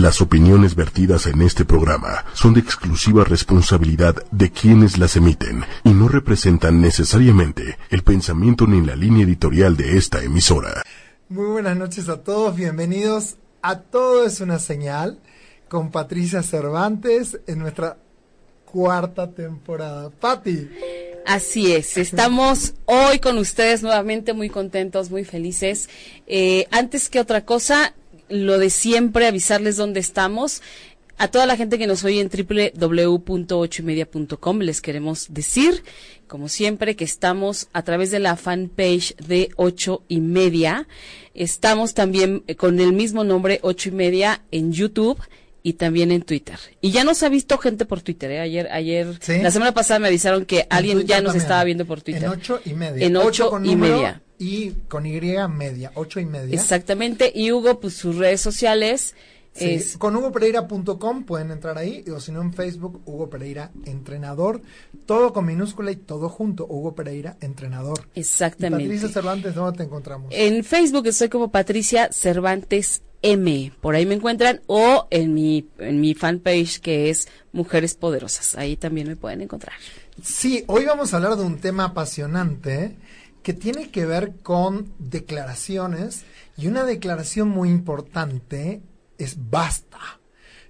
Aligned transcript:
Las 0.00 0.20
opiniones 0.20 0.74
vertidas 0.74 1.26
en 1.26 1.40
este 1.40 1.64
programa 1.64 2.24
son 2.34 2.52
de 2.54 2.58
exclusiva 2.58 3.22
responsabilidad 3.22 4.16
de 4.32 4.50
quienes 4.50 4.98
las 4.98 5.14
emiten 5.14 5.64
y 5.84 5.90
no 5.90 6.08
representan 6.08 6.80
necesariamente 6.80 7.78
el 7.90 8.02
pensamiento 8.02 8.66
ni 8.66 8.84
la 8.84 8.96
línea 8.96 9.24
editorial 9.24 9.76
de 9.76 9.96
esta 9.96 10.20
emisora. 10.20 10.82
Muy 11.28 11.46
buenas 11.46 11.76
noches 11.76 12.08
a 12.08 12.24
todos, 12.24 12.56
bienvenidos 12.56 13.36
a 13.62 13.78
Todo 13.78 14.26
es 14.26 14.40
una 14.40 14.58
señal 14.58 15.20
con 15.68 15.92
Patricia 15.92 16.42
Cervantes 16.42 17.38
en 17.46 17.60
nuestra 17.60 17.96
cuarta 18.64 19.30
temporada. 19.30 20.10
Pati. 20.10 20.70
Así 21.24 21.72
es, 21.72 21.96
estamos 21.98 22.74
hoy 22.86 23.20
con 23.20 23.38
ustedes 23.38 23.84
nuevamente 23.84 24.32
muy 24.32 24.50
contentos, 24.50 25.12
muy 25.12 25.24
felices. 25.24 25.88
Eh, 26.26 26.66
antes 26.72 27.08
que 27.08 27.20
otra 27.20 27.44
cosa, 27.44 27.94
lo 28.28 28.58
de 28.58 28.70
siempre, 28.70 29.26
avisarles 29.26 29.76
dónde 29.76 30.00
estamos. 30.00 30.62
A 31.16 31.28
toda 31.28 31.46
la 31.46 31.56
gente 31.56 31.78
que 31.78 31.86
nos 31.86 32.02
oye 32.02 32.20
en 32.20 32.28
www.ochoymedia.com 32.28 34.58
les 34.58 34.80
queremos 34.80 35.32
decir, 35.32 35.84
como 36.26 36.48
siempre, 36.48 36.96
que 36.96 37.04
estamos 37.04 37.68
a 37.72 37.82
través 37.82 38.10
de 38.10 38.18
la 38.18 38.34
fanpage 38.34 39.14
de 39.18 39.50
ocho 39.54 40.02
y 40.08 40.20
media. 40.20 40.88
Estamos 41.34 41.94
también 41.94 42.42
con 42.56 42.80
el 42.80 42.92
mismo 42.92 43.22
nombre, 43.22 43.60
ocho 43.62 43.90
y 43.90 43.92
media, 43.92 44.42
en 44.50 44.72
YouTube 44.72 45.22
y 45.62 45.74
también 45.74 46.10
en 46.10 46.22
Twitter. 46.22 46.58
Y 46.80 46.90
ya 46.90 47.04
nos 47.04 47.22
ha 47.22 47.28
visto 47.28 47.58
gente 47.58 47.84
por 47.84 48.02
Twitter, 48.02 48.32
¿eh? 48.32 48.40
Ayer, 48.40 48.66
ayer, 48.72 49.06
la 49.40 49.52
semana 49.52 49.72
pasada 49.72 50.00
me 50.00 50.08
avisaron 50.08 50.44
que 50.44 50.66
alguien 50.68 51.06
ya 51.06 51.20
nos 51.20 51.36
estaba 51.36 51.62
viendo 51.62 51.86
por 51.86 52.02
Twitter. 52.02 52.24
En 52.24 52.30
ocho 52.30 52.60
y 52.64 52.74
media. 52.74 53.06
En 53.06 53.16
ocho, 53.16 53.52
y 53.62 53.76
media 53.76 54.23
y 54.38 54.70
con 54.88 55.06
Y 55.06 55.20
media, 55.48 55.92
ocho 55.94 56.20
y 56.20 56.26
media. 56.26 56.54
Exactamente, 56.54 57.32
y 57.34 57.52
Hugo, 57.52 57.80
pues 57.80 57.94
sus 57.94 58.16
redes 58.16 58.40
sociales. 58.40 59.14
es... 59.54 59.96
Con 59.96 60.16
hugopereira.com 60.16 61.24
pueden 61.24 61.50
entrar 61.50 61.78
ahí, 61.78 62.04
o 62.14 62.20
si 62.20 62.32
no 62.32 62.42
en 62.42 62.52
Facebook, 62.52 63.02
Hugo 63.04 63.30
Pereira 63.30 63.70
Entrenador, 63.84 64.62
todo 65.06 65.32
con 65.32 65.46
minúscula 65.46 65.92
y 65.92 65.96
todo 65.96 66.28
junto, 66.28 66.66
Hugo 66.66 66.94
Pereira 66.94 67.36
Entrenador. 67.40 68.08
Exactamente. 68.14 68.84
Patricia 68.84 69.08
Cervantes, 69.08 69.54
¿dónde 69.54 69.78
te 69.78 69.84
encontramos? 69.84 70.28
En 70.30 70.64
Facebook 70.64 71.06
estoy 71.06 71.28
como 71.28 71.50
Patricia 71.50 72.10
Cervantes 72.12 73.02
M, 73.22 73.72
por 73.80 73.94
ahí 73.94 74.04
me 74.04 74.16
encuentran, 74.16 74.60
o 74.66 75.06
en 75.10 75.32
mi, 75.32 75.66
en 75.78 76.00
mi 76.00 76.14
fanpage 76.14 76.80
que 76.80 77.08
es 77.08 77.26
Mujeres 77.52 77.94
Poderosas, 77.94 78.54
ahí 78.56 78.76
también 78.76 79.08
me 79.08 79.16
pueden 79.16 79.40
encontrar. 79.40 79.76
Sí, 80.22 80.62
hoy 80.66 80.84
vamos 80.84 81.12
a 81.12 81.16
hablar 81.16 81.36
de 81.36 81.42
un 81.42 81.58
tema 81.58 81.84
apasionante 81.84 82.94
que 83.44 83.52
tiene 83.52 83.90
que 83.90 84.06
ver 84.06 84.36
con 84.42 84.94
declaraciones 84.98 86.24
y 86.56 86.66
una 86.66 86.84
declaración 86.84 87.48
muy 87.48 87.68
importante 87.68 88.80
es 89.18 89.50
basta. 89.50 89.98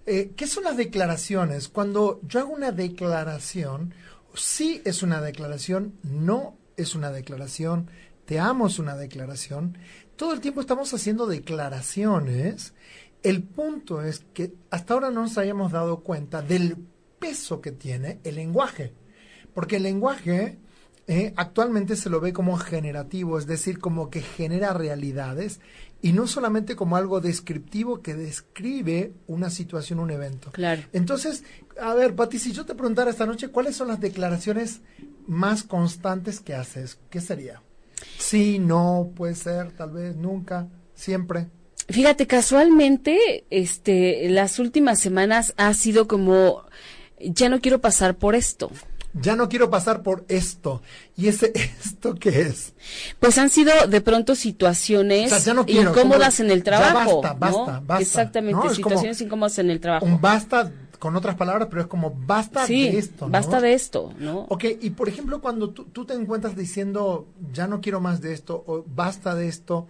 Eh, 0.07 0.33
¿Qué 0.37 0.49
son 0.49 0.65
las 0.65 0.77
declaraciones? 0.77 1.69
Cuando 1.69 2.21
yo 2.25 2.41
hago 2.41 2.53
una 2.53 2.73
declaración, 2.73 3.95
sí 4.35 4.83
es 4.85 5.05
una 5.05 5.21
declaración, 5.21 5.95
no 6.03 6.59
es 6.77 6.97
una 6.97 7.13
declaración, 7.13 7.89
te 8.27 8.41
amo 8.41 8.67
es 8.67 8.81
una 8.81 8.97
declaración. 8.97 9.79
Todo 10.17 10.33
el 10.33 10.41
tiempo 10.41 10.61
estamos 10.61 10.93
haciendo 10.93 11.27
declaraciones. 11.27 12.75
El 13.23 13.45
punto 13.45 14.03
es 14.03 14.25
que 14.35 14.53
hasta 14.71 14.95
ahora 14.95 15.11
no 15.11 15.23
nos 15.23 15.39
hayamos 15.39 15.71
dado 15.71 16.01
cuenta 16.01 16.43
del 16.43 16.77
peso 17.21 17.61
que 17.61 17.71
tiene 17.71 18.19
el 18.25 18.35
lenguaje. 18.35 18.93
Porque 19.55 19.77
el 19.77 19.85
lenguaje 19.85 20.59
eh, 21.07 21.35
actualmente 21.37 21.97
se 21.97 22.09
lo 22.09 22.21
ve 22.21 22.33
como 22.33 22.57
generativo, 22.57 23.39
es 23.39 23.47
decir, 23.47 23.79
como 23.79 24.09
que 24.09 24.23
genera 24.23 24.73
realidades 24.73 25.61
y 26.01 26.13
no 26.13 26.27
solamente 26.27 26.77
como 26.77 26.97
algo 26.97 27.21
descriptivo 27.21 28.01
que 28.01 28.15
describe 28.15 29.13
una 29.27 29.51
situación, 29.51 30.01
un 30.01 30.11
evento. 30.11 30.51
Claro. 30.53 30.83
Entonces, 30.93 31.45
a 31.81 31.93
ver, 31.95 32.15
Pati, 32.15 32.39
si 32.39 32.53
yo 32.53 32.65
te 32.65 32.75
preguntara 32.75 33.11
esta 33.11 33.27
noche, 33.27 33.49
¿cuáles 33.49 33.77
son 33.77 33.89
las 33.89 34.01
declaraciones 34.01 34.81
más 35.27 35.63
constantes 35.63 36.41
que 36.41 36.55
haces? 36.55 36.99
¿Qué 37.11 37.21
sería? 37.21 37.63
Sí, 38.19 38.59
no, 38.59 39.13
puede 39.15 39.35
ser, 39.35 39.73
tal 39.73 39.91
vez, 39.91 40.17
nunca, 40.17 40.69
siempre. 40.95 41.49
Fíjate, 41.89 42.27
casualmente, 42.27 43.45
este, 43.51 44.29
las 44.31 44.59
últimas 44.59 45.01
semanas 45.01 45.53
ha 45.59 45.73
sido 45.75 46.09
como, 46.09 46.65
ya 47.21 47.51
no 47.51 47.61
quiero 47.61 47.83
pasar 47.83 48.17
por 48.17 48.35
esto 48.35 48.71
ya 49.15 49.37
no 49.37 49.49
quiero 49.49 49.71
pasar 49.71 50.03
por 50.03 50.25
esto. 50.29 50.83
¿Y 51.17 51.29
ese 51.29 51.53
esto 51.55 52.15
qué 52.15 52.43
es? 52.43 52.75
Pues 53.21 53.39
han 53.39 53.51
sido 53.51 53.87
de 53.89 54.01
pronto 54.01 54.35
situaciones 54.35 55.33
incómodas 55.67 56.41
en 56.41 56.51
el 56.51 56.63
trabajo. 56.63 57.23
basta, 57.23 57.39
basta, 57.39 57.83
basta. 57.87 58.03
Exactamente, 58.03 58.75
situaciones 58.75 59.21
incómodas 59.21 59.59
en 59.59 59.71
el 59.71 59.81
trabajo. 59.81 60.07
Un 60.07 60.21
basta 60.21 60.71
con 60.99 61.17
otras 61.17 61.35
palabras, 61.35 61.69
pero 61.69 61.83
es 61.83 61.87
como 61.87 62.15
basta 62.17 62.67
de 62.67 62.97
esto. 62.97 63.27
¿no? 63.27 63.33
Basta 63.33 63.61
de 63.61 63.75
esto, 63.75 64.15
¿no? 64.19 64.47
Ok, 64.49 64.65
y 64.81 64.91
por 64.91 65.07
ejemplo, 65.09 65.43
cuando 65.43 65.69
tú, 65.69 65.85
tú 65.85 66.07
te 66.07 66.15
encuentras 66.15 66.57
diciendo 66.57 67.27
ya 67.53 67.67
no 67.67 67.83
quiero 67.83 68.01
más 68.01 68.23
de 68.23 68.33
esto 68.33 68.65
o 68.67 68.85
basta 68.87 69.35
de 69.35 69.49
esto, 69.49 69.87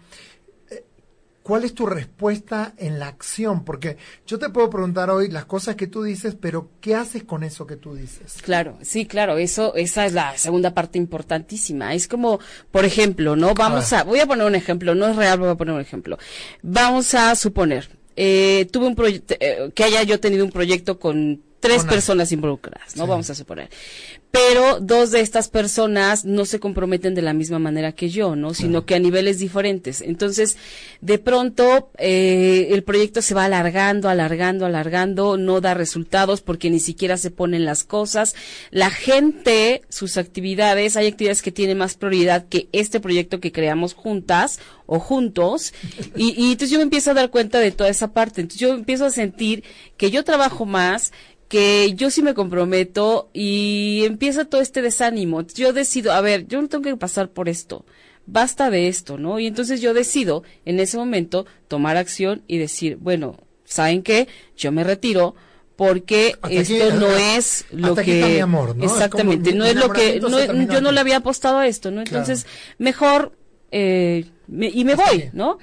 ¿Cuál 1.44 1.64
es 1.64 1.74
tu 1.74 1.84
respuesta 1.84 2.72
en 2.78 2.98
la 2.98 3.06
acción? 3.06 3.66
Porque 3.66 3.98
yo 4.26 4.38
te 4.38 4.48
puedo 4.48 4.70
preguntar 4.70 5.10
hoy 5.10 5.28
las 5.28 5.44
cosas 5.44 5.76
que 5.76 5.86
tú 5.86 6.02
dices, 6.02 6.34
pero 6.40 6.70
¿qué 6.80 6.94
haces 6.94 7.22
con 7.22 7.44
eso 7.44 7.66
que 7.66 7.76
tú 7.76 7.94
dices? 7.94 8.38
Claro, 8.40 8.78
sí, 8.80 9.04
claro, 9.04 9.36
eso, 9.36 9.74
esa 9.74 10.06
es 10.06 10.14
la 10.14 10.38
segunda 10.38 10.72
parte 10.72 10.96
importantísima. 10.96 11.92
Es 11.92 12.08
como, 12.08 12.40
por 12.70 12.86
ejemplo, 12.86 13.36
¿no? 13.36 13.52
Vamos 13.52 13.92
a, 13.92 14.04
voy 14.04 14.20
a 14.20 14.26
poner 14.26 14.46
un 14.46 14.54
ejemplo, 14.54 14.94
no 14.94 15.06
es 15.06 15.16
real, 15.16 15.38
voy 15.38 15.50
a 15.50 15.54
poner 15.54 15.74
un 15.74 15.82
ejemplo. 15.82 16.16
Vamos 16.62 17.12
a 17.12 17.36
suponer, 17.36 17.90
eh, 18.16 18.66
tuve 18.72 18.86
un 18.86 18.94
proyecto, 18.94 19.34
eh, 19.38 19.70
que 19.74 19.84
haya 19.84 20.02
yo 20.02 20.18
tenido 20.20 20.46
un 20.46 20.50
proyecto 20.50 20.98
con 20.98 21.42
tres 21.64 21.84
personas 21.84 22.30
involucradas, 22.32 22.96
¿no? 22.96 23.06
Vamos 23.06 23.30
a 23.30 23.34
suponer 23.34 23.70
pero 24.34 24.80
dos 24.80 25.12
de 25.12 25.20
estas 25.20 25.46
personas 25.46 26.24
no 26.24 26.44
se 26.44 26.58
comprometen 26.58 27.14
de 27.14 27.22
la 27.22 27.32
misma 27.32 27.60
manera 27.60 27.92
que 27.92 28.08
yo, 28.08 28.34
¿no? 28.34 28.52
Sino 28.52 28.84
que 28.84 28.96
a 28.96 28.98
niveles 28.98 29.38
diferentes. 29.38 30.00
Entonces, 30.00 30.56
de 31.00 31.20
pronto, 31.20 31.92
eh, 31.98 32.66
el 32.72 32.82
proyecto 32.82 33.22
se 33.22 33.32
va 33.32 33.44
alargando, 33.44 34.08
alargando, 34.08 34.66
alargando, 34.66 35.36
no 35.36 35.60
da 35.60 35.74
resultados 35.74 36.40
porque 36.40 36.68
ni 36.68 36.80
siquiera 36.80 37.16
se 37.16 37.30
ponen 37.30 37.64
las 37.64 37.84
cosas. 37.84 38.34
La 38.72 38.90
gente, 38.90 39.82
sus 39.88 40.16
actividades, 40.16 40.96
hay 40.96 41.06
actividades 41.06 41.40
que 41.40 41.52
tienen 41.52 41.78
más 41.78 41.94
prioridad 41.94 42.48
que 42.48 42.68
este 42.72 42.98
proyecto 42.98 43.38
que 43.38 43.52
creamos 43.52 43.94
juntas 43.94 44.58
o 44.86 44.98
juntos. 44.98 45.72
Y, 46.16 46.30
y 46.40 46.52
entonces 46.52 46.70
yo 46.70 46.78
me 46.78 46.84
empiezo 46.84 47.10
a 47.10 47.14
dar 47.14 47.30
cuenta 47.30 47.58
de 47.58 47.72
toda 47.72 47.90
esa 47.90 48.12
parte. 48.12 48.40
Entonces 48.40 48.60
yo 48.60 48.74
empiezo 48.74 49.04
a 49.04 49.10
sentir 49.10 49.64
que 49.96 50.10
yo 50.10 50.22
trabajo 50.22 50.64
más, 50.64 51.12
que 51.54 51.94
yo 51.94 52.10
sí 52.10 52.20
me 52.20 52.34
comprometo 52.34 53.30
y 53.32 54.02
empieza 54.06 54.44
todo 54.44 54.60
este 54.60 54.82
desánimo. 54.82 55.42
Yo 55.42 55.72
decido, 55.72 56.12
a 56.12 56.20
ver, 56.20 56.48
yo 56.48 56.60
no 56.60 56.66
tengo 56.66 56.82
que 56.82 56.96
pasar 56.96 57.28
por 57.28 57.48
esto, 57.48 57.84
basta 58.26 58.70
de 58.70 58.88
esto, 58.88 59.18
¿no? 59.18 59.38
Y 59.38 59.46
entonces 59.46 59.80
yo 59.80 59.94
decido 59.94 60.42
en 60.64 60.80
ese 60.80 60.96
momento 60.96 61.46
tomar 61.68 61.96
acción 61.96 62.42
y 62.48 62.58
decir, 62.58 62.96
bueno, 63.00 63.36
¿saben 63.64 64.02
qué? 64.02 64.26
Yo 64.56 64.72
me 64.72 64.82
retiro 64.82 65.36
porque 65.76 66.34
esto 66.50 66.90
no 66.94 67.14
es 67.14 67.66
lo 67.70 67.94
que 67.94 68.40
amor, 68.42 68.74
¿no? 68.74 68.84
exactamente 68.84 69.52
no 69.52 69.64
es 69.64 69.76
lo 69.76 69.90
que 69.90 70.20
yo 70.20 70.80
no 70.80 70.90
le 70.90 71.00
había 71.00 71.18
apostado 71.18 71.58
a 71.58 71.66
esto 71.66 71.90
no 71.90 72.00
entonces 72.00 72.46
mejor 72.78 73.32
eh, 73.72 74.24
y 74.48 74.84
me 74.84 74.94
voy 74.94 75.30
no 75.32 75.58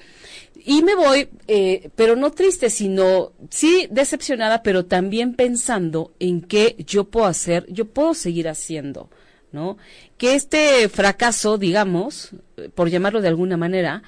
y 0.65 0.83
me 0.83 0.95
voy, 0.95 1.29
eh, 1.47 1.89
pero 1.95 2.15
no 2.15 2.31
triste, 2.31 2.69
sino 2.69 3.31
sí 3.49 3.87
decepcionada, 3.89 4.63
pero 4.63 4.85
también 4.85 5.33
pensando 5.35 6.13
en 6.19 6.41
qué 6.41 6.75
yo 6.85 7.05
puedo 7.05 7.25
hacer, 7.25 7.65
yo 7.69 7.85
puedo 7.85 8.13
seguir 8.13 8.47
haciendo, 8.47 9.09
¿no? 9.51 9.77
Que 10.17 10.35
este 10.35 10.87
fracaso, 10.89 11.57
digamos, 11.57 12.31
por 12.75 12.89
llamarlo 12.89 13.21
de 13.21 13.27
alguna 13.27 13.57
manera, 13.57 14.03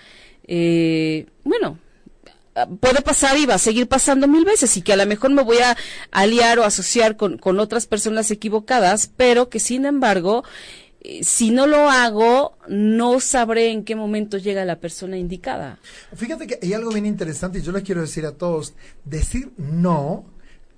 eh, 0.47 1.25
bueno, 1.43 1.79
puede 2.79 3.01
pasar 3.01 3.37
y 3.37 3.45
va 3.45 3.55
a 3.55 3.59
seguir 3.59 3.87
pasando 3.87 4.27
mil 4.27 4.45
veces 4.45 4.77
y 4.77 4.81
que 4.81 4.93
a 4.93 4.97
lo 4.97 5.05
mejor 5.05 5.31
me 5.31 5.41
voy 5.41 5.57
a 5.57 5.75
aliar 6.11 6.59
o 6.59 6.63
asociar 6.63 7.17
con, 7.17 7.37
con 7.37 7.59
otras 7.59 7.87
personas 7.87 8.29
equivocadas, 8.31 9.11
pero 9.17 9.49
que 9.49 9.59
sin 9.59 9.85
embargo 9.85 10.43
si 11.21 11.51
no 11.51 11.67
lo 11.67 11.89
hago, 11.89 12.57
no 12.67 13.19
sabré 13.19 13.71
en 13.71 13.83
qué 13.83 13.95
momento 13.95 14.37
llega 14.37 14.65
la 14.65 14.79
persona 14.79 15.17
indicada. 15.17 15.79
Fíjate 16.15 16.47
que 16.47 16.59
hay 16.61 16.73
algo 16.73 16.91
bien 16.91 17.05
interesante 17.05 17.59
y 17.59 17.61
yo 17.61 17.71
les 17.71 17.83
quiero 17.83 18.01
decir 18.01 18.25
a 18.25 18.33
todos, 18.33 18.73
decir 19.03 19.51
no 19.57 20.25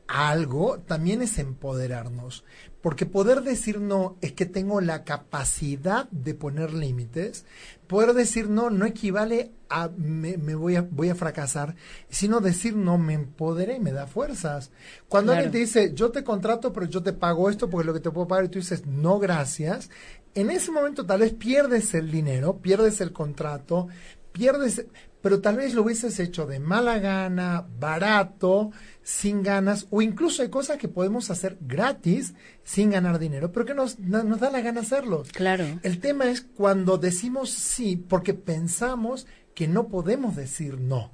a 0.08 0.30
algo 0.30 0.80
también 0.80 1.22
es 1.22 1.38
empoderarnos, 1.40 2.44
porque 2.82 3.06
poder 3.06 3.42
decir 3.42 3.80
no 3.80 4.16
es 4.22 4.34
que 4.34 4.46
tengo 4.46 4.82
la 4.82 5.04
capacidad 5.04 6.08
de 6.10 6.34
poner 6.36 6.74
límites, 6.74 7.46
poder 7.88 8.14
decir 8.14 8.50
no 8.50 8.70
no 8.70 8.86
equivale 8.86 9.52
a 9.70 9.90
me, 9.90 10.36
voy 10.56 10.76
a 10.76 10.82
voy 10.82 11.10
a 11.10 11.16
fracasar, 11.16 11.76
sino 12.10 12.40
decir 12.40 12.76
no 12.76 12.98
me 12.98 13.14
empoderé 13.14 13.76
y 13.76 13.80
me 13.80 13.92
da 13.92 14.08
fuerzas. 14.08 14.72
Cuando 15.08 15.32
alguien 15.32 15.52
te 15.52 15.58
dice, 15.60 15.94
"Yo 15.94 16.12
te 16.12 16.24
contrato, 16.24 16.72
pero 16.72 16.86
yo 16.86 17.02
te 17.02 17.14
pago 17.14 17.50
esto 17.50 17.70
porque 17.70 17.84
es 17.84 17.88
lo 17.88 17.94
que 17.94 18.00
te 18.00 18.12
puedo 18.12 18.28
pagar" 18.28 18.46
y 18.46 18.50
tú 18.50 18.60
dices, 18.60 18.86
"No, 18.86 19.20
gracias." 19.20 19.90
En 20.34 20.52
ese 20.52 20.72
momento 20.72 21.06
tal 21.06 21.22
vez 21.22 21.34
pierdes 21.34 21.94
el 21.94 22.12
dinero, 22.12 22.58
pierdes 22.58 23.02
el 23.02 23.14
contrato, 23.14 23.88
pierdes, 24.32 24.86
pero 25.26 25.42
tal 25.42 25.58
vez 25.58 25.74
lo 25.74 25.82
hubieses 25.82 26.20
hecho 26.20 26.46
de 26.46 26.60
mala 26.60 27.00
gana, 27.00 27.66
barato, 27.80 28.70
sin 29.02 29.42
ganas, 29.42 29.88
o 29.90 30.04
incluso 30.04 30.44
hay 30.44 30.50
cosas 30.50 30.78
que 30.78 30.88
podemos 30.88 31.32
hacer 31.32 31.58
gratis 31.62 32.36
sin 32.64 32.92
ganar 32.92 33.18
dinero, 33.18 33.52
pero 33.52 33.66
que 33.66 33.74
nos, 33.74 33.98
nos 33.98 34.40
da 34.40 34.52
la 34.52 34.62
gana 34.62 34.82
hacerlo. 34.82 35.24
Claro. 35.34 35.66
El 35.82 36.00
tema 36.00 36.30
es 36.30 36.42
cuando 36.42 37.00
decimos 37.00 37.50
sí, 37.50 37.96
porque 37.96 38.36
pensamos 38.36 39.26
que 39.56 39.68
no 39.68 39.88
podemos 39.88 40.36
decir 40.36 40.80
no. 40.80 41.10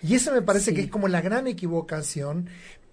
Y 0.00 0.14
eso 0.14 0.30
me 0.30 0.40
parece 0.42 0.70
Sí. 0.70 0.76
que 0.76 0.82
es 0.82 0.88
como 0.88 1.08
la 1.08 1.20
gran 1.20 1.48
equivocación, 1.48 2.48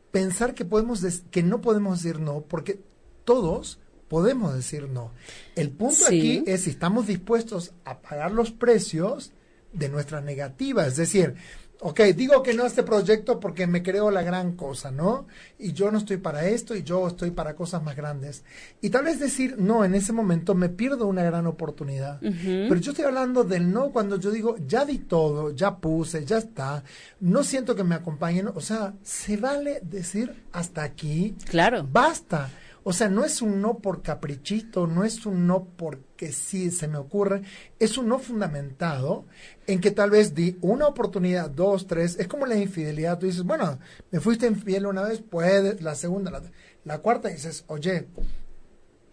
pensar 0.10 0.56
que, 0.56 0.66
podemos 0.66 1.06
que 1.30 1.44
no 1.44 1.62
podemos 1.62 2.02
decir 2.02 2.20
no, 2.20 2.42
porque 2.42 2.82
todos 3.26 3.78
podemos 4.08 4.56
decir 4.56 4.90
no. 4.90 5.12
El 5.56 5.70
punto 5.70 6.06
Sí. 6.10 6.40
aquí 6.40 6.44
es 6.48 6.62
si 6.64 6.72
estamos 6.72 7.06
dispuestos 7.06 7.74
a 7.86 8.02
pagar 8.02 8.32
los 8.32 8.50
precios 8.50 9.34
de 9.74 9.90
nuestra 9.90 10.22
negativa. 10.22 10.86
Es 10.86 10.96
decir, 10.98 11.36
ok, 11.84 12.00
digo 12.16 12.44
que 12.44 12.54
no 12.54 12.64
a 12.64 12.68
este 12.68 12.84
proyecto 12.84 13.40
porque 13.40 13.66
me 13.66 13.82
creo 13.82 14.12
la 14.12 14.22
gran 14.22 14.56
cosa, 14.56 14.92
¿no? 14.92 15.26
Y 15.58 15.74
yo 15.74 15.90
no 15.92 15.98
estoy 15.98 16.18
para 16.18 16.46
esto 16.46 16.76
y 16.76 16.84
yo 16.84 17.08
estoy 17.08 17.32
para 17.32 17.56
cosas 17.56 17.82
más 17.82 17.96
grandes. 17.96 18.44
Y 18.82 18.90
tal 18.92 19.06
vez 19.06 19.20
decir 19.20 19.56
no 19.58 19.84
en 19.84 19.96
ese 19.96 20.14
momento 20.14 20.54
me 20.54 20.70
pierdo 20.70 21.08
una 21.08 21.24
gran 21.24 21.48
oportunidad. 21.48 22.20
Pero 22.22 22.76
yo 22.76 22.92
estoy 22.92 23.06
hablando 23.06 23.44
del 23.44 23.72
no 23.72 23.90
cuando 23.92 24.18
yo 24.20 24.30
digo, 24.30 24.58
ya 24.68 24.86
di 24.86 25.00
todo, 25.00 25.52
ya 25.56 25.78
puse, 25.78 26.24
ya 26.24 26.38
está, 26.38 26.84
no 27.20 27.44
siento 27.44 27.76
que 27.76 27.84
me 27.84 27.96
acompañen. 27.96 28.50
O 28.54 28.62
sea, 28.62 28.94
se 29.02 29.38
vale 29.38 29.80
decir 29.82 30.44
hasta 30.52 30.84
aquí, 30.84 31.36
Claro. 31.50 31.88
basta. 31.92 32.50
O 32.84 32.94
sea, 32.94 33.10
no 33.10 33.24
es 33.24 33.44
un 33.44 33.62
no 33.62 33.78
por 33.78 34.02
caprichito, 34.02 34.88
no 34.88 35.04
es 35.04 35.26
un 35.28 35.46
no 35.46 35.66
porque 35.78 36.32
sí 36.32 36.72
se 36.72 36.88
me 36.88 36.98
ocurre, 36.98 37.44
es 37.78 37.96
un 37.98 38.08
no 38.08 38.18
fundamentado 38.18 39.26
en 39.68 39.80
que 39.80 39.92
tal 39.92 40.10
vez 40.10 40.34
di 40.34 40.58
una 40.62 40.88
oportunidad, 40.88 41.50
dos, 41.52 41.86
tres, 41.86 42.18
es 42.20 42.28
como 42.28 42.48
la 42.48 42.58
infidelidad, 42.58 43.20
tú 43.20 43.28
dices, 43.28 43.44
bueno, 43.44 43.78
me 44.10 44.20
fuiste 44.20 44.48
infiel 44.48 44.88
una 44.88 45.04
vez, 45.04 45.22
puedes, 45.22 45.82
la 45.84 45.94
segunda, 45.94 46.32
la, 46.32 46.42
la 46.86 46.98
cuarta, 47.00 47.30
dices, 47.30 47.64
oye, 47.68 48.08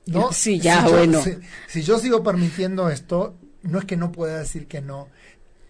no, 0.07 0.33
Sí, 0.33 0.59
ya, 0.59 0.81
si 0.81 0.87
yo- 0.87 0.93
bueno. 0.97 1.23
si- 1.23 1.37
si 1.67 1.83
yo 1.83 1.99
sigo 1.99 2.23
permitiendo 2.23 2.89
esto, 2.89 3.37
no 3.63 3.79
es 3.79 3.85
que 3.85 3.97
no 3.99 4.11
pueda 4.13 4.39
decir 4.39 4.67
que 4.67 4.81
no. 4.81 5.09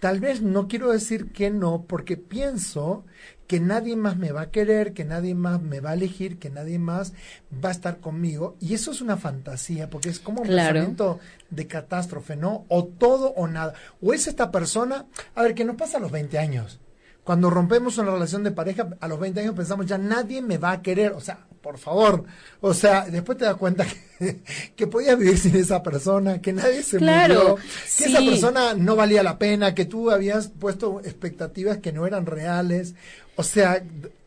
Tal 0.00 0.20
vez 0.20 0.40
no 0.42 0.68
quiero 0.68 0.92
decir 0.92 1.32
que 1.32 1.50
no 1.50 1.82
porque 1.88 2.16
pienso 2.16 3.04
que 3.48 3.58
nadie 3.58 3.96
más 3.96 4.16
me 4.16 4.30
va 4.30 4.42
a 4.42 4.50
querer, 4.50 4.92
que 4.92 5.04
nadie 5.04 5.34
más 5.34 5.60
me 5.60 5.80
va 5.80 5.90
a 5.90 5.94
elegir, 5.94 6.38
que 6.38 6.50
nadie 6.50 6.78
más 6.78 7.14
va 7.52 7.70
a 7.70 7.72
estar 7.72 7.98
conmigo. 7.98 8.56
Y 8.60 8.74
eso 8.74 8.92
es 8.92 9.00
una 9.00 9.16
fantasía, 9.16 9.90
porque 9.90 10.10
es 10.10 10.20
como 10.20 10.42
un 10.42 10.46
Claro. 10.48 10.74
pensamiento 10.74 11.18
de 11.50 11.66
catástrofe, 11.66 12.36
¿no? 12.36 12.66
O 12.68 12.84
todo 12.84 13.30
o 13.30 13.48
nada. 13.48 13.72
O 14.00 14.12
es 14.12 14.28
esta 14.28 14.52
persona, 14.52 15.06
a 15.34 15.42
ver, 15.42 15.54
¿qué 15.54 15.64
nos 15.64 15.76
pasa 15.76 15.96
a 15.98 16.00
los 16.00 16.12
20 16.12 16.38
años? 16.38 16.78
Cuando 17.24 17.50
rompemos 17.50 17.98
una 17.98 18.12
relación 18.12 18.44
de 18.44 18.52
pareja, 18.52 18.90
a 19.00 19.08
los 19.08 19.18
20 19.18 19.40
años 19.40 19.54
pensamos, 19.54 19.86
ya 19.86 19.98
nadie 19.98 20.40
me 20.42 20.58
va 20.58 20.72
a 20.72 20.82
querer. 20.82 21.12
O 21.12 21.20
sea, 21.20 21.40
por 21.60 21.78
favor. 21.78 22.24
O 22.60 22.72
sea, 22.74 23.06
después 23.10 23.38
te 23.38 23.44
das 23.44 23.56
cuenta 23.56 23.86
que, 24.18 24.40
que 24.76 24.86
podías 24.86 25.18
vivir 25.18 25.38
sin 25.38 25.56
esa 25.56 25.82
persona, 25.82 26.40
que 26.40 26.52
nadie 26.52 26.82
se 26.82 26.98
Claro, 26.98 27.34
murió, 27.34 27.56
que 27.56 27.62
sí. 27.86 28.04
esa 28.04 28.18
persona 28.20 28.74
no 28.74 28.96
valía 28.96 29.22
la 29.22 29.38
pena, 29.38 29.74
que 29.74 29.84
tú 29.84 30.10
habías 30.10 30.48
puesto 30.48 31.00
expectativas 31.04 31.78
que 31.78 31.92
no 31.92 32.06
eran 32.06 32.26
reales. 32.26 32.94
O 33.36 33.42
sea, 33.42 33.82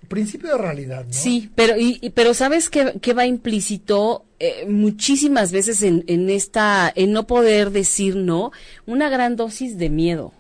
principio 0.07 0.50
de 0.51 0.57
realidad, 0.57 1.06
¿no? 1.06 1.13
Sí, 1.13 1.50
pero 1.56 1.78
y, 1.78 1.98
y- 2.01 2.10
pero 2.10 2.33
sabes 2.33 2.69
que, 2.69 3.00
que 3.01 3.13
va 3.13 3.25
implícito 3.25 4.25
eh, 4.39 4.66
muchísimas 4.68 5.51
veces 5.54 5.83
en, 5.83 6.04
en 6.07 6.30
esta 6.30 6.92
en 6.95 7.13
no 7.13 7.28
poder 7.28 7.72
decir 7.72 8.16
no, 8.18 8.51
una 8.86 9.10
gran 9.10 9.36
dosis 9.38 9.78
de 9.78 9.89
miedo. 9.89 10.33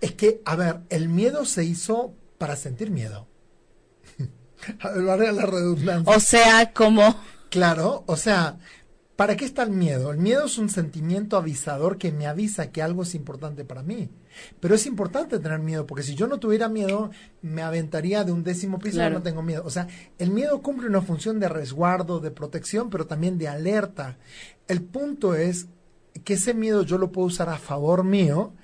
Es 0.00 0.12
que, 0.12 0.40
a 0.44 0.56
ver, 0.56 0.80
el 0.90 1.08
miedo 1.08 1.44
se 1.44 1.64
hizo 1.64 2.14
para 2.38 2.56
sentir 2.56 2.90
miedo. 2.90 3.28
Valga 4.82 5.32
la 5.32 5.46
redundancia. 5.46 6.14
O 6.16 6.20
sea, 6.20 6.72
como 6.72 7.16
Claro, 7.50 8.02
o 8.06 8.16
sea, 8.16 8.56
¿para 9.14 9.36
qué 9.36 9.44
está 9.44 9.62
el 9.62 9.70
miedo? 9.72 10.10
El 10.10 10.16
miedo 10.18 10.46
es 10.46 10.56
un 10.56 10.70
sentimiento 10.70 11.36
avisador 11.36 11.98
que 11.98 12.10
me 12.12 12.26
avisa 12.26 12.70
que 12.72 12.80
algo 12.80 13.02
es 13.02 13.14
importante 13.14 13.64
para 13.64 13.82
mí. 13.82 14.08
Pero 14.58 14.74
es 14.74 14.86
importante 14.86 15.38
tener 15.38 15.58
miedo, 15.58 15.86
porque 15.86 16.02
si 16.02 16.14
yo 16.14 16.26
no 16.26 16.38
tuviera 16.40 16.70
miedo, 16.70 17.10
me 17.42 17.60
aventaría 17.60 18.24
de 18.24 18.32
un 18.32 18.42
décimo 18.42 18.78
piso 18.78 18.96
Claro. 18.96 19.16
y 19.16 19.18
no 19.18 19.22
tengo 19.22 19.42
miedo. 19.42 19.62
O 19.66 19.70
sea, 19.70 19.86
el 20.18 20.30
miedo 20.30 20.62
cumple 20.62 20.88
una 20.88 21.02
función 21.02 21.38
de 21.40 21.50
resguardo, 21.50 22.20
de 22.20 22.30
protección, 22.30 22.88
pero 22.88 23.06
también 23.06 23.36
de 23.36 23.48
alerta. 23.48 24.16
El 24.66 24.80
punto 24.80 25.34
es 25.34 25.66
que 26.24 26.34
ese 26.34 26.54
miedo 26.54 26.82
yo 26.84 26.96
lo 26.96 27.12
puedo 27.12 27.26
usar 27.26 27.50
a 27.50 27.58
favor 27.58 28.04
mío 28.04 28.54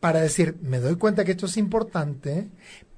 para 0.00 0.20
decir, 0.20 0.58
me 0.60 0.78
doy 0.78 0.96
cuenta 0.96 1.24
que 1.24 1.30
esto 1.32 1.46
es 1.46 1.56
importante, 1.56 2.50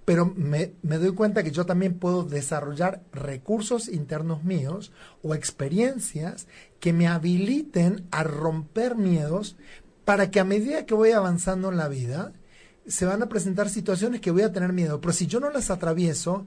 pero 0.09 0.25
me, 0.25 0.73
me 0.81 0.97
doy 0.97 1.13
cuenta 1.13 1.43
que 1.43 1.51
yo 1.51 1.67
también 1.67 1.99
puedo 1.99 2.25
desarrollar 2.25 3.03
recursos 3.13 3.89
internos 3.91 4.43
míos 4.43 4.91
o 5.23 5.35
experiencias 5.35 6.47
que 6.81 6.95
me 6.95 7.07
habiliten 7.07 8.07
a 8.11 8.23
romper 8.23 8.97
miedos 8.97 9.57
para 10.07 10.31
que 10.31 10.41
a 10.41 10.45
medida 10.45 10.87
que 10.87 10.95
voy 10.95 11.11
avanzando 11.11 11.69
en 11.69 11.77
la 11.77 11.89
vida, 11.89 12.33
se 12.87 13.05
van 13.05 13.23
a 13.23 13.29
presentar 13.29 13.69
situaciones 13.69 14.23
que 14.23 14.31
voy 14.31 14.41
a 14.41 14.53
tener 14.55 14.73
miedo, 14.73 14.99
pero 14.99 15.13
si 15.13 15.27
yo 15.27 15.41
no 15.41 15.51
las 15.51 15.69
atravieso, 15.69 16.47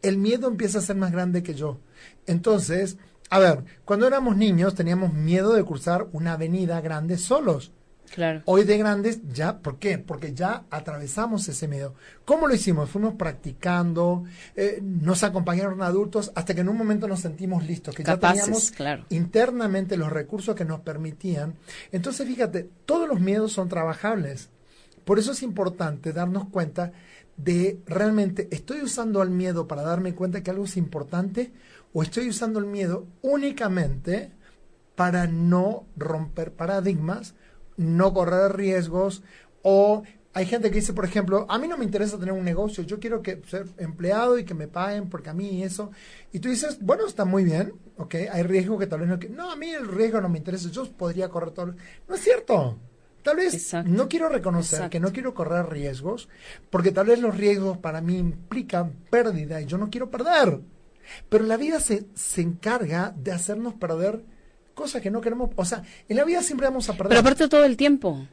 el 0.00 0.16
miedo 0.16 0.48
empieza 0.48 0.78
a 0.78 0.80
ser 0.80 0.96
más 0.96 1.12
grande 1.12 1.42
que 1.42 1.52
yo. 1.52 1.80
Entonces, 2.26 2.96
a 3.28 3.38
ver, 3.40 3.62
cuando 3.84 4.06
éramos 4.06 4.38
niños 4.38 4.74
teníamos 4.74 5.12
miedo 5.12 5.52
de 5.52 5.66
cruzar 5.66 6.06
una 6.12 6.32
avenida 6.32 6.80
grande 6.80 7.18
solos. 7.18 7.72
Claro. 8.12 8.42
Hoy 8.44 8.64
de 8.64 8.78
grandes 8.78 9.20
ya, 9.32 9.58
¿por 9.58 9.78
qué? 9.78 9.98
Porque 9.98 10.34
ya 10.34 10.64
atravesamos 10.70 11.48
ese 11.48 11.68
miedo. 11.68 11.94
¿Cómo 12.24 12.46
lo 12.46 12.54
hicimos? 12.54 12.90
Fuimos 12.90 13.14
practicando, 13.14 14.24
eh, 14.54 14.80
nos 14.82 15.22
acompañaron 15.22 15.82
adultos 15.82 16.32
hasta 16.34 16.54
que 16.54 16.60
en 16.60 16.68
un 16.68 16.76
momento 16.76 17.08
nos 17.08 17.20
sentimos 17.20 17.66
listos, 17.66 17.94
que 17.94 18.02
Capaces, 18.02 18.38
ya 18.38 18.44
teníamos 18.44 18.70
claro. 18.70 19.04
internamente 19.10 19.96
los 19.96 20.10
recursos 20.10 20.54
que 20.54 20.64
nos 20.64 20.80
permitían. 20.80 21.54
Entonces, 21.90 22.26
fíjate, 22.26 22.68
todos 22.84 23.08
los 23.08 23.20
miedos 23.20 23.52
son 23.52 23.68
trabajables. 23.68 24.50
Por 25.04 25.18
eso 25.18 25.32
es 25.32 25.42
importante 25.42 26.12
darnos 26.12 26.48
cuenta 26.48 26.92
de 27.36 27.80
realmente, 27.86 28.48
¿estoy 28.50 28.82
usando 28.82 29.22
el 29.22 29.30
miedo 29.30 29.66
para 29.66 29.82
darme 29.82 30.14
cuenta 30.14 30.42
que 30.42 30.50
algo 30.50 30.64
es 30.64 30.76
importante 30.76 31.52
o 31.92 32.02
estoy 32.02 32.28
usando 32.28 32.58
el 32.58 32.66
miedo 32.66 33.06
únicamente 33.22 34.30
para 34.94 35.26
no 35.26 35.86
romper 35.96 36.52
paradigmas, 36.52 37.34
no 37.76 38.12
correr 38.12 38.56
riesgos 38.56 39.22
o 39.62 40.02
hay 40.34 40.46
gente 40.46 40.70
que 40.70 40.76
dice, 40.76 40.94
por 40.94 41.04
ejemplo, 41.04 41.44
a 41.48 41.58
mí 41.58 41.68
no 41.68 41.76
me 41.76 41.84
interesa 41.84 42.18
tener 42.18 42.32
un 42.32 42.44
negocio, 42.44 42.84
yo 42.84 42.98
quiero 42.98 43.22
que 43.22 43.42
ser 43.46 43.66
empleado 43.76 44.38
y 44.38 44.44
que 44.44 44.54
me 44.54 44.66
paguen 44.66 45.10
porque 45.10 45.28
a 45.28 45.34
mí 45.34 45.62
eso. 45.62 45.90
Y 46.32 46.38
tú 46.38 46.48
dices, 46.48 46.78
bueno, 46.80 47.06
está 47.06 47.24
muy 47.24 47.44
bien, 47.44 47.74
ok, 47.98 48.14
hay 48.32 48.42
riesgo 48.42 48.78
que 48.78 48.86
tal 48.86 49.00
vez 49.00 49.08
no... 49.10 49.18
No, 49.30 49.50
a 49.50 49.56
mí 49.56 49.70
el 49.70 49.86
riesgo 49.86 50.20
no 50.20 50.30
me 50.30 50.38
interesa, 50.38 50.70
yo 50.70 50.90
podría 50.90 51.28
correr 51.28 51.50
todo. 51.50 51.74
No 52.08 52.14
es 52.14 52.22
cierto. 52.22 52.78
Tal 53.22 53.36
vez 53.36 53.54
Exacto. 53.54 53.90
no 53.92 54.08
quiero 54.08 54.28
reconocer 54.28 54.78
Exacto. 54.78 54.90
que 54.90 55.00
no 55.00 55.12
quiero 55.12 55.34
correr 55.34 55.68
riesgos, 55.68 56.28
porque 56.70 56.92
tal 56.92 57.06
vez 57.06 57.20
los 57.20 57.36
riesgos 57.36 57.78
para 57.78 58.00
mí 58.00 58.16
implican 58.16 58.92
pérdida 59.10 59.60
y 59.60 59.66
yo 59.66 59.76
no 59.78 59.90
quiero 59.90 60.10
perder. 60.10 60.60
Pero 61.28 61.44
la 61.44 61.56
vida 61.56 61.78
se, 61.78 62.06
se 62.14 62.40
encarga 62.40 63.14
de 63.16 63.32
hacernos 63.32 63.74
perder 63.74 64.24
cosas 64.82 65.00
que 65.02 65.10
no 65.10 65.20
queremos. 65.20 65.50
O 65.56 65.64
sea, 65.64 65.82
en 66.08 66.16
la 66.16 66.24
vida 66.24 66.42
siempre 66.42 66.66
vamos 66.66 66.88
a 66.88 66.92
perder. 66.92 67.08
Pero 67.10 67.20
aparte 67.20 67.48
todo 67.48 67.64
el 67.64 67.76
tiempo. 67.76 68.26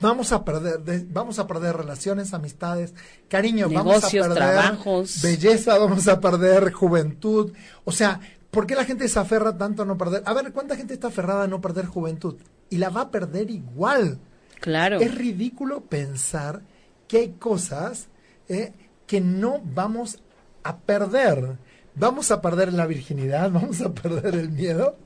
Vamos 0.00 0.30
a 0.32 0.44
perder, 0.44 0.80
de- 0.80 1.06
vamos 1.10 1.38
a 1.38 1.46
perder 1.46 1.74
relaciones, 1.76 2.34
amistades, 2.34 2.92
cariño, 3.28 3.66
Negocios, 3.68 3.84
vamos 3.84 4.04
a 4.04 4.10
perder 4.10 4.36
trabajos. 4.36 5.22
belleza, 5.22 5.78
vamos 5.78 6.06
a 6.08 6.20
perder 6.20 6.70
juventud. 6.72 7.52
O 7.84 7.92
sea, 7.92 8.20
¿por 8.50 8.66
qué 8.66 8.74
la 8.74 8.84
gente 8.84 9.08
se 9.08 9.18
aferra 9.18 9.56
tanto 9.56 9.82
a 9.82 9.86
no 9.86 9.96
perder? 9.96 10.22
A 10.26 10.34
ver, 10.34 10.52
¿cuánta 10.52 10.76
gente 10.76 10.92
está 10.94 11.08
aferrada 11.08 11.44
a 11.44 11.46
no 11.46 11.60
perder 11.62 11.86
juventud? 11.86 12.36
Y 12.68 12.76
la 12.76 12.90
va 12.90 13.02
a 13.02 13.10
perder 13.10 13.50
igual. 13.50 14.18
Claro. 14.60 15.00
Es 15.00 15.14
ridículo 15.14 15.80
pensar 15.82 16.60
que 17.08 17.18
hay 17.18 17.28
cosas 17.38 18.08
eh, 18.48 18.72
que 19.06 19.20
no 19.22 19.62
vamos 19.64 20.18
a 20.62 20.76
perder. 20.76 21.56
Vamos 21.94 22.30
a 22.30 22.42
perder 22.42 22.74
la 22.74 22.84
virginidad, 22.86 23.50
vamos 23.52 23.80
a 23.80 23.94
perder 23.94 24.34
el 24.34 24.50
miedo, 24.50 24.98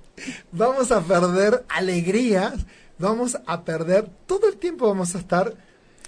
vamos 0.52 0.90
a 0.92 1.00
perder 1.02 1.64
alegrías, 1.68 2.54
vamos 2.98 3.38
a 3.46 3.64
perder, 3.64 4.08
todo 4.26 4.48
el 4.48 4.56
tiempo 4.56 4.86
vamos 4.88 5.14
a 5.14 5.18
estar 5.18 5.54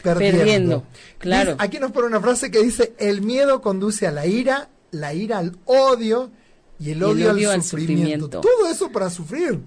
perdiendo. 0.02 0.38
Perdiendo, 0.38 0.86
claro. 1.18 1.54
Aquí 1.58 1.78
nos 1.78 1.92
pone 1.92 2.06
una 2.08 2.20
frase 2.20 2.50
que 2.50 2.62
dice, 2.62 2.92
el 2.98 3.22
miedo 3.22 3.60
conduce 3.60 4.06
a 4.06 4.12
la 4.12 4.26
ira, 4.26 4.68
la 4.90 5.14
ira 5.14 5.38
al 5.38 5.56
odio 5.64 6.30
y 6.78 6.90
el 6.90 7.02
odio, 7.02 7.32
odio 7.32 7.50
al, 7.50 7.56
al 7.56 7.62
sufrimiento. 7.62 8.26
sufrimiento. 8.26 8.40
Todo 8.40 8.68
eso 8.70 8.90
para 8.90 9.08
sufrir. 9.10 9.60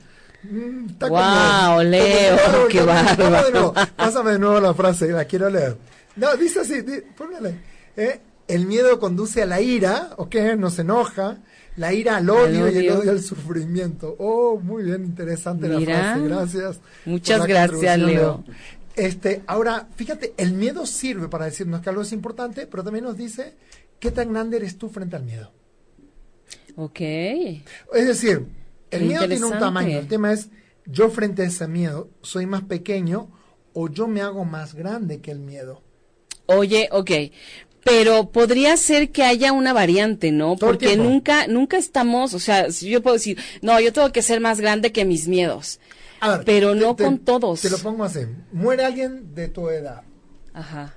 Mm, 0.44 0.90
está 0.90 1.08
Guau, 1.08 1.82
Leo, 1.84 2.36
Claro, 2.38 2.68
qué 2.68 2.82
bárbaro. 2.82 3.46
de 3.46 3.52
nuevo. 3.52 3.74
Pásame 3.96 4.32
de 4.34 4.40
nuevo 4.40 4.60
la 4.60 4.74
frase, 4.74 5.08
la 5.12 5.26
quiero 5.26 5.50
leer. 5.50 5.78
No, 6.18 6.36
dice 6.36 6.60
así, 6.60 6.82
di- 6.82 7.02
póngale. 7.18 7.56
¿eh? 7.98 8.20
El 8.48 8.68
miedo 8.68 9.00
conduce 9.00 9.42
a 9.42 9.46
la 9.48 9.60
ira, 9.60 10.12
¿ok? 10.18 10.36
Nos 10.58 10.78
enoja. 10.78 11.38
La 11.78 11.94
ira 11.94 12.18
al 12.18 12.30
odio, 12.30 12.70
y 12.70 12.78
el 12.86 12.92
odio. 12.92 13.12
al 13.12 13.22
sufrimiento. 13.22 14.16
Oh, 14.20 14.58
muy 14.58 14.84
bien, 14.84 15.04
interesante 15.04 15.68
Mira. 15.68 15.80
la 15.80 16.14
frase, 16.14 16.28
gracias. 16.28 16.80
Muchas 17.06 17.46
gracias, 17.46 18.00
Leo. 18.00 18.44
Este, 18.96 19.44
ahora, 19.46 19.90
fíjate, 19.96 20.34
el 20.38 20.54
miedo 20.54 20.86
sirve 20.86 21.28
para 21.28 21.46
decirnos 21.46 21.82
que 21.82 21.90
algo 21.90 22.04
es 22.04 22.14
importante, 22.14 22.66
pero 22.66 22.84
también 22.84 23.04
nos 23.04 23.18
dice 23.18 23.56
qué 24.00 24.10
tan 24.10 24.32
grande 24.32 24.58
eres 24.58 24.78
tú 24.78 24.90
frente 24.90 25.18
al 25.18 25.24
miedo. 25.24 25.52
Ok. 26.78 27.00
Es 27.02 28.08
decir, 28.08 28.46
el 28.92 29.00
Qué 29.00 29.06
miedo 29.06 29.28
tiene 29.28 29.46
un 29.46 29.60
tamaño. 29.60 30.00
El 30.00 30.08
tema 30.08 30.32
es, 30.32 30.50
yo 30.86 31.10
frente 31.10 31.42
a 31.42 31.46
ese 31.46 31.68
miedo, 31.68 32.10
soy 32.22 32.46
más 32.46 32.64
pequeño 32.64 33.30
o 33.74 33.90
yo 33.90 34.08
me 34.08 34.22
hago 34.22 34.46
más 34.46 34.76
grande 34.76 35.20
que 35.20 35.32
el 35.32 35.40
miedo. 35.40 35.82
Oye, 36.48 36.88
ok. 36.92 37.12
Pero 37.86 38.32
podría 38.32 38.76
ser 38.78 39.12
que 39.12 39.24
haya 39.24 39.54
una 39.54 39.72
variante, 39.72 40.32
¿no? 40.32 40.56
Todo 40.58 40.72
Porque 40.72 40.88
tiempo. 40.88 41.04
nunca, 41.04 41.46
nunca 41.48 41.78
estamos, 41.78 42.34
o 42.34 42.40
sea, 42.40 42.68
yo 42.68 43.02
puedo 43.04 43.14
decir, 43.14 43.38
no, 43.62 43.80
yo 43.80 43.94
tengo 43.94 44.12
que 44.12 44.24
ser 44.24 44.42
más 44.42 44.60
grande 44.60 44.92
que 44.92 45.06
mis 45.06 45.28
miedos. 45.28 45.80
A 46.20 46.38
ver, 46.38 46.46
Pero 46.46 46.74
no 46.74 46.96
con 46.98 47.20
todos. 47.20 47.62
Te 47.62 47.70
lo 47.70 47.78
pongo 47.78 48.04
así. 48.04 48.22
Muere 48.52 48.84
alguien 48.86 49.36
de 49.36 49.50
tu 49.50 49.70
edad. 49.70 50.02
Ajá. 50.54 50.96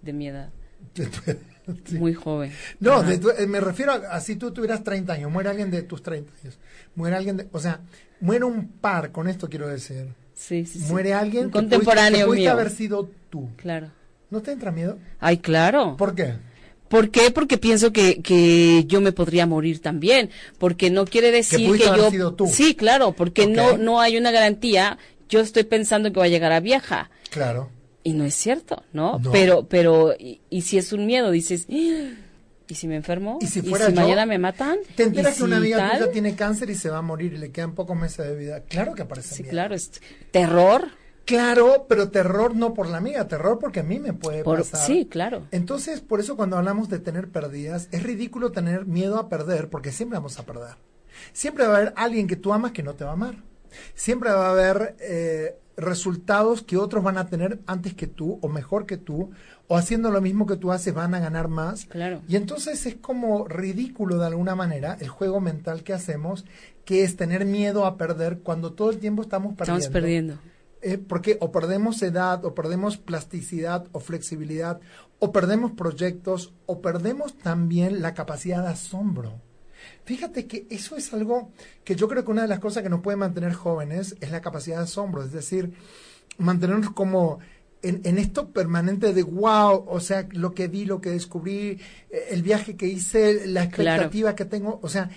De 0.00 0.12
mi 0.14 0.28
edad. 0.28 0.48
De 0.94 1.06
tu 1.06 1.30
edad, 1.30 1.38
sí. 1.84 1.96
Muy 1.96 2.14
joven. 2.14 2.52
No, 2.80 3.02
de 3.02 3.18
tu- 3.18 3.28
eh, 3.30 3.46
me 3.46 3.60
refiero 3.60 3.92
a, 3.92 3.96
a 4.16 4.20
si 4.20 4.36
tú 4.36 4.50
tuvieras 4.50 4.82
30 4.82 5.12
años, 5.12 5.30
muere 5.30 5.50
alguien 5.50 5.70
de 5.70 5.82
tus 5.82 6.02
30 6.02 6.32
años. 6.42 6.58
Muere 6.94 7.16
alguien 7.16 7.36
de, 7.36 7.48
o 7.52 7.58
sea, 7.60 7.80
muere 8.20 8.46
un 8.46 8.68
par, 8.68 9.12
con 9.12 9.28
esto 9.28 9.50
quiero 9.50 9.68
decir. 9.68 10.06
Sí, 10.34 10.64
sí, 10.64 10.78
sí. 10.80 10.90
Muere 10.90 11.12
alguien 11.12 11.46
Un 11.46 11.50
que 11.50 11.58
pudiste- 11.58 11.70
contemporáneo 11.70 12.20
que 12.20 12.24
pudiste 12.26 12.40
mío. 12.44 12.52
haber 12.52 12.70
sido 12.70 13.10
tú. 13.28 13.50
Claro. 13.56 13.90
¿No 14.30 14.42
te 14.42 14.52
entra 14.52 14.70
miedo? 14.72 14.98
Ay, 15.20 15.38
claro. 15.38 15.96
¿Por 15.96 16.14
qué? 16.14 16.34
¿Por 16.88 17.10
qué? 17.10 17.30
Porque 17.30 17.58
pienso 17.58 17.92
que, 17.92 18.20
que 18.22 18.84
yo 18.86 19.00
me 19.00 19.12
podría 19.12 19.46
morir 19.46 19.80
también, 19.80 20.30
porque 20.58 20.90
no 20.90 21.04
quiere 21.06 21.30
decir 21.32 21.58
que, 21.60 21.66
pudiste 21.66 21.88
haber 21.88 22.00
yo 22.02 22.10
sido 22.10 22.34
tú. 22.34 22.46
Sí, 22.46 22.74
claro, 22.74 23.12
porque 23.12 23.46
no 23.46 23.78
no 23.78 24.00
hay 24.00 24.16
una 24.16 24.30
garantía. 24.30 24.98
Yo 25.28 25.40
estoy 25.40 25.64
pensando 25.64 26.12
que 26.12 26.18
va 26.20 26.26
a 26.26 26.28
llegar 26.28 26.52
a 26.52 26.60
vieja 26.60 27.10
Claro. 27.30 27.70
y 28.04 28.12
no 28.12 28.24
es 28.24 28.34
cierto, 28.34 28.82
¿no? 28.92 29.18
No. 29.18 29.32
Pero 29.32 29.66
pero 29.66 30.14
y, 30.18 30.40
y 30.50 30.62
si 30.62 30.78
es 30.78 30.92
un 30.92 31.06
miedo, 31.06 31.30
dices, 31.30 31.66
"Ah, 31.70 32.12
¿y 32.68 32.74
si 32.74 32.86
me 32.86 32.96
enfermo? 32.96 33.38
¿Y 33.40 33.46
si 33.46 33.62
fuera 33.62 33.88
yo? 33.88 33.94
mañana 33.96 34.26
me 34.26 34.38
matan? 34.38 34.76
Te 34.94 35.04
enteras 35.04 35.34
¿Y 35.34 35.38
que 35.38 35.44
una 35.44 35.56
si 35.56 35.62
amiga 35.62 35.78
tal?". 35.78 35.98
tuya 36.00 36.12
tiene 36.12 36.36
cáncer 36.36 36.70
y 36.70 36.74
se 36.74 36.90
va 36.90 36.98
a 36.98 37.02
morir 37.02 37.32
y 37.32 37.38
le 37.38 37.50
quedan 37.50 37.74
pocos 37.74 37.96
meses 37.96 38.24
de 38.28 38.36
vida. 38.36 38.60
Claro 38.68 38.94
que 38.94 39.02
aparece 39.02 39.34
Sí, 39.34 39.42
miedo. 39.42 39.52
claro, 39.52 39.74
es 39.74 39.90
terror. 40.30 40.88
Claro, 41.24 41.86
pero 41.88 42.10
terror 42.10 42.54
no 42.54 42.74
por 42.74 42.88
la 42.88 42.98
amiga, 42.98 43.26
terror 43.28 43.58
porque 43.58 43.80
a 43.80 43.82
mí 43.82 43.98
me 43.98 44.12
puede 44.12 44.44
Por, 44.44 44.58
pasar. 44.58 44.86
sí, 44.86 45.06
claro. 45.10 45.46
Entonces, 45.50 46.00
por 46.00 46.20
eso 46.20 46.36
cuando 46.36 46.58
hablamos 46.58 46.88
de 46.88 46.98
tener 46.98 47.28
pérdidas, 47.28 47.88
es 47.92 48.02
ridículo 48.02 48.52
tener 48.52 48.84
miedo 48.86 49.18
a 49.18 49.28
perder, 49.28 49.70
porque 49.70 49.90
siempre 49.90 50.18
vamos 50.18 50.38
a 50.38 50.44
perder. 50.44 50.74
Siempre 51.32 51.66
va 51.66 51.74
a 51.74 51.76
haber 51.78 51.92
alguien 51.96 52.26
que 52.26 52.36
tú 52.36 52.52
amas 52.52 52.72
que 52.72 52.82
no 52.82 52.94
te 52.94 53.04
va 53.04 53.10
a 53.10 53.14
amar. 53.14 53.36
Siempre 53.94 54.30
va 54.30 54.48
a 54.48 54.52
haber 54.52 54.96
eh, 55.00 55.56
resultados 55.76 56.62
que 56.62 56.76
otros 56.76 57.02
van 57.02 57.18
a 57.18 57.26
tener 57.28 57.60
antes 57.66 57.94
que 57.94 58.06
tú, 58.06 58.38
o 58.42 58.48
mejor 58.48 58.84
que 58.86 58.96
tú, 58.96 59.30
o 59.66 59.76
haciendo 59.76 60.10
lo 60.10 60.20
mismo 60.20 60.46
que 60.46 60.56
tú 60.56 60.72
haces 60.72 60.92
van 60.92 61.14
a 61.14 61.20
ganar 61.20 61.48
más. 61.48 61.86
Claro. 61.86 62.20
Y 62.28 62.36
entonces 62.36 62.84
es 62.86 62.96
como 62.96 63.48
ridículo 63.48 64.18
de 64.18 64.26
alguna 64.26 64.54
manera 64.54 64.96
el 65.00 65.08
juego 65.08 65.40
mental 65.40 65.82
que 65.82 65.94
hacemos, 65.94 66.44
que 66.84 67.02
es 67.02 67.16
tener 67.16 67.46
miedo 67.46 67.86
a 67.86 67.96
perder 67.96 68.40
cuando 68.40 68.72
todo 68.74 68.90
el 68.90 68.98
tiempo 68.98 69.22
estamos 69.22 69.54
perdiendo. 69.54 69.78
Estamos 69.78 69.92
perdiendo. 69.92 70.38
Eh, 70.86 70.98
porque 70.98 71.38
o 71.40 71.50
perdemos 71.50 72.02
edad, 72.02 72.44
o 72.44 72.54
perdemos 72.54 72.98
plasticidad, 72.98 73.88
o 73.92 74.00
flexibilidad, 74.00 74.82
o 75.18 75.32
perdemos 75.32 75.72
proyectos, 75.72 76.52
o 76.66 76.82
perdemos 76.82 77.38
también 77.38 78.02
la 78.02 78.12
capacidad 78.12 78.62
de 78.62 78.68
asombro. 78.68 79.40
Fíjate 80.04 80.46
que 80.46 80.66
eso 80.68 80.96
es 80.96 81.14
algo 81.14 81.52
que 81.84 81.96
yo 81.96 82.06
creo 82.06 82.22
que 82.22 82.30
una 82.30 82.42
de 82.42 82.48
las 82.48 82.60
cosas 82.60 82.82
que 82.82 82.90
nos 82.90 83.00
puede 83.00 83.16
mantener 83.16 83.54
jóvenes 83.54 84.14
es 84.20 84.30
la 84.30 84.42
capacidad 84.42 84.76
de 84.76 84.82
asombro, 84.82 85.24
es 85.24 85.32
decir, 85.32 85.72
mantenernos 86.36 86.90
como 86.90 87.38
en, 87.80 88.02
en 88.04 88.18
esto 88.18 88.50
permanente 88.50 89.14
de 89.14 89.22
wow, 89.22 89.86
o 89.88 90.00
sea, 90.00 90.28
lo 90.32 90.52
que 90.52 90.68
vi, 90.68 90.84
lo 90.84 91.00
que 91.00 91.08
descubrí, 91.08 91.80
eh, 92.10 92.26
el 92.30 92.42
viaje 92.42 92.76
que 92.76 92.88
hice, 92.88 93.46
la 93.46 93.62
expectativa 93.64 94.34
que 94.34 94.44
tengo, 94.44 94.80
o 94.82 94.90
sea, 94.90 95.08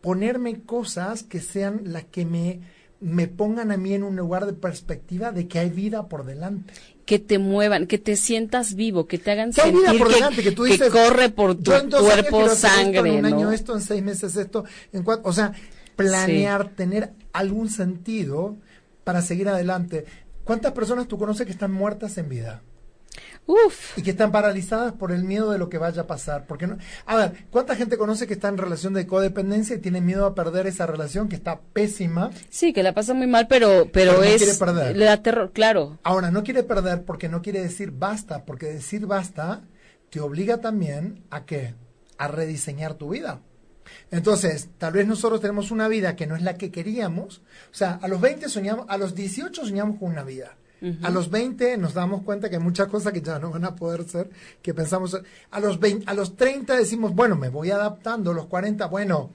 ponerme 0.00 0.62
cosas 0.62 1.22
que 1.22 1.40
sean 1.40 1.82
las 1.84 2.06
que 2.06 2.26
me, 2.26 2.60
me 3.02 3.26
pongan 3.26 3.72
a 3.72 3.76
mí 3.76 3.94
en 3.94 4.04
un 4.04 4.16
lugar 4.16 4.46
de 4.46 4.52
perspectiva 4.52 5.32
de 5.32 5.48
que 5.48 5.58
hay 5.58 5.70
vida 5.70 6.08
por 6.08 6.24
delante. 6.24 6.72
Que 7.04 7.18
te 7.18 7.38
muevan, 7.38 7.86
que 7.86 7.98
te 7.98 8.16
sientas 8.16 8.74
vivo, 8.74 9.06
que 9.06 9.18
te 9.18 9.32
hagan 9.32 9.52
Que 9.52 9.60
hay 9.60 9.72
sentir 9.72 9.90
vida 9.90 9.98
por 9.98 10.08
que, 10.08 10.14
delante, 10.14 10.42
que 10.42 10.52
tú 10.52 10.64
dices, 10.64 10.90
corre 10.90 11.28
por 11.28 11.56
tu 11.56 11.72
cuerpo 11.72 12.48
sangre, 12.50 12.98
esto, 12.98 13.06
en 13.06 13.24
un 13.24 13.30
¿no? 13.30 13.36
año 13.36 13.52
esto, 13.52 13.74
en 13.74 13.80
seis 13.80 14.02
meses 14.02 14.36
esto, 14.36 14.64
en 14.92 15.02
cuatro, 15.02 15.28
o 15.28 15.32
sea, 15.32 15.52
planear, 15.96 16.68
tener 16.70 17.12
algún 17.32 17.68
sentido 17.68 18.56
para 19.02 19.20
seguir 19.20 19.48
adelante. 19.48 20.04
¿Cuántas 20.44 20.72
personas 20.72 21.08
tú 21.08 21.18
conoces 21.18 21.44
que 21.44 21.52
están 21.52 21.72
muertas 21.72 22.16
en 22.18 22.28
vida? 22.28 22.62
Uf, 23.44 23.98
y 23.98 24.02
que 24.02 24.10
están 24.12 24.30
paralizadas 24.30 24.92
por 24.92 25.10
el 25.10 25.24
miedo 25.24 25.50
de 25.50 25.58
lo 25.58 25.68
que 25.68 25.76
vaya 25.78 26.02
a 26.02 26.06
pasar. 26.06 26.46
Porque 26.46 26.66
no, 26.68 26.78
a 27.06 27.16
ver, 27.16 27.46
¿cuánta 27.50 27.74
gente 27.74 27.98
conoce 27.98 28.26
que 28.28 28.34
está 28.34 28.48
en 28.48 28.56
relación 28.56 28.94
de 28.94 29.06
codependencia 29.06 29.74
y 29.76 29.80
tiene 29.80 30.00
miedo 30.00 30.26
a 30.26 30.34
perder 30.34 30.66
esa 30.68 30.86
relación 30.86 31.28
que 31.28 31.36
está 31.36 31.60
pésima? 31.72 32.30
sí, 32.50 32.72
que 32.72 32.82
la 32.82 32.94
pasa 32.94 33.14
muy 33.14 33.26
mal, 33.26 33.48
pero 33.48 33.88
pero, 33.92 34.12
Pero 34.12 34.12
no 34.18 34.22
es 34.22 34.42
quiere 34.42 34.56
perder. 34.58 34.96
le 34.96 35.04
da 35.06 35.22
terror, 35.22 35.50
claro. 35.52 35.98
Ahora, 36.04 36.30
no 36.30 36.44
quiere 36.44 36.62
perder 36.62 37.04
porque 37.04 37.28
no 37.28 37.42
quiere 37.42 37.60
decir 37.60 37.90
basta, 37.90 38.44
porque 38.44 38.66
decir 38.66 39.06
basta 39.06 39.62
te 40.10 40.20
obliga 40.20 40.58
también 40.60 41.24
a 41.30 41.44
qué? 41.44 41.74
A 42.18 42.28
rediseñar 42.28 42.94
tu 42.94 43.08
vida. 43.10 43.40
Entonces, 44.10 44.68
tal 44.78 44.92
vez 44.92 45.06
nosotros 45.06 45.40
tenemos 45.40 45.70
una 45.70 45.88
vida 45.88 46.14
que 46.16 46.26
no 46.26 46.36
es 46.36 46.42
la 46.42 46.54
que 46.56 46.70
queríamos. 46.70 47.38
O 47.70 47.74
sea, 47.74 47.98
a 48.00 48.08
los 48.08 48.20
20 48.20 48.48
soñamos, 48.48 48.86
a 48.88 48.96
los 48.98 49.14
18 49.14 49.64
soñamos 49.66 49.98
con 49.98 50.10
una 50.10 50.22
vida. 50.22 50.56
A 51.02 51.10
los 51.10 51.30
20 51.30 51.76
nos 51.76 51.94
damos 51.94 52.22
cuenta 52.22 52.50
que 52.50 52.56
hay 52.56 52.62
muchas 52.62 52.88
cosas 52.88 53.12
que 53.12 53.20
ya 53.22 53.38
no 53.38 53.50
van 53.50 53.64
a 53.64 53.76
poder 53.76 54.04
ser, 54.08 54.30
que 54.60 54.74
pensamos. 54.74 55.16
A 55.50 55.60
los 55.60 55.78
20, 55.78 56.10
a 56.10 56.14
los 56.14 56.36
30 56.36 56.76
decimos, 56.76 57.14
bueno, 57.14 57.36
me 57.36 57.48
voy 57.50 57.70
adaptando. 57.70 58.32
A 58.32 58.34
los 58.34 58.46
40, 58.46 58.86
bueno, 58.86 59.30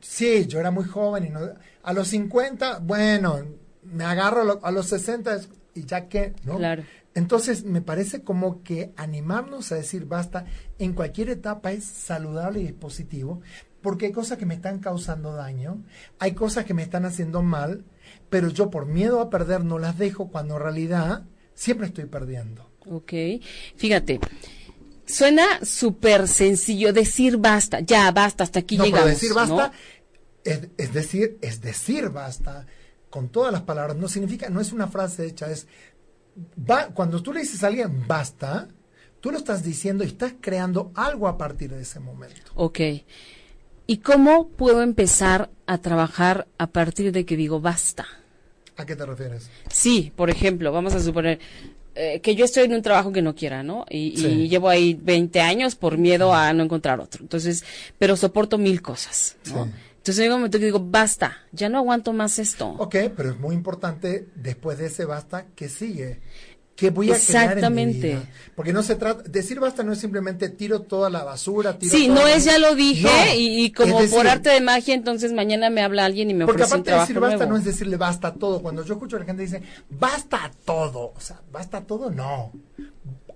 sí, 0.00 0.46
yo 0.46 0.60
era 0.60 0.70
muy 0.70 0.84
joven. 0.84 1.26
Y 1.26 1.30
no, 1.30 1.40
a 1.82 1.92
los 1.92 2.08
50, 2.08 2.80
bueno, 2.80 3.38
me 3.82 4.04
agarro 4.04 4.42
a, 4.42 4.44
lo- 4.44 4.60
a 4.64 4.70
los 4.70 4.86
60 4.88 5.34
es- 5.36 5.48
y 5.74 5.84
ya 5.84 6.08
que, 6.08 6.34
¿no? 6.44 6.58
Claro. 6.58 6.82
Entonces, 7.14 7.64
me 7.64 7.80
parece 7.80 8.22
como 8.22 8.62
que 8.62 8.92
animarnos 8.96 9.72
a 9.72 9.76
decir 9.76 10.04
basta 10.06 10.44
en 10.78 10.92
cualquier 10.92 11.28
etapa 11.30 11.72
es 11.72 11.84
saludable 11.84 12.60
y 12.60 12.66
es 12.66 12.72
positivo, 12.72 13.40
porque 13.82 14.06
hay 14.06 14.12
cosas 14.12 14.38
que 14.38 14.46
me 14.46 14.54
están 14.54 14.78
causando 14.78 15.32
daño, 15.34 15.82
hay 16.18 16.32
cosas 16.34 16.64
que 16.66 16.74
me 16.74 16.82
están 16.82 17.04
haciendo 17.04 17.42
mal, 17.42 17.84
pero 18.30 18.48
yo 18.48 18.70
por 18.70 18.86
miedo 18.86 19.20
a 19.20 19.28
perder 19.28 19.64
no 19.64 19.78
las 19.78 19.98
dejo 19.98 20.28
cuando 20.28 20.56
en 20.56 20.62
realidad 20.62 21.24
siempre 21.54 21.88
estoy 21.88 22.06
perdiendo. 22.06 22.70
Ok, 22.88 23.12
fíjate, 23.76 24.20
suena 25.04 25.64
súper 25.64 26.26
sencillo 26.28 26.92
decir 26.92 27.36
basta, 27.36 27.80
ya 27.80 28.10
basta, 28.10 28.44
hasta 28.44 28.60
aquí 28.60 28.78
no, 28.78 28.84
llegamos. 28.84 29.04
pero 29.04 29.14
decir 29.14 29.34
basta 29.34 29.68
¿no? 29.68 29.72
es, 30.44 30.68
es 30.78 30.92
decir, 30.92 31.38
es 31.42 31.60
decir 31.60 32.08
basta 32.08 32.66
con 33.10 33.28
todas 33.28 33.52
las 33.52 33.62
palabras, 33.62 33.96
no 33.96 34.08
significa, 34.08 34.48
no 34.48 34.60
es 34.60 34.72
una 34.72 34.86
frase 34.86 35.26
hecha, 35.26 35.50
es 35.50 35.66
va, 36.58 36.88
cuando 36.88 37.22
tú 37.22 37.32
le 37.32 37.40
dices 37.40 37.62
a 37.64 37.66
alguien 37.66 38.06
basta, 38.06 38.68
tú 39.20 39.30
lo 39.30 39.38
estás 39.38 39.62
diciendo 39.62 40.04
y 40.04 40.08
estás 40.08 40.34
creando 40.40 40.92
algo 40.94 41.28
a 41.28 41.36
partir 41.36 41.70
de 41.70 41.82
ese 41.82 42.00
momento. 42.00 42.52
Ok. 42.54 42.80
¿Y 43.86 43.98
cómo 43.98 44.48
puedo 44.48 44.82
empezar 44.82 45.50
a 45.66 45.78
trabajar 45.78 46.46
a 46.58 46.68
partir 46.68 47.10
de 47.12 47.24
que 47.26 47.36
digo 47.36 47.60
basta? 47.60 48.06
¿A 48.80 48.86
qué 48.86 48.96
te 48.96 49.04
refieres? 49.04 49.50
Sí, 49.70 50.10
por 50.16 50.30
ejemplo, 50.30 50.72
vamos 50.72 50.94
a 50.94 51.00
suponer 51.00 51.38
eh, 51.94 52.20
que 52.20 52.34
yo 52.34 52.46
estoy 52.46 52.64
en 52.64 52.72
un 52.72 52.80
trabajo 52.80 53.12
que 53.12 53.20
no 53.20 53.34
quiera, 53.34 53.62
¿no? 53.62 53.84
Y, 53.90 54.48
llevo 54.48 54.70
ahí 54.70 54.94
20 54.94 55.38
años 55.42 55.74
por 55.74 55.98
miedo 55.98 56.32
a 56.32 56.50
no 56.54 56.62
encontrar 56.62 56.98
otro. 56.98 57.22
Entonces, 57.22 57.62
pero 57.98 58.16
soporto 58.16 58.56
mil 58.56 58.80
cosas, 58.80 59.36
¿no? 59.52 59.66
Sí. 59.66 59.70
Entonces 59.98 60.22
llega 60.22 60.34
un 60.34 60.40
momento 60.40 60.58
que 60.58 60.64
digo, 60.64 60.80
basta, 60.80 61.36
ya 61.52 61.68
no 61.68 61.76
aguanto 61.76 62.14
más 62.14 62.38
esto. 62.38 62.70
Ok, 62.78 62.96
pero 63.14 63.32
es 63.32 63.38
muy 63.38 63.54
importante 63.54 64.28
después 64.34 64.78
de 64.78 64.86
ese 64.86 65.04
basta 65.04 65.44
que 65.54 65.68
sigue. 65.68 66.20
¿Qué 66.80 66.88
voy 66.90 67.10
a 67.12 67.14
crear 67.14 67.18
en 67.18 67.48
mi 67.50 67.52
Exactamente. 67.52 68.08
vida? 68.08 68.22
Porque 68.56 68.72
no 68.72 68.82
se 68.82 68.96
trata, 68.96 69.22
decir 69.28 69.60
basta 69.60 69.82
no 69.82 69.92
es 69.92 69.98
simplemente 69.98 70.48
tiro 70.48 70.80
toda 70.80 71.10
la 71.10 71.22
basura, 71.24 71.78
tiro 71.78 71.94
Sí, 71.94 72.08
no 72.08 72.26
es 72.26 72.44
ya 72.44 72.58
lo 72.58 72.74
dije 72.74 73.02
No, 73.06 73.34
y, 73.36 73.64
y 73.66 73.70
como 73.72 74.00
decir, 74.00 74.16
por 74.16 74.26
arte 74.26 74.48
de 74.48 74.60
magia, 74.62 74.94
entonces 74.94 75.32
mañana 75.34 75.68
me 75.68 75.82
habla 75.82 76.06
alguien 76.06 76.30
y 76.30 76.34
me 76.34 76.46
Porque 76.46 76.62
ofrece 76.62 76.74
un 76.76 76.80
aparte 76.80 76.90
de 76.94 77.00
decir 77.00 77.20
basta 77.20 77.36
nuevo. 77.36 77.52
no 77.52 77.58
es 77.58 77.64
decirle 77.66 77.96
basta 77.98 78.28
a 78.28 78.34
todo. 78.34 78.62
Cuando 78.62 78.82
yo 78.84 78.94
escucho 78.94 79.16
a 79.16 79.20
la 79.20 79.26
gente 79.26 79.42
dice 79.42 79.62
basta 79.90 80.42
a 80.44 80.50
todo, 80.50 81.12
o 81.14 81.20
sea, 81.20 81.40
basta 81.52 81.76
a 81.78 81.80
todo, 81.84 82.10
no. 82.10 82.50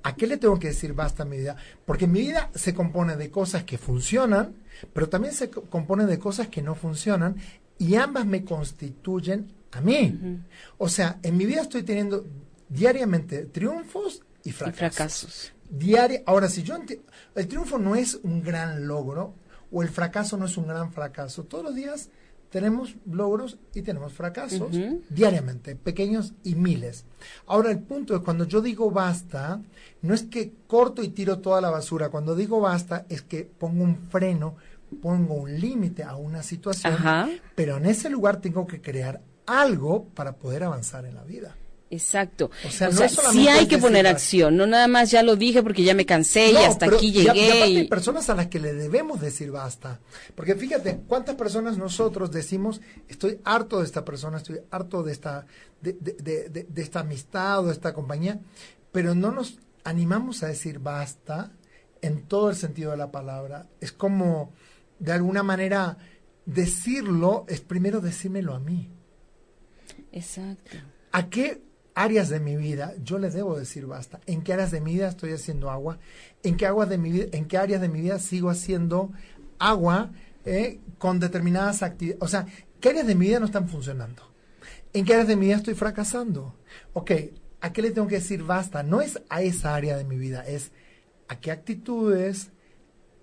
¿A 0.03 0.17
qué 0.17 0.27
le 0.27 0.37
tengo 0.39 0.59
que 0.59 0.69
decir 0.69 0.93
basta 0.95 1.23
a 1.23 1.27
mi 1.27 1.37
vida? 1.39 1.57
Porque 1.85 2.07
mi 2.07 2.21
vida 2.21 2.51
se 2.55 2.73
compone 2.75 3.17
de 3.17 3.31
cosas 3.31 3.65
que 3.65 3.79
funcionan, 3.79 4.55
pero 4.93 5.09
también 5.09 5.35
se 5.35 5.51
co- 5.51 5.63
compone 5.63 6.07
de 6.07 6.19
cosas 6.19 6.49
que 6.49 6.61
no 6.63 6.75
funcionan 6.75 7.37
y 7.79 7.95
ambas 7.97 8.25
me 8.27 8.45
constituyen 8.45 9.53
a 9.73 9.81
mí. 9.81 10.19
O 10.79 10.89
sea, 10.89 11.19
en 11.23 11.37
mi 11.37 11.47
vida 11.47 11.63
estoy 11.63 11.83
teniendo 11.83 12.25
diariamente 12.75 13.47
triunfos 13.47 14.23
y 14.43 14.50
Y 14.50 14.52
fracasos. 14.52 14.78
fracasos. 14.78 15.52
Diaria, 15.71 16.23
ahora 16.26 16.49
si 16.49 16.62
yo 16.62 16.76
el 17.35 17.49
triunfo 17.49 17.78
no 17.78 17.97
es 17.97 18.16
un 18.23 18.43
gran 18.43 18.87
logro 18.87 19.35
o 19.73 19.83
el 19.83 19.88
fracaso 19.88 20.37
no 20.37 20.47
es 20.47 20.57
un 20.57 20.69
gran 20.69 20.93
fracaso, 20.93 21.45
todos 21.45 21.64
los 21.64 21.75
días 21.75 22.11
tenemos 22.50 22.95
logros 23.11 23.59
y 23.75 23.83
tenemos 23.83 24.12
fracasos 24.12 24.76
diariamente, 25.09 25.75
pequeños 25.75 26.35
y 26.45 26.54
miles. 26.54 27.04
Ahora 27.47 27.71
el 27.73 27.81
punto 27.81 28.14
es 28.14 28.21
cuando 28.23 28.45
yo 28.45 28.61
digo 28.61 28.90
basta, 28.93 29.61
no 30.02 30.14
es 30.14 30.23
que 30.23 30.52
corto 30.69 31.02
y 31.02 31.09
tiro 31.09 31.40
toda 31.40 31.61
la 31.61 31.71
basura, 31.71 32.11
cuando 32.11 32.37
digo 32.37 32.61
basta 32.61 33.07
es 33.09 33.23
que 33.23 33.43
pongo 33.45 33.83
un 33.83 33.97
freno, 34.09 34.54
pongo 35.02 35.35
un 35.35 35.59
límite 35.59 36.04
a 36.04 36.14
una 36.14 36.45
situación, 36.45 36.95
pero 37.57 37.78
en 37.78 37.87
ese 37.87 38.09
lugar 38.11 38.40
tengo 38.40 38.66
que 38.69 38.81
crear 38.81 39.21
algo 39.47 40.04
para 40.14 40.37
poder 40.37 40.62
avanzar 40.62 41.07
en 41.07 41.16
la 41.16 41.25
vida. 41.25 41.57
Exacto. 41.91 42.50
O 42.67 42.71
sea, 42.71 42.91
sí 42.91 43.47
hay 43.49 43.69
que 43.69 43.79
poner 43.79 44.07
acción, 44.07 44.57
no 44.57 44.67
nada 44.67 44.88
más 44.88 45.11
ya 45.11 45.23
lo 45.23 45.37
dije 45.37 45.62
porque 45.62 45.85
ya 45.85 45.95
me 45.95 46.07
cansé 46.07 46.50
y 46.50 46.57
hasta 46.57 46.87
aquí 46.87 47.12
llegué. 47.12 47.69
Y, 47.69 47.76
hay 47.76 47.88
personas 47.88 48.29
a 48.31 48.35
las 48.35 48.49
que 48.49 48.59
le 48.59 48.73
debemos 48.73 49.21
decir 49.21 49.50
basta. 49.50 50.00
Porque 50.35 50.55
fíjate, 50.55 51.03
¿cuántas 51.07 51.37
personas 51.37 51.79
nosotros 51.79 52.31
decimos, 52.33 52.81
estoy 53.09 53.38
harto 53.45 53.79
de 53.79 53.85
esta 53.85 54.05
persona, 54.05 54.38
estoy 54.38 54.61
harto 54.71 55.03
de 55.03 55.12
esta, 55.12 55.47
de, 55.81 55.93
de, 55.93 56.67
de, 56.69 56.83
esta 56.83 57.00
amistad 57.00 57.61
o 57.61 57.67
de 57.67 57.73
esta 57.73 57.93
compañía, 57.93 58.41
pero 58.91 59.14
no 59.14 59.31
nos 59.31 59.59
animamos 59.85 60.43
a 60.43 60.49
decir 60.49 60.79
basta 60.79 61.53
en 62.00 62.23
todo 62.23 62.50
el 62.50 62.57
sentido 62.57 62.91
de 62.91 62.97
la 62.97 63.12
palabra. 63.12 63.67
Es 63.81 63.93
como, 63.93 64.53
de 64.99 65.12
alguna 65.12 65.43
manera, 65.43 65.97
decirlo 66.47 67.45
es 67.49 67.61
primero 67.61 68.00
decírmelo 68.00 68.55
a 68.55 68.61
mí. 68.61 68.91
Exacto. 70.12 70.76
¿A 71.12 71.29
qué 71.29 71.62
áreas 71.95 72.29
de 72.29 72.41
mi 72.41 72.57
vida 72.57 72.95
yo 73.03 73.19
le 73.19 73.31
debo 73.31 73.57
decir 73.57 73.87
basta. 73.87 74.21
¿En 74.27 74.43
qué 74.43 74.53
áreas 74.53 74.71
de 74.71 74.81
mi 74.81 74.95
vida 74.95 75.09
estoy 75.09 75.33
haciendo 75.33 75.71
agua? 75.71 75.99
¿En 76.43 76.57
qué, 76.57 76.67
aguas 76.67 76.89
de 76.89 76.99
mi 76.99 77.11
vida, 77.11 77.27
en 77.33 77.47
qué 77.47 77.59
áreas 77.59 77.81
de 77.81 77.89
mi 77.89 78.01
vida 78.01 78.19
sigo 78.19 78.51
haciendo 78.51 79.13
agua 79.59 80.11
eh, 80.45 80.81
con 80.99 81.21
determinadas 81.21 81.83
actividades? 81.83 82.23
O 82.23 82.29
sea, 82.29 82.47
¿qué 82.81 82.91
áreas 82.91 83.07
de 83.07 83.15
mi 83.15 83.27
vida 83.27 83.41
no 83.41 83.47
están 83.47 83.69
funcionando? 83.69 84.23
¿En 84.93 85.05
qué 85.05 85.15
áreas 85.15 85.29
de 85.29 85.37
mi 85.37 85.47
vida 85.47 85.57
estoy 85.57 85.75
fracasando? 85.75 86.57
Ok, 86.93 87.13
¿a 87.61 87.73
qué 87.73 87.83
le 87.83 87.91
tengo 87.91 88.09
que 88.09 88.17
decir 88.17 88.43
basta? 88.43 88.83
No 88.83 89.01
es 89.01 89.21
a 89.29 89.43
esa 89.43 89.75
área 89.75 89.97
de 89.97 90.05
mi 90.05 90.17
vida, 90.17 90.45
es 90.47 90.73
a 91.29 91.41
qué 91.41 91.51
actitudes, 91.51 92.51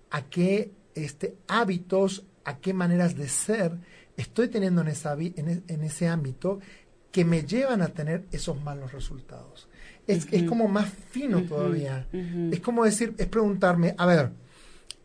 a 0.09 0.23
qué 0.23 0.73
este, 0.95 1.35
hábitos, 1.47 2.25
a 2.43 2.57
qué 2.57 2.73
maneras 2.73 3.15
de 3.15 3.27
ser 3.27 3.77
estoy 4.17 4.49
teniendo 4.49 4.81
en, 4.81 4.89
esa, 4.89 5.13
en, 5.13 5.63
en 5.67 5.83
ese 5.83 6.07
ámbito 6.07 6.59
que 7.11 7.25
me 7.25 7.43
llevan 7.43 7.81
a 7.81 7.89
tener 7.89 8.25
esos 8.31 8.61
malos 8.61 8.93
resultados. 8.93 9.67
Es, 10.07 10.27
es 10.31 10.43
como 10.43 10.67
más 10.67 10.89
fino 10.89 11.43
todavía. 11.43 12.07
Es 12.51 12.59
como 12.61 12.85
decir, 12.85 13.13
es 13.17 13.27
preguntarme, 13.27 13.95
a 13.97 14.05
ver, 14.05 14.31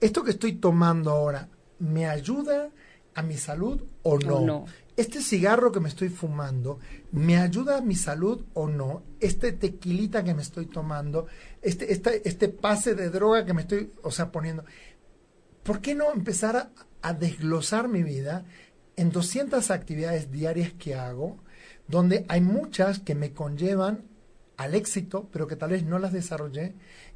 ¿esto 0.00 0.22
que 0.22 0.30
estoy 0.30 0.54
tomando 0.54 1.10
ahora 1.10 1.48
me 1.78 2.06
ayuda 2.06 2.70
a 3.14 3.22
mi 3.22 3.36
salud 3.36 3.82
o 4.02 4.18
no? 4.18 4.64
¿Este 4.96 5.20
cigarro 5.20 5.72
que 5.72 5.80
me 5.80 5.90
estoy 5.90 6.08
fumando 6.08 6.78
me 7.12 7.36
ayuda 7.36 7.78
a 7.78 7.80
mi 7.82 7.94
salud 7.94 8.46
o 8.54 8.68
no? 8.68 9.02
¿Este 9.20 9.52
tequilita 9.52 10.24
que 10.24 10.32
me 10.32 10.42
estoy 10.42 10.66
tomando? 10.66 11.26
¿Este, 11.60 11.92
este, 11.92 12.26
este 12.26 12.48
pase 12.48 12.94
de 12.94 13.10
droga 13.10 13.44
que 13.44 13.52
me 13.52 13.62
estoy, 13.62 13.92
o 14.02 14.10
sea, 14.10 14.32
poniendo? 14.32 14.64
¿Por 15.62 15.80
qué 15.80 15.94
no 15.94 16.12
empezar 16.12 16.56
a, 16.56 16.70
a 17.02 17.12
desglosar 17.12 17.88
mi 17.88 18.02
vida 18.02 18.46
en 18.96 19.10
200 19.10 19.70
actividades 19.70 20.30
diarias 20.30 20.72
que 20.72 20.94
hago? 20.94 21.36
Donde 21.88 22.24
hay 22.28 22.40
muchas 22.40 22.98
que 22.98 23.14
me 23.14 23.32
conllevan 23.32 24.04
al 24.56 24.74
éxito, 24.74 25.28
pero 25.32 25.46
que 25.46 25.56
tal 25.56 25.70
vez 25.70 25.84
no 25.84 25.98
las 25.98 26.12
desarrollé, 26.12 26.74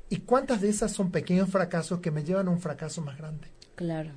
y 0.09 0.19
cuántas 0.19 0.61
de 0.61 0.69
esas 0.69 0.93
son 0.93 1.11
pequeños 1.11 1.49
fracasos 1.49 2.01
que 2.01 2.11
me 2.11 2.25
llevan 2.25 2.49
a 2.49 2.51
un 2.51 2.61
fracaso 2.61 3.01
más 3.01 3.17
grande. 3.17 3.49
Claro. 3.77 4.11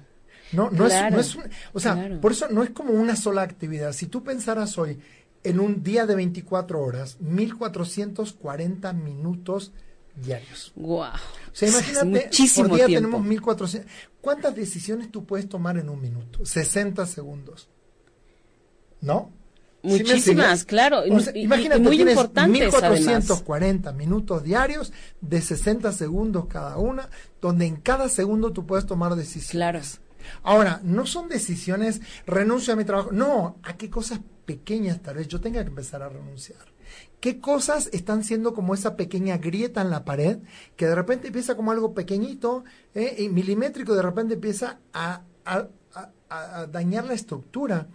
No, 0.51 0.69
no, 0.69 0.88
Es, 0.88 1.12
no 1.12 1.19
es, 1.19 1.38
o 1.72 1.79
sea, 1.79 2.19
por 2.22 2.31
eso 2.31 2.48
no 2.50 2.63
es 2.63 2.72
como 2.72 2.93
una 2.93 3.15
sola 3.15 3.41
actividad. 3.41 3.93
Si 3.93 4.07
tú 4.07 4.24
pensaras 4.24 4.77
hoy 4.77 5.00
en 5.43 5.60
un 5.60 5.83
día 5.83 6.05
de 6.05 6.15
24 6.15 6.81
horas, 6.81 7.17
1440 7.22 8.93
minutos 8.93 9.72
diarios. 10.15 10.72
Wow. 10.75 11.01
O 11.01 11.12
sea, 11.53 11.69
imagínate, 11.69 12.29
por 12.55 12.75
día 12.75 12.86
tenemos 12.86 13.24
1400. 13.24 13.91
¿Cuántas 14.22 14.55
decisiones 14.55 15.12
tú 15.12 15.25
puedes 15.25 15.50
tomar 15.50 15.77
en 15.77 15.89
un 15.89 16.00
minuto? 16.01 16.45
60 16.45 17.05
segundos. 17.05 17.69
¿No? 19.01 19.31
Muchísimas, 19.83 20.63
claro. 20.63 21.03
imagínate, 21.05 21.81
muy 21.81 21.98
tienes 21.98 22.13
importantes, 22.13 22.61
1440 22.61 23.91
minutos 23.91 24.41
diarios 24.41 24.93
de 25.19 25.41
60 25.41 25.91
segundos 25.91 26.46
cada 26.46 26.77
una, 26.77 27.09
donde 27.41 27.65
en 27.65 27.75
cada 27.75 28.07
segundo 28.07 28.53
tú 28.53 28.65
puedes 28.65 28.85
tomar 28.85 29.15
decisiones. 29.15 29.51
Claro. 29.51 29.81
Ahora, 30.41 30.79
no 30.83 31.05
son 31.05 31.27
decisiones, 31.27 32.00
renuncio 32.25 32.72
a 32.74 32.77
mi 32.77 32.85
trabajo. 32.85 33.11
No, 33.11 33.57
a 33.61 33.75
qué 33.75 33.89
cosas 33.89 34.22
pequeñas 34.46 35.01
tal 35.01 35.17
vez 35.17 35.27
yo 35.27 35.41
tenga 35.41 35.61
que 35.61 35.69
empezar 35.69 36.01
a 36.01 36.07
renunciar. 36.07 36.61
¿Qué 37.19 37.41
cosas 37.41 37.89
están 37.91 38.24
siendo 38.24 38.53
como 38.53 38.74
esa 38.74 38.96
pequeña 38.96 39.37
grieta 39.37 39.81
en 39.81 39.89
la 39.89 40.05
pared 40.05 40.39
que 40.77 40.85
de 40.85 40.96
repente 40.96 41.27
empieza 41.27 41.55
como 41.55 41.72
algo 41.72 41.93
pequeñito 41.93 42.63
eh, 42.93 43.15
y 43.19 43.29
milimétrico, 43.29 43.96
de 43.96 44.01
repente 44.01 44.35
empieza 44.35 44.79
a, 44.93 45.24
a 45.46 46.67
dañar 46.67 47.05
la 47.05 47.13
estructura? 47.13 47.87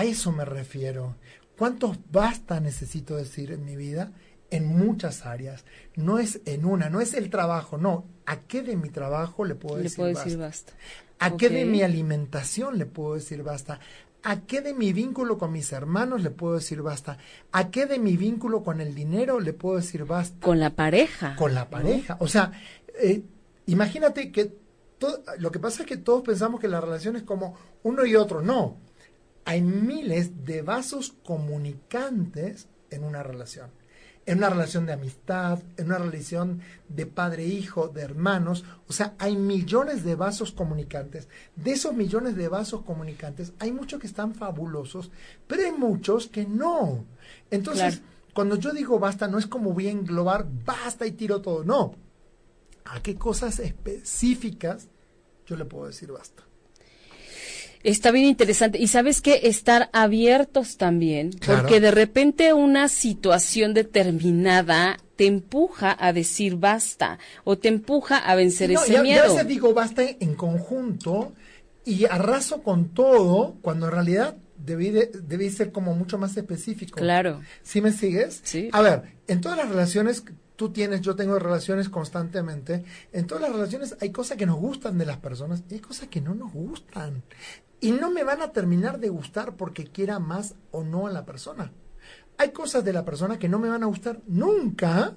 A 0.00 0.04
eso 0.04 0.32
me 0.32 0.46
refiero. 0.46 1.16
¿Cuántos 1.58 1.98
basta 2.10 2.58
necesito 2.58 3.16
decir 3.16 3.52
en 3.52 3.66
mi 3.66 3.76
vida? 3.76 4.12
En 4.50 4.64
muchas 4.64 5.26
áreas. 5.26 5.66
No 5.94 6.18
es 6.18 6.40
en 6.46 6.64
una, 6.64 6.88
no 6.88 7.02
es 7.02 7.12
el 7.12 7.28
trabajo, 7.28 7.76
no. 7.76 8.06
¿A 8.24 8.40
qué 8.40 8.62
de 8.62 8.76
mi 8.76 8.88
trabajo 8.88 9.44
le 9.44 9.56
puedo, 9.56 9.76
decir, 9.76 10.38
basta? 10.38 10.72
¿A 11.18 11.36
qué 11.36 11.50
de 11.50 11.66
mi 11.66 11.82
alimentación 11.82 12.78
le 12.78 12.86
puedo 12.86 13.16
decir 13.16 13.42
basta? 13.42 13.78
¿A 14.22 14.40
qué 14.40 14.62
de 14.62 14.72
mi 14.72 14.94
vínculo 14.94 15.36
con 15.36 15.52
mis 15.52 15.70
hermanos 15.70 16.22
le 16.22 16.30
puedo 16.30 16.54
decir 16.54 16.80
basta? 16.80 17.18
¿A 17.52 17.70
qué 17.70 17.84
de 17.84 17.98
mi 17.98 18.16
vínculo 18.16 18.64
con 18.64 18.80
el 18.80 18.94
dinero 18.94 19.38
le 19.38 19.52
puedo 19.52 19.76
decir 19.76 20.06
basta? 20.06 20.46
Con 20.46 20.60
la 20.60 20.70
pareja. 20.70 21.36
Con 21.36 21.52
la 21.52 21.68
pareja. 21.68 22.16
O 22.20 22.26
sea, 22.26 22.52
eh, 22.98 23.22
imagínate 23.66 24.32
que 24.32 24.50
todo, 24.96 25.22
lo 25.36 25.52
que 25.52 25.58
pasa 25.58 25.82
es 25.82 25.86
que 25.86 25.98
todos 25.98 26.22
pensamos 26.22 26.58
que 26.58 26.68
la 26.68 26.80
relación 26.80 27.16
es 27.16 27.22
como 27.22 27.54
uno 27.82 28.06
y 28.06 28.16
otro. 28.16 28.40
No 28.40 28.78
hay 29.50 29.62
miles 29.62 30.44
de 30.44 30.62
vasos 30.62 31.12
comunicantes 31.24 32.68
en 32.88 33.02
una 33.02 33.24
relación. 33.24 33.72
En 34.24 34.38
una 34.38 34.48
relación 34.48 34.86
de 34.86 34.92
amistad, 34.92 35.58
en 35.76 35.86
una 35.86 35.98
relación 35.98 36.60
de 36.88 37.04
padre-hijo, 37.06 37.88
de 37.88 38.02
hermanos. 38.02 38.64
O 38.86 38.92
sea, 38.92 39.16
hay 39.18 39.36
millones 39.36 40.04
de 40.04 40.14
vasos 40.14 40.52
comunicantes. 40.52 41.26
De 41.56 41.72
esos 41.72 41.94
millones 41.94 42.36
de 42.36 42.46
vasos 42.46 42.82
comunicantes, 42.82 43.52
hay 43.58 43.72
muchos 43.72 43.98
que 43.98 44.06
están 44.06 44.36
fabulosos, 44.36 45.10
pero 45.48 45.64
hay 45.64 45.72
muchos 45.72 46.28
que 46.28 46.46
no. 46.46 47.04
Entonces, 47.50 48.02
cuando 48.32 48.54
yo 48.54 48.72
digo 48.72 49.00
basta, 49.00 49.26
no 49.26 49.40
es 49.40 49.48
como 49.48 49.72
voy 49.72 49.88
a 49.88 49.90
englobar 49.90 50.46
basta 50.64 51.08
y 51.08 51.10
tiro 51.10 51.42
todo. 51.42 51.64
No. 51.64 51.96
¿A 52.84 53.02
qué 53.02 53.16
cosas 53.16 53.58
específicas 53.58 54.86
yo 55.44 55.56
le 55.56 55.64
puedo 55.64 55.88
decir 55.88 56.12
basta? 56.12 56.44
Está 57.82 58.10
bien 58.10 58.26
interesante. 58.26 58.78
Y 58.78 58.88
sabes 58.88 59.20
que 59.20 59.40
estar 59.44 59.88
abiertos 59.92 60.76
también, 60.76 61.30
porque 61.46 61.80
de 61.80 61.90
repente 61.90 62.52
una 62.52 62.88
situación 62.88 63.72
determinada 63.72 64.98
te 65.16 65.26
empuja 65.26 65.96
a 65.98 66.12
decir 66.12 66.56
basta 66.56 67.18
o 67.44 67.58
te 67.58 67.68
empuja 67.68 68.18
a 68.18 68.34
vencer 68.34 68.70
ese 68.70 69.02
miedo. 69.02 69.26
Yo 69.26 69.38
a 69.38 69.44
digo 69.44 69.74
basta 69.74 70.02
en 70.02 70.34
conjunto 70.34 71.32
y 71.84 72.04
arraso 72.04 72.62
con 72.62 72.88
todo 72.88 73.56
cuando 73.62 73.86
en 73.86 73.92
realidad 73.92 74.36
debí, 74.58 74.90
debí 74.90 75.50
ser 75.50 75.72
como 75.72 75.94
mucho 75.94 76.18
más 76.18 76.36
específico. 76.36 76.98
Claro. 76.98 77.40
¿Sí 77.62 77.80
me 77.80 77.92
sigues? 77.92 78.40
Sí. 78.44 78.68
A 78.72 78.82
ver, 78.82 79.02
en 79.26 79.40
todas 79.40 79.56
las 79.56 79.68
relaciones 79.68 80.22
tú 80.56 80.70
tienes, 80.70 81.00
yo 81.00 81.16
tengo 81.16 81.38
relaciones 81.38 81.88
constantemente. 81.88 82.84
En 83.12 83.26
todas 83.26 83.42
las 83.42 83.52
relaciones 83.52 83.96
hay 84.00 84.10
cosas 84.10 84.36
que 84.36 84.44
nos 84.46 84.56
gustan 84.56 84.98
de 84.98 85.06
las 85.06 85.16
personas 85.16 85.62
y 85.70 85.74
hay 85.74 85.80
cosas 85.80 86.08
que 86.08 86.20
no 86.20 86.34
nos 86.34 86.52
gustan 86.52 87.22
y 87.80 87.92
no 87.92 88.10
me 88.10 88.24
van 88.24 88.42
a 88.42 88.52
terminar 88.52 89.00
de 89.00 89.08
gustar 89.08 89.56
porque 89.56 89.84
quiera 89.84 90.18
más 90.18 90.54
o 90.70 90.84
no 90.84 91.06
a 91.06 91.10
la 91.10 91.24
persona. 91.24 91.72
Hay 92.38 92.50
cosas 92.50 92.84
de 92.84 92.92
la 92.92 93.04
persona 93.04 93.38
que 93.38 93.48
no 93.48 93.58
me 93.58 93.68
van 93.68 93.82
a 93.82 93.86
gustar 93.86 94.20
nunca 94.26 95.14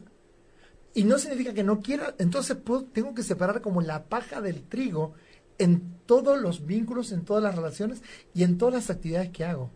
y 0.94 1.04
no 1.04 1.18
significa 1.18 1.54
que 1.54 1.64
no 1.64 1.80
quiera, 1.80 2.16
entonces 2.20 2.58
tengo 2.94 3.14
que 3.14 3.24
separar 3.24 3.62
como 3.62 3.82
la 3.82 4.04
paja 4.06 4.42
del 4.42 4.64
trigo 4.64 5.14
en 5.58 5.98
todos 6.06 6.40
los 6.40 6.66
vínculos, 6.66 7.12
en 7.12 7.26
todas 7.26 7.44
las 7.44 7.56
relaciones 7.56 8.02
y 8.34 8.44
en 8.44 8.58
todas 8.58 8.74
las 8.74 8.90
actividades 8.90 9.30
que 9.30 9.46
hago. 9.46 9.72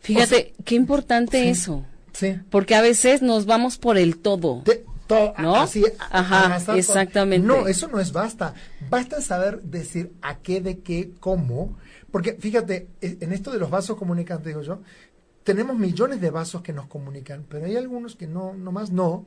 Fíjate, 0.00 0.54
qué 0.64 0.74
importante 0.74 1.50
eso. 1.50 1.84
Sí. 2.12 2.38
Porque 2.50 2.74
a 2.74 2.82
veces 2.82 3.22
nos 3.22 3.46
vamos 3.46 3.78
por 3.78 3.96
el 3.96 4.18
todo. 4.18 4.62
¿No? 5.38 5.56
Así, 5.56 5.84
Ajá, 5.98 6.56
exactamente. 6.76 7.44
No, 7.44 7.66
eso 7.66 7.88
no 7.88 7.98
es 7.98 8.12
basta. 8.12 8.54
Basta 8.88 9.20
saber 9.20 9.60
decir 9.62 10.12
a 10.22 10.38
qué, 10.38 10.60
de 10.60 10.80
qué, 10.80 11.10
cómo 11.18 11.76
porque 12.10 12.34
fíjate, 12.34 12.88
e, 13.00 13.18
en 13.20 13.32
esto 13.32 13.50
de 13.50 13.58
los 13.58 13.70
vasos 13.70 13.96
comunicantes, 13.96 14.46
digo 14.46 14.62
yo, 14.62 14.80
tenemos 15.44 15.76
millones 15.76 16.20
de 16.20 16.30
vasos 16.30 16.62
que 16.62 16.72
nos 16.72 16.86
comunican, 16.86 17.44
pero 17.48 17.66
hay 17.66 17.76
algunos 17.76 18.16
que 18.16 18.26
no, 18.26 18.54
nomás 18.54 18.90
no, 18.90 19.26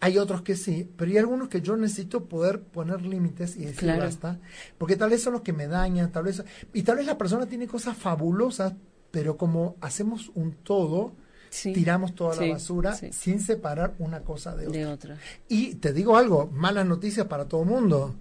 hay 0.00 0.18
otros 0.18 0.42
que 0.42 0.56
sí, 0.56 0.88
pero 0.96 1.10
hay 1.10 1.18
algunos 1.18 1.48
que 1.48 1.60
yo 1.60 1.76
necesito 1.76 2.24
poder 2.24 2.62
poner 2.62 3.02
límites 3.02 3.56
y 3.56 3.66
decir 3.66 3.96
basta, 3.98 4.38
porque 4.78 4.96
tal 4.96 5.10
vez 5.10 5.22
son 5.22 5.34
los 5.34 5.42
que 5.42 5.52
me 5.52 5.66
dañan, 5.66 6.10
tal 6.10 6.24
vez, 6.24 6.42
y 6.72 6.82
tal 6.82 6.96
vez 6.96 7.06
la 7.06 7.18
persona 7.18 7.46
tiene 7.46 7.66
cosas 7.66 7.96
fabulosas 7.96 8.74
pero 9.10 9.36
como 9.36 9.76
hacemos 9.80 10.30
un 10.34 10.52
todo, 10.52 11.12
tiramos 11.50 12.14
toda 12.14 12.36
la 12.36 12.52
basura 12.52 12.94
sin 12.94 13.40
separar 13.40 13.94
una 13.98 14.20
cosa 14.20 14.54
de 14.54 14.68
otra. 14.68 14.80
de 14.80 14.86
otra. 14.86 15.18
Y 15.48 15.74
te 15.76 15.92
digo 15.92 16.16
algo, 16.16 16.48
malas 16.52 16.86
noticias 16.86 17.26
para 17.26 17.46
todo 17.46 17.62
el 17.62 17.68
mundo. 17.68 18.14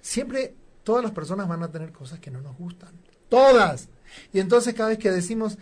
Siempre 0.00 0.54
todas 0.84 1.02
las 1.02 1.12
personas 1.12 1.48
van 1.48 1.62
a 1.62 1.70
tener 1.70 1.92
cosas 1.92 2.20
que 2.20 2.30
no 2.30 2.40
nos 2.40 2.56
gustan. 2.56 2.90
Todas. 3.28 3.88
Y 4.32 4.40
entonces 4.40 4.74
cada 4.74 4.90
vez 4.90 4.98
que 4.98 5.10
decimos, 5.10 5.58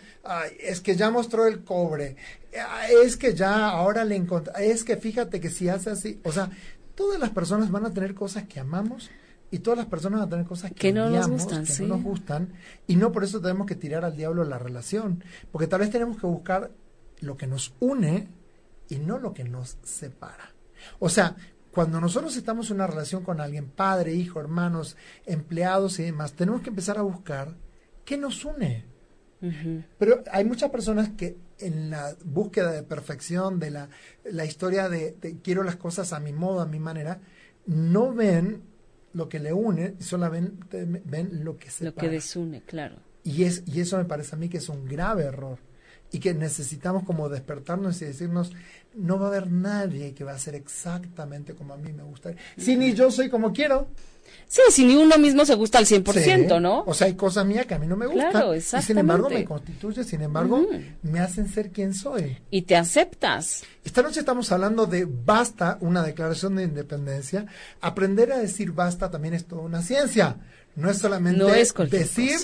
es 0.60 0.80
que 0.80 0.96
ya 0.96 1.10
mostró 1.10 1.46
el 1.46 1.64
cobre, 1.64 2.16
es 3.04 3.16
que 3.16 3.34
ya 3.34 3.68
ahora 3.68 4.04
le 4.04 4.16
encontré, 4.16 4.70
es 4.70 4.84
que 4.84 4.96
fíjate 4.96 5.40
que 5.40 5.50
si 5.50 5.68
hace 5.68 5.90
así, 5.90 6.20
o 6.24 6.32
sea, 6.32 6.50
todas 6.94 7.20
las 7.20 7.30
personas 7.30 7.70
van 7.70 7.86
a 7.86 7.92
tener 7.92 8.14
cosas 8.14 8.44
que 8.44 8.60
amamos 8.60 9.10
y 9.50 9.58
todas 9.60 9.78
las 9.78 9.86
personas 9.86 10.20
van 10.20 10.28
a 10.28 10.30
tener 10.30 10.46
cosas 10.46 10.72
que, 10.72 10.92
no 10.92 11.10
nos 11.10 11.28
gustan, 11.28 11.64
que 11.64 11.82
no 11.82 11.88
nos 11.88 12.02
gustan 12.02 12.52
y 12.86 12.96
no 12.96 13.12
por 13.12 13.24
eso 13.24 13.40
tenemos 13.40 13.66
que 13.66 13.74
tirar 13.74 14.04
al 14.04 14.16
diablo 14.16 14.44
la 14.44 14.58
relación, 14.58 15.22
porque 15.52 15.66
tal 15.66 15.80
vez 15.80 15.90
tenemos 15.90 16.18
que 16.18 16.26
buscar 16.26 16.70
lo 17.20 17.36
que 17.36 17.46
nos 17.46 17.74
une 17.80 18.28
y 18.88 18.96
no 18.96 19.18
lo 19.18 19.32
que 19.32 19.44
nos 19.44 19.78
separa. 19.82 20.54
O 20.98 21.08
sea, 21.08 21.36
cuando 21.76 22.00
nosotros 22.00 22.34
estamos 22.38 22.70
en 22.70 22.76
una 22.76 22.86
relación 22.86 23.22
con 23.22 23.38
alguien, 23.38 23.68
padre, 23.68 24.14
hijo, 24.14 24.40
hermanos, 24.40 24.96
empleados 25.26 25.98
y 25.98 26.04
demás, 26.04 26.32
tenemos 26.32 26.62
que 26.62 26.70
empezar 26.70 26.96
a 26.96 27.02
buscar 27.02 27.54
qué 28.06 28.16
nos 28.16 28.46
une. 28.46 28.86
Pero 29.98 30.24
hay 30.32 30.46
muchas 30.46 30.70
personas 30.70 31.10
que 31.10 31.36
en 31.58 31.90
la 31.90 32.16
búsqueda 32.24 32.72
de 32.72 32.82
perfección, 32.82 33.58
de 33.60 33.72
la, 33.72 33.90
la 34.24 34.46
historia 34.46 34.88
de, 34.88 35.16
quiero 35.44 35.64
las 35.64 35.76
cosas 35.76 36.14
a 36.14 36.18
mi 36.18 36.32
modo, 36.32 36.62
a 36.62 36.66
mi 36.66 36.80
manera, 36.80 37.20
no 37.66 38.14
ven 38.14 38.62
lo 39.12 39.28
que 39.28 39.38
le 39.38 39.52
une, 39.52 40.00
solo 40.00 40.30
ven, 40.30 40.58
ven 40.70 41.44
lo 41.44 41.58
que 41.58 41.68
se 41.68 41.84
Lo 41.84 41.94
que 41.94 42.08
desune, 42.08 42.62
claro. 42.62 42.96
Y, 43.22 43.42
es, 43.42 43.64
y 43.66 43.80
eso 43.80 43.98
me 43.98 44.06
parece 44.06 44.34
a 44.34 44.38
mí 44.38 44.48
que 44.48 44.56
es 44.56 44.68
un 44.70 44.86
grave 44.86 45.24
error 45.24 45.58
y 46.12 46.20
que 46.20 46.34
necesitamos 46.34 47.04
como 47.04 47.28
despertarnos 47.28 48.00
y 48.02 48.06
decirnos, 48.06 48.52
no 48.94 49.18
va 49.18 49.26
a 49.26 49.28
haber 49.28 49.50
nadie 49.50 50.14
que 50.14 50.24
va 50.24 50.32
a 50.32 50.38
ser 50.38 50.54
exactamente 50.54 51.54
como 51.54 51.74
a 51.74 51.76
mí 51.76 51.92
me 51.92 52.02
gusta. 52.02 52.34
Si 52.56 52.76
ni 52.76 52.94
yo 52.94 53.10
soy 53.10 53.28
como 53.28 53.52
quiero. 53.52 53.88
Sí, 54.48 54.60
si 54.70 54.84
ni 54.84 54.96
uno 54.96 55.18
mismo 55.18 55.44
se 55.44 55.54
gusta 55.54 55.78
al 55.78 55.86
100%, 55.86 56.60
¿no? 56.60 56.84
O 56.86 56.94
sea, 56.94 57.06
hay 57.06 57.14
cosas 57.14 57.46
mías 57.46 57.66
que 57.66 57.74
a 57.74 57.78
mí 57.78 57.86
no 57.86 57.96
me 57.96 58.06
gustan. 58.06 58.30
Claro, 58.30 58.54
exactamente. 58.54 58.84
Y 58.84 58.86
sin 58.86 58.98
embargo 58.98 59.30
me 59.30 59.44
constituye, 59.44 60.04
sin 60.04 60.22
embargo 60.22 60.66
me 61.02 61.20
hacen 61.20 61.48
ser 61.48 61.70
quien 61.70 61.94
soy. 61.94 62.38
Y 62.50 62.62
te 62.62 62.76
aceptas. 62.76 63.64
Esta 63.84 64.02
noche 64.02 64.20
estamos 64.20 64.50
hablando 64.52 64.86
de 64.86 65.04
basta, 65.04 65.78
una 65.80 66.02
declaración 66.02 66.56
de 66.56 66.64
independencia. 66.64 67.46
Aprender 67.80 68.32
a 68.32 68.38
decir 68.38 68.72
basta 68.72 69.10
también 69.10 69.34
es 69.34 69.46
toda 69.46 69.62
una 69.62 69.82
ciencia. 69.82 70.36
No 70.76 70.90
es 70.90 70.98
solamente 70.98 71.44
decir 71.90 72.36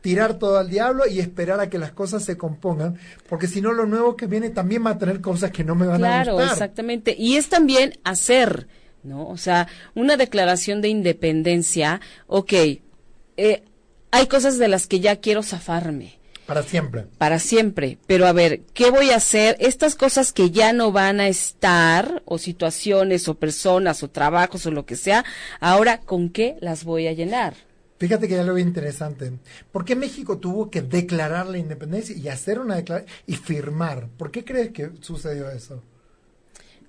tirar 0.00 0.38
todo 0.38 0.58
al 0.58 0.70
diablo 0.70 1.06
y 1.06 1.20
esperar 1.20 1.60
a 1.60 1.68
que 1.68 1.78
las 1.78 1.92
cosas 1.92 2.24
se 2.24 2.36
compongan, 2.36 2.98
porque 3.28 3.46
si 3.46 3.60
no 3.60 3.72
lo 3.72 3.86
nuevo 3.86 4.16
que 4.16 4.26
viene 4.26 4.50
también 4.50 4.84
va 4.84 4.90
a 4.90 4.98
tener 4.98 5.20
cosas 5.20 5.50
que 5.50 5.64
no 5.64 5.74
me 5.74 5.86
van 5.86 6.04
a 6.04 6.08
gustar. 6.18 6.24
Claro, 6.24 6.52
exactamente. 6.52 7.14
Y 7.18 7.36
es 7.36 7.48
también 7.48 7.98
hacer, 8.04 8.68
¿no? 9.02 9.28
O 9.28 9.36
sea, 9.36 9.68
una 9.94 10.16
declaración 10.16 10.80
de 10.80 10.88
independencia, 10.88 12.00
ok, 12.26 12.52
eh, 13.36 13.64
hay 14.10 14.26
cosas 14.26 14.58
de 14.58 14.68
las 14.68 14.86
que 14.86 15.00
ya 15.00 15.16
quiero 15.16 15.42
zafarme. 15.42 16.18
Para 16.46 16.64
siempre. 16.64 17.06
Para 17.16 17.38
siempre. 17.38 17.98
Pero 18.08 18.26
a 18.26 18.32
ver, 18.32 18.62
¿qué 18.74 18.90
voy 18.90 19.10
a 19.10 19.16
hacer? 19.16 19.56
Estas 19.60 19.94
cosas 19.94 20.32
que 20.32 20.50
ya 20.50 20.72
no 20.72 20.90
van 20.90 21.20
a 21.20 21.28
estar, 21.28 22.22
o 22.24 22.38
situaciones, 22.38 23.28
o 23.28 23.36
personas, 23.36 24.02
o 24.02 24.10
trabajos, 24.10 24.66
o 24.66 24.72
lo 24.72 24.84
que 24.84 24.96
sea, 24.96 25.24
ahora, 25.60 26.00
¿con 26.00 26.28
qué 26.28 26.56
las 26.60 26.82
voy 26.82 27.06
a 27.06 27.12
llenar? 27.12 27.54
Fíjate 28.00 28.28
que 28.28 28.34
ya 28.34 28.44
lo 28.44 28.54
veo 28.54 28.66
interesante. 28.66 29.30
¿Por 29.70 29.84
qué 29.84 29.94
México 29.94 30.38
tuvo 30.38 30.70
que 30.70 30.80
declarar 30.80 31.46
la 31.46 31.58
independencia 31.58 32.16
y 32.16 32.28
hacer 32.28 32.58
una 32.58 32.76
declaración 32.76 33.14
y 33.26 33.36
firmar? 33.36 34.08
¿Por 34.16 34.30
qué 34.30 34.42
crees 34.42 34.70
que 34.70 34.90
sucedió 35.02 35.50
eso? 35.50 35.82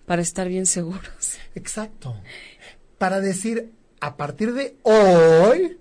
Para 0.05 0.21
estar 0.21 0.47
bien 0.47 0.65
seguros. 0.65 1.37
Exacto. 1.53 2.15
Para 2.97 3.19
decir, 3.19 3.73
a 3.99 4.15
partir 4.15 4.53
de 4.53 4.77
hoy, 4.83 5.80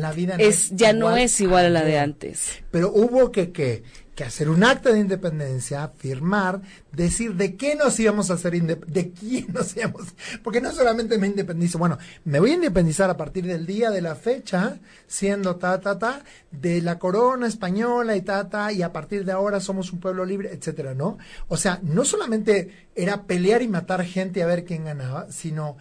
la 0.00 0.12
vida 0.12 0.36
no 0.36 0.44
es, 0.44 0.70
ya 0.70 0.92
no 0.92 1.16
es 1.16 1.40
igual 1.40 1.66
a 1.66 1.70
la 1.70 1.84
de 1.84 1.98
antes. 1.98 2.62
Pero 2.70 2.92
hubo 2.92 3.30
que, 3.30 3.52
que 3.52 3.82
que 4.20 4.24
hacer 4.24 4.50
un 4.50 4.62
acta 4.64 4.92
de 4.92 4.98
independencia, 4.98 5.88
firmar, 5.96 6.60
decir 6.92 7.36
de 7.36 7.56
qué 7.56 7.74
nos 7.74 7.98
íbamos 7.98 8.30
a 8.30 8.34
hacer, 8.34 8.52
de 8.62 9.12
quién 9.12 9.46
nos 9.52 9.74
íbamos, 9.74 10.08
porque 10.42 10.60
no 10.60 10.72
solamente 10.72 11.16
me 11.16 11.28
independizo, 11.28 11.78
bueno, 11.78 11.96
me 12.26 12.38
voy 12.38 12.50
a 12.50 12.56
independizar 12.56 13.08
a 13.08 13.16
partir 13.16 13.46
del 13.46 13.64
día 13.64 13.90
de 13.90 14.02
la 14.02 14.16
fecha, 14.16 14.78
siendo 15.06 15.56
ta, 15.56 15.80
ta, 15.80 15.98
ta, 15.98 16.22
de 16.50 16.82
la 16.82 16.98
corona 16.98 17.46
española 17.46 18.14
y 18.14 18.20
ta, 18.20 18.46
ta, 18.50 18.72
y 18.72 18.82
a 18.82 18.92
partir 18.92 19.24
de 19.24 19.32
ahora 19.32 19.58
somos 19.58 19.90
un 19.90 20.00
pueblo 20.00 20.26
libre, 20.26 20.50
etcétera, 20.52 20.92
¿no? 20.92 21.16
O 21.48 21.56
sea, 21.56 21.80
no 21.82 22.04
solamente 22.04 22.88
era 22.94 23.22
pelear 23.22 23.62
y 23.62 23.68
matar 23.68 24.04
gente 24.04 24.42
a 24.42 24.46
ver 24.46 24.66
quién 24.66 24.84
ganaba, 24.84 25.30
sino 25.30 25.78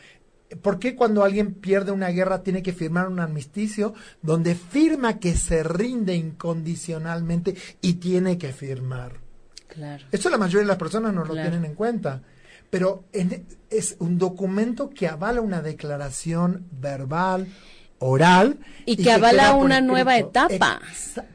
¿Por 0.62 0.80
qué 0.80 0.96
cuando 0.96 1.24
alguien 1.24 1.54
pierde 1.54 1.92
una 1.92 2.10
guerra 2.10 2.42
tiene 2.42 2.64
que 2.64 2.74
firmar 2.74 3.08
un 3.08 3.20
armisticio 3.20 3.94
donde 4.22 4.56
firma 4.56 5.20
que 5.20 5.36
se 5.36 5.64
rinde 5.64 6.16
incondicionalmente 6.16 7.56
y 7.82 7.94
tiene 7.94 8.38
que 8.38 8.52
firmar? 8.52 9.18
Claro. 9.68 10.06
Esto 10.12 10.30
la 10.30 10.38
mayoría 10.38 10.62
de 10.62 10.68
las 10.68 10.78
personas 10.78 11.14
no 11.14 11.24
lo 11.24 11.34
tienen 11.34 11.66
en 11.66 11.76
cuenta. 11.76 12.22
Pero 12.70 13.06
es 13.70 13.96
un 14.00 14.18
documento 14.18 14.90
que 14.90 15.08
avala 15.08 15.42
una 15.42 15.62
declaración 15.62 16.68
verbal, 16.72 17.48
oral. 18.00 18.60
Y, 18.86 18.98
que, 18.98 19.12
avala 19.12 19.56
una 19.56 19.82
nueva 19.82 20.18
etapa. 20.18 20.82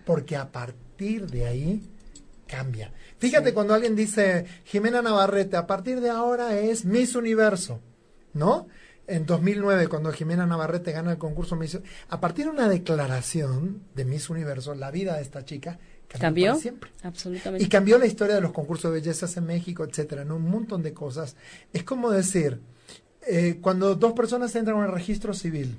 porque 0.04 0.36
a 0.36 0.50
partir 0.50 1.26
de 1.28 1.46
ahí 1.46 1.82
cambia. 2.46 2.92
Fíjate 3.18 3.54
cuando 3.54 3.74
alguien 3.74 3.96
dice, 3.96 4.44
Jimena 4.64 5.02
Navarrete, 5.02 5.56
a 5.56 5.66
partir 5.66 6.00
de 6.00 6.10
ahora 6.10 6.56
es 6.58 6.84
Miss 6.84 7.14
Universo, 7.14 7.80
¿no? 8.32 8.68
En 9.06 9.26
2009, 9.26 9.88
cuando 9.88 10.12
Jimena 10.12 10.46
Navarrete 10.46 10.92
gana 10.92 11.12
el 11.12 11.18
concurso 11.18 11.56
Miss, 11.56 11.78
a 12.08 12.20
partir 12.20 12.46
de 12.46 12.50
una 12.50 12.68
declaración 12.68 13.82
de 13.94 14.04
Miss 14.04 14.30
Universo, 14.30 14.74
la 14.74 14.90
vida 14.90 15.16
de 15.16 15.22
esta 15.22 15.44
chica 15.44 15.78
cambió, 16.18 16.54
siempre. 16.56 16.90
Absolutamente. 17.02 17.64
Y 17.64 17.68
cambió 17.68 17.98
la 17.98 18.06
historia 18.06 18.36
de 18.36 18.40
los 18.40 18.52
concursos 18.52 18.92
de 18.92 19.00
bellezas 19.00 19.36
en 19.36 19.46
México, 19.46 19.84
etcétera, 19.84 20.24
¿no? 20.24 20.36
Un 20.36 20.48
montón 20.48 20.82
de 20.82 20.94
cosas. 20.94 21.36
Es 21.72 21.82
como 21.82 22.10
decir, 22.10 22.60
eh, 23.26 23.58
cuando 23.60 23.94
dos 23.94 24.12
personas 24.12 24.54
entran 24.54 24.78
en 24.78 24.84
el 24.84 24.92
registro 24.92 25.34
civil. 25.34 25.76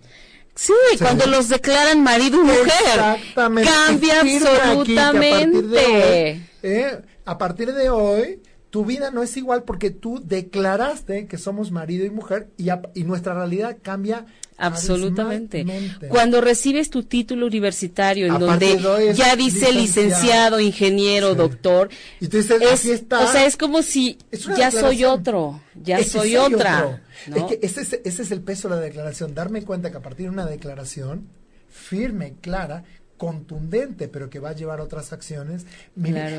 Sí, 0.53 0.73
cuando 0.99 1.25
los 1.25 1.49
declaran 1.49 2.01
marido 2.01 2.41
y 2.41 2.45
mujer. 2.45 2.65
Exactamente. 2.65 3.69
Cambia 3.69 4.21
absolutamente. 4.21 6.41
Eh, 6.63 7.01
a 7.25 7.37
partir 7.37 7.73
de 7.73 7.89
hoy 7.89 8.41
tu 8.75 8.83
vida 8.83 9.09
no 9.09 9.23
es 9.23 9.37
igual 9.37 9.63
porque 9.63 9.89
tú 9.89 10.21
declaraste 10.21 11.27
que 11.27 11.37
somos 11.37 11.71
marido 11.71 12.05
y 12.05 12.09
mujer 12.09 12.49
y, 12.57 12.67
y 12.93 13.05
nuestra 13.05 13.33
realidad 13.33 13.77
cambia 13.81 14.25
Absolutamente. 14.57 15.65
Cuando 16.09 16.41
recibes 16.41 16.89
tu 16.89 17.03
título 17.03 17.45
universitario 17.45 18.27
en 18.27 18.37
donde 18.37 19.13
ya 19.15 19.37
dice 19.37 19.71
licenciado, 19.71 20.59
ingeniero, 20.59 21.35
doctor, 21.35 21.89
y 22.19 22.27
tú 22.27 22.35
dices, 22.35 22.61
es, 22.61 22.85
está. 22.85 23.21
O 23.21 23.31
sea, 23.31 23.45
es 23.45 23.55
como 23.55 23.81
si 23.81 24.17
ya 24.57 24.71
soy 24.71 25.05
otro, 25.05 25.61
ya 25.81 26.03
soy 26.03 26.35
otra. 26.35 27.01
Es 27.33 27.43
que 27.43 27.59
ese 27.61 27.79
es, 27.79 27.93
ese 28.03 28.23
es 28.23 28.31
el 28.31 28.41
peso 28.41 28.67
de 28.67 28.75
la 28.75 28.81
declaración, 28.81 29.33
darme 29.33 29.63
cuenta 29.63 29.89
que 29.89 29.97
a 29.97 30.01
partir 30.01 30.25
de 30.25 30.33
una 30.33 30.45
declaración 30.45 31.29
firme, 31.69 32.35
clara, 32.41 32.83
contundente, 33.17 34.07
pero 34.07 34.29
que 34.29 34.39
va 34.39 34.49
a 34.49 34.53
llevar 34.53 34.81
otras 34.81 35.13
acciones. 35.13 35.65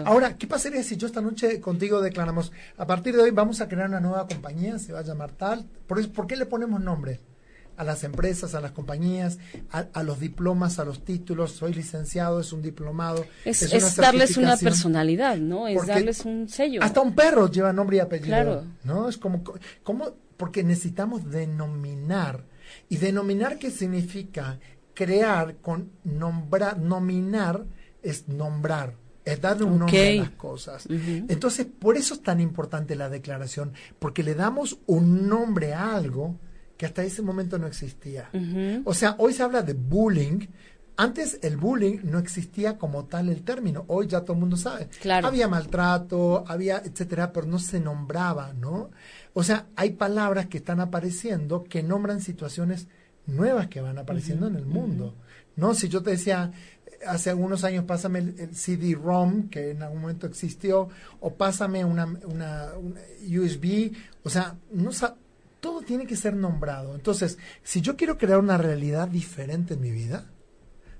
Ahora, 0.05 0.37
¿qué 0.37 0.47
pasaría 0.47 0.83
si 0.83 0.97
yo 0.97 1.07
esta 1.07 1.21
noche 1.21 1.61
contigo 1.61 2.01
declaramos, 2.01 2.53
a 2.77 2.87
partir 2.87 3.17
de 3.17 3.23
hoy 3.23 3.31
vamos 3.31 3.61
a 3.61 3.69
crear 3.69 3.89
una 3.89 4.01
nueva 4.01 4.27
compañía, 4.27 4.79
se 4.79 4.93
va 4.93 5.01
a 5.01 5.03
llamar 5.03 5.33
tal? 5.33 5.67
¿Por, 5.87 6.07
¿por 6.11 6.27
qué 6.27 6.37
le 6.37 6.47
ponemos 6.47 6.81
nombre? 6.81 7.21
A 7.79 7.85
las 7.85 8.05
empresas, 8.05 8.55
a 8.55 8.61
las 8.63 8.73
compañías, 8.73 9.39
a, 9.71 10.03
los 10.03 10.19
diplomas, 10.19 10.79
a 10.79 10.85
los 10.87 11.05
títulos, 11.05 11.53
soy 11.53 11.75
licenciado, 11.75 12.41
es 12.41 12.51
un 12.55 12.63
diplomado. 12.63 13.27
Es, 13.45 13.97
darles 13.97 14.39
una 14.39 14.57
personalidad, 14.57 15.37
¿no? 15.37 15.69
Es 15.69 15.87
darles 15.87 16.25
un 16.25 16.49
sello. 16.49 16.83
Hasta 16.83 17.03
un 17.03 17.15
perro 17.15 17.51
lleva 17.51 17.75
nombre 17.75 17.99
y 17.99 18.01
apellido. 18.01 18.29
Claro. 18.29 18.65
¿No? 18.85 19.11
Es 19.11 19.19
como, 19.19 19.45
como, 19.83 20.15
porque 20.39 20.65
necesitamos 20.65 21.31
denominar. 21.31 22.45
¿Y 22.89 22.97
denominar 22.97 23.59
qué 23.59 23.71
significa? 23.71 24.59
Crear 24.97 25.59
con 25.59 25.93
nombrar, 26.03 26.81
nominar 26.81 27.65
es 28.03 28.27
nombrar, 28.27 28.95
es 29.25 29.41
darle 29.41 29.65
un 29.65 29.79
nombre 29.79 30.19
a 30.19 30.23
las 30.23 30.31
cosas. 30.31 30.89
Entonces, 30.89 31.67
por 31.67 31.97
eso 31.97 32.15
es 32.15 32.23
tan 32.23 32.41
importante 32.41 32.97
la 32.97 33.09
declaración, 33.09 33.73
porque 34.01 34.25
le 34.25 34.35
damos 34.35 34.79
un 34.87 35.29
nombre 35.29 35.75
a 35.75 35.95
algo 35.95 36.41
que 36.77 36.87
hasta 36.87 37.05
ese 37.05 37.23
momento 37.23 37.59
no 37.59 37.67
existía. 37.67 38.31
O 38.85 38.95
sea, 38.95 39.15
hoy 39.19 39.35
se 39.35 39.43
habla 39.43 39.63
de 39.63 39.75
bullying. 39.75 40.47
Antes 40.99 41.39
el 41.43 41.59
bullying 41.59 41.99
no 42.05 42.19
existía 42.19 42.79
como 42.79 43.05
tal 43.05 43.29
el 43.29 43.43
término. 43.43 43.85
Hoy 43.89 44.07
ya 44.07 44.23
todo 44.23 44.33
el 44.33 44.41
mundo 44.41 44.57
sabe. 44.57 44.89
Había 45.29 45.47
maltrato, 45.47 46.43
había 46.47 46.79
etcétera, 46.79 47.35
pero 47.35 47.47
no 47.47 47.59
se 47.59 47.81
nombraba, 47.81 48.55
¿no? 48.55 48.91
O 49.35 49.43
sea, 49.43 49.67
hay 49.77 49.91
palabras 49.91 50.47
que 50.47 50.57
están 50.57 50.81
apareciendo 50.81 51.65
que 51.65 51.83
nombran 51.83 52.23
situaciones 52.23 52.89
nuevas 53.27 53.69
que 53.69 53.81
van 53.81 53.99
apareciendo 53.99 54.47
en 54.47 54.57
el 54.57 54.67
mundo. 54.67 55.15
¿No? 55.57 55.75
Si 55.75 55.89
yo 55.89 56.03
te 56.03 56.11
decía, 56.11 56.53
hace 57.07 57.31
algunos 57.31 57.65
años 57.65 57.85
pásame 57.85 58.19
el, 58.19 58.55
CD-ROM 58.55 59.49
que 59.49 59.71
en 59.71 59.83
algún 59.83 60.03
momento 60.03 60.27
existió 60.27 60.89
o 61.21 61.35
pásame 61.35 61.85
una, 61.85 62.05
una, 62.05 62.73
USB, 63.23 63.93
o 64.23 64.31
sea, 64.31 64.57
no 64.73 64.91
todo 65.61 65.83
tiene 65.83 66.07
que 66.07 66.17
ser 66.17 66.35
nombrado. 66.35 66.95
Entonces, 66.95 67.39
si 67.63 67.81
yo 67.81 67.97
quiero 67.97 68.19
crear 68.19 68.39
una 68.39 68.59
realidad 68.59 69.09
diferente 69.09 69.75
en 69.75 69.81
mi 69.81 69.91
vida, 69.91 70.27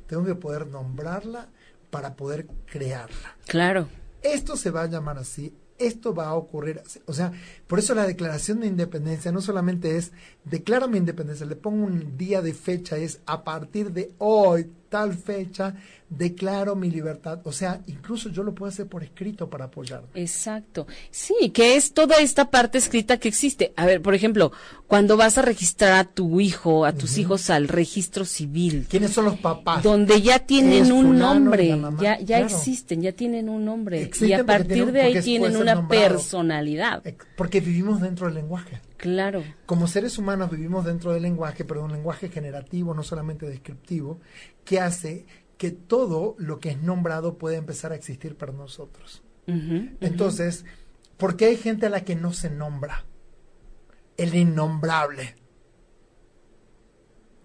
tengo 0.07 0.25
que 0.25 0.35
poder 0.35 0.67
nombrarla 0.67 1.49
para 1.91 2.17
poder 2.17 2.47
crearla. 2.67 3.37
Claro. 3.47 3.89
Esto 4.23 4.57
se 4.57 4.71
va 4.71 4.83
a 4.83 4.87
llamar 4.87 5.19
así, 5.19 5.55
esto 5.79 6.15
va 6.15 6.29
a 6.29 6.35
ocurrir. 6.35 6.83
O 7.07 7.13
sea, 7.13 7.33
por 7.67 7.79
eso 7.79 7.95
la 7.95 8.07
declaración 8.07 8.61
de 8.61 8.67
independencia 8.67 9.33
no 9.33 9.41
solamente 9.41 9.97
es 9.97 10.13
declaro 10.45 10.89
mi 10.89 10.99
independencia, 10.99 11.47
le 11.47 11.57
pongo 11.57 11.85
un 11.87 12.17
día 12.17 12.43
de 12.43 12.55
fecha, 12.55 12.97
es 12.97 13.21
a 13.27 13.45
partir 13.45 13.93
de 13.93 14.13
hoy, 14.19 14.71
tal 14.89 15.15
fecha, 15.15 15.75
declaro 16.09 16.77
mi 16.77 16.91
libertad. 16.91 17.41
O 17.45 17.53
sea, 17.53 17.81
incluso 17.87 18.29
yo 18.29 18.43
lo 18.43 18.55
puedo 18.55 18.71
hacer 18.71 18.87
por 18.87 19.03
escrito 19.03 19.49
para 19.51 19.67
apoyarme. 19.67 20.09
Exacto. 20.15 20.87
Sí, 21.11 21.51
que 21.53 21.77
es 21.77 21.93
toda 21.93 22.17
esta 22.17 22.51
parte 22.51 22.79
escrita 22.79 23.19
que 23.19 23.29
existe. 23.29 23.73
A 23.77 23.87
ver, 23.87 24.03
por 24.03 24.15
ejemplo, 24.15 24.53
cuando 24.87 25.17
vas 25.17 25.39
a 25.39 25.43
registrar 25.43 25.93
a 25.93 26.05
tu 26.05 26.41
hijo, 26.41 26.85
a 26.85 26.93
tus 26.93 27.19
hijos 27.19 27.51
al 27.51 27.69
registro 27.69 28.25
civil. 28.25 28.87
¿Quiénes 28.89 29.13
son 29.13 29.27
los 29.27 29.39
papás? 29.39 29.83
Donde 29.83 30.23
ya 30.23 30.39
tienen 30.41 30.93
un 30.93 31.19
nombre, 31.19 31.79
ya, 32.01 32.19
ya 32.21 32.41
existen, 32.41 33.03
ya 33.03 33.13
tienen 33.13 33.49
un 33.49 33.65
nombre. 33.65 34.11
y 34.21 34.33
a 34.33 34.45
partir 34.45 34.93
de 34.93 35.03
ahí 35.03 35.21
tienen 35.21 35.57
una 35.57 35.89
personalidad. 35.89 37.03
Porque 37.37 37.61
vivimos 37.61 38.01
dentro 38.01 38.27
del 38.27 38.37
lenguaje. 38.37 38.81
Claro. 38.97 39.45
Como 39.67 39.87
seres 39.87 40.19
humanos 40.19 40.51
vivimos 40.51 40.85
dentro 40.85 41.13
del 41.13 41.23
lenguaje, 41.23 41.65
pero 41.65 41.85
un 41.85 41.93
lenguaje 41.93 42.29
generativo, 42.29 42.95
no 42.95 43.03
solamente 43.03 43.47
descriptivo, 43.47 44.21
que 44.65 44.81
hace 44.81 45.27
que 45.59 45.71
todo 45.71 46.35
lo 46.39 46.61
que 46.61 46.71
es 46.71 46.83
nombrado 46.83 47.39
puede 47.39 47.57
empezar 47.57 47.93
a 47.93 47.97
existir 47.97 48.37
para 48.37 48.53
nosotros. 48.53 49.23
Entonces, 49.47 50.65
¿por 51.17 51.37
qué 51.37 51.47
hay 51.47 51.57
gente 51.57 51.87
a 51.87 51.91
la 51.91 52.03
que 52.03 52.17
no 52.17 52.33
se 52.33 52.51
nombra? 52.51 53.05
El 54.17 54.35
innombrable. 54.35 55.37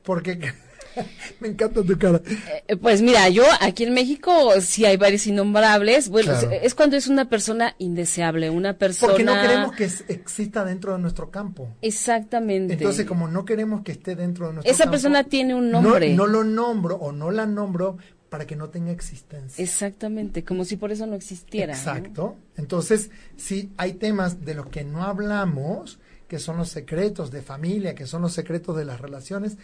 Porque 0.03 0.53
Me 1.39 1.49
encanta 1.49 1.83
tu 1.83 1.97
cara. 1.97 2.21
Eh, 2.67 2.75
pues 2.75 3.01
mira, 3.01 3.29
yo 3.29 3.43
aquí 3.59 3.83
en 3.83 3.93
México 3.93 4.51
sí 4.61 4.85
hay 4.85 4.97
varios 4.97 5.25
innombrables. 5.27 6.09
Bueno, 6.09 6.33
es, 6.61 6.75
cuando 6.75 6.97
es 6.97 7.07
una 7.07 7.29
persona 7.29 7.75
indeseable, 7.77 8.49
una 8.49 8.77
persona... 8.77 9.13
Porque 9.13 9.23
no 9.23 9.41
queremos 9.41 9.75
que 9.75 9.89
exista 10.13 10.65
dentro 10.65 10.93
de 10.93 10.99
nuestro 10.99 11.31
campo. 11.31 11.69
Exactamente. 11.81 12.73
Entonces, 12.73 13.05
como 13.05 13.27
no 13.27 13.45
queremos 13.45 13.81
que 13.81 13.93
esté 13.93 14.15
dentro 14.15 14.47
de 14.47 14.53
nuestro 14.53 14.71
Esa 14.71 14.89
persona 14.89 15.23
tiene 15.23 15.55
un 15.55 15.71
nombre. 15.71 16.13
No, 16.13 16.27
lo 16.27 16.43
nombro 16.43 16.95
o 16.95 17.11
no 17.11 17.31
la 17.31 17.45
nombro 17.45 17.97
para 18.29 18.45
que 18.45 18.55
no 18.55 18.69
tenga 18.69 18.91
existencia. 18.91 19.61
Exactamente, 19.61 20.45
como 20.45 20.63
si 20.63 20.77
por 20.77 20.91
eso 20.91 21.05
no 21.05 21.15
existiera. 21.15 21.73
Exacto. 21.73 22.37
Entonces, 22.55 23.11
si 23.35 23.71
hay 23.75 23.93
temas 23.93 24.45
de 24.45 24.53
los 24.53 24.67
que 24.67 24.85
no 24.85 25.03
hablamos, 25.03 25.99
que 26.31 26.39
son 26.39 26.55
los 26.55 26.69
secretos 26.69 27.29
de 27.29 27.41
familia, 27.41 27.93
que 27.93 28.07
son 28.07 28.21
los 28.21 28.31
secretos 28.31 28.77
de 28.77 28.85
las 28.85 29.01
relaciones, 29.01 29.57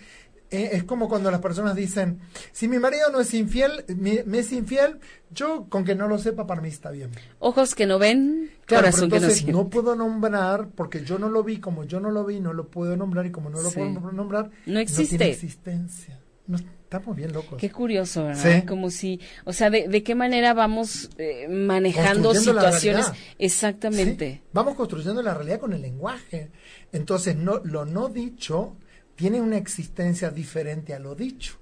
eh, 0.49 0.69
es 0.73 0.83
como 0.83 1.09
cuando 1.09 1.29
las 1.29 1.41
personas 1.41 1.75
dicen, 1.75 2.19
si 2.53 2.67
mi 2.67 2.79
marido 2.79 3.11
no 3.11 3.19
es 3.19 3.33
infiel, 3.33 3.83
me, 3.97 4.23
es 4.39 4.51
infiel, 4.53 4.99
yo 5.29 5.65
con 5.67 5.83
que 5.83 5.93
no 5.93 6.07
lo 6.07 6.17
sepa 6.17 6.47
para 6.47 6.61
mí 6.61 6.69
está 6.69 6.89
bien. 6.89 7.11
Ojos 7.39 7.75
que 7.75 7.85
no 7.85 7.99
ven, 7.99 8.49
corazón 8.67 9.09
que 9.09 9.19
no. 9.19 9.27
No 9.51 9.69
puedo 9.69 9.95
nombrar 9.95 10.69
porque 10.69 11.03
yo 11.03 11.19
no 11.19 11.29
lo 11.29 11.43
vi, 11.43 11.59
como 11.59 11.83
yo 11.83 11.99
no 11.99 12.11
lo 12.11 12.23
vi, 12.25 12.39
no 12.39 12.53
lo 12.53 12.67
puedo 12.67 12.95
nombrar 12.95 13.25
y 13.25 13.31
como 13.31 13.49
no 13.49 13.61
lo 13.61 13.71
puedo 13.71 13.89
nombrar, 14.11 14.49
no 14.65 14.79
existe. 14.79 15.15
No 15.15 15.19
tiene 15.19 15.33
existencia. 15.33 16.19
No, 16.47 16.55
estamos 16.55 17.13
bien 17.17 17.33
locos. 17.33 17.59
Qué 17.59 17.69
curioso, 17.69 18.23
¿verdad? 18.23 18.63
Como 18.65 18.89
si, 18.89 19.19
o 19.43 19.51
sea, 19.51 19.69
de, 19.69 19.89
de 19.89 20.01
qué 20.03 20.15
manera 20.15 20.53
vamos 20.53 21.09
eh, 21.17 21.49
manejando 21.49 22.33
situaciones. 22.33 23.11
Exactamente. 23.37 24.43
Vamos 24.53 24.75
construyendo 24.75 25.21
la 25.21 25.33
realidad 25.33 25.59
con 25.59 25.73
el 25.73 25.81
lenguaje. 25.81 26.51
Entonces, 26.93 27.35
no, 27.35 27.59
lo 27.65 27.83
no 27.83 28.07
dicho 28.07 28.77
tiene 29.17 29.41
una 29.41 29.57
existencia 29.57 30.29
diferente 30.29 30.93
a 30.93 30.99
lo 30.99 31.15
dicho. 31.15 31.57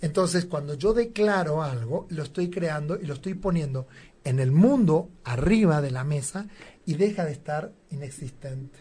Entonces, 0.00 0.44
cuando 0.44 0.74
yo 0.74 0.92
declaro 0.92 1.62
algo, 1.62 2.06
lo 2.10 2.24
estoy 2.24 2.50
creando 2.50 2.98
y 3.00 3.06
lo 3.06 3.14
estoy 3.14 3.34
poniendo 3.34 3.86
en 4.24 4.40
el 4.40 4.50
mundo 4.50 5.08
arriba 5.24 5.80
de 5.80 5.92
la 5.92 6.02
mesa 6.02 6.48
y 6.84 6.94
deja 6.94 7.24
de 7.24 7.32
estar 7.32 7.72
inexistente. 7.90 8.80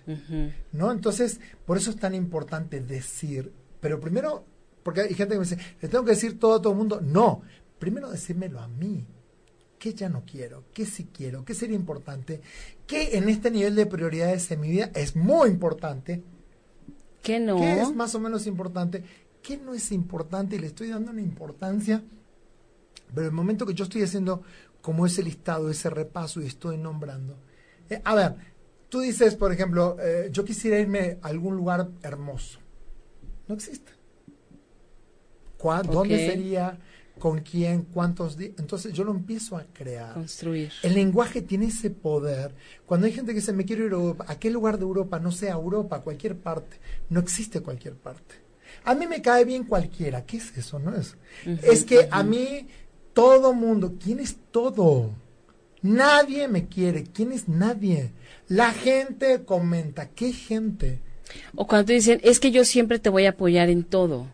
¿No? 0.71 0.91
Entonces, 0.91 1.39
por 1.65 1.77
eso 1.77 1.91
es 1.91 1.97
tan 1.97 2.15
importante 2.15 2.81
decir, 2.81 3.53
pero 3.79 3.99
primero, 3.99 4.43
porque 4.81 5.01
hay 5.01 5.13
gente 5.13 5.35
que 5.35 5.39
me 5.39 5.45
dice, 5.45 5.59
¿le 5.79 5.87
tengo 5.87 6.03
que 6.03 6.11
decir 6.11 6.39
todo 6.39 6.55
a 6.55 6.61
todo 6.61 6.73
el 6.73 6.79
mundo? 6.79 6.99
No, 6.99 7.43
primero 7.77 8.09
decírmelo 8.09 8.59
a 8.59 8.67
mí. 8.67 9.05
¿Qué 9.77 9.93
ya 9.93 10.09
no 10.09 10.23
quiero? 10.25 10.65
¿Qué 10.73 10.87
sí 10.87 11.09
quiero? 11.13 11.45
¿Qué 11.45 11.53
sería 11.53 11.75
importante? 11.75 12.41
¿Qué 12.87 13.15
en 13.17 13.29
este 13.29 13.51
nivel 13.51 13.75
de 13.75 13.85
prioridades 13.85 14.49
en 14.49 14.61
mi 14.61 14.71
vida 14.71 14.89
es 14.95 15.15
muy 15.15 15.49
importante? 15.49 16.23
¿Qué 17.27 17.41
no? 17.41 17.57
¿Qué 17.57 17.81
es 17.81 17.93
más 17.93 18.15
o 18.15 18.21
menos 18.21 18.47
importante? 18.47 19.03
¿Qué 19.41 19.57
no 19.57 19.73
es 19.73 19.91
importante? 19.91 20.55
Y 20.55 20.59
le 20.59 20.67
estoy 20.67 20.87
dando 20.87 21.11
una 21.11 21.21
importancia. 21.21 22.01
Pero 23.13 23.27
el 23.27 23.33
momento 23.33 23.65
que 23.65 23.73
yo 23.73 23.83
estoy 23.83 24.01
haciendo 24.01 24.43
como 24.81 25.05
ese 25.05 25.23
listado, 25.23 25.69
ese 25.69 25.89
repaso 25.89 26.41
y 26.41 26.45
estoy 26.45 26.77
nombrando. 26.77 27.35
Eh, 27.89 28.01
a 28.01 28.15
ver, 28.15 28.35
tú 28.87 29.01
dices, 29.01 29.35
por 29.35 29.51
ejemplo, 29.51 29.97
eh, 29.99 30.29
yo 30.31 30.45
quisiera 30.45 30.79
irme 30.79 31.17
a 31.21 31.27
algún 31.27 31.57
lugar 31.57 31.89
hermoso. 32.01 32.59
No 33.49 33.55
existe. 33.55 33.91
¿Dónde 35.91 36.29
sería? 36.29 36.79
¿Con 37.19 37.39
quién? 37.39 37.83
¿Cuántos 37.83 38.37
días? 38.37 38.53
Entonces 38.57 38.93
yo 38.93 39.03
lo 39.03 39.11
empiezo 39.11 39.57
a 39.57 39.65
crear. 39.73 40.13
Construir. 40.13 40.71
El 40.83 40.93
lenguaje 40.93 41.41
tiene 41.41 41.67
ese 41.67 41.89
poder. 41.89 42.53
Cuando 42.85 43.07
hay 43.07 43.13
gente 43.13 43.31
que 43.33 43.39
dice, 43.39 43.53
me 43.53 43.65
quiero 43.65 43.85
ir 43.85 43.91
a 43.91 43.95
Europa, 43.95 44.25
¿a 44.27 44.39
qué 44.39 44.49
lugar 44.49 44.77
de 44.77 44.83
Europa? 44.83 45.19
No 45.19 45.31
sea 45.31 45.53
Europa, 45.53 46.01
cualquier 46.01 46.37
parte. 46.37 46.77
No 47.09 47.19
existe 47.19 47.61
cualquier 47.61 47.95
parte. 47.95 48.35
A 48.83 48.95
mí 48.95 49.07
me 49.07 49.21
cae 49.21 49.45
bien 49.45 49.63
cualquiera. 49.63 50.25
¿Qué 50.25 50.37
es 50.37 50.57
eso? 50.57 50.79
No 50.79 50.95
es. 50.95 51.15
es 51.63 51.83
que 51.83 52.07
a 52.09 52.23
mí 52.23 52.67
todo 53.13 53.53
mundo, 53.53 53.95
¿quién 54.01 54.19
es 54.19 54.37
todo? 54.51 55.11
Nadie 55.81 56.47
me 56.47 56.67
quiere. 56.67 57.03
¿Quién 57.03 57.31
es 57.31 57.47
nadie? 57.47 58.11
La 58.47 58.71
gente 58.71 59.43
comenta. 59.43 60.09
¿Qué 60.09 60.31
gente? 60.31 60.99
O 61.55 61.67
cuando 61.67 61.85
te 61.85 61.93
dicen, 61.93 62.19
es 62.23 62.39
que 62.39 62.51
yo 62.51 62.63
siempre 62.63 62.99
te 62.99 63.09
voy 63.09 63.25
a 63.25 63.31
apoyar 63.31 63.69
en 63.69 63.83
todo. 63.83 64.27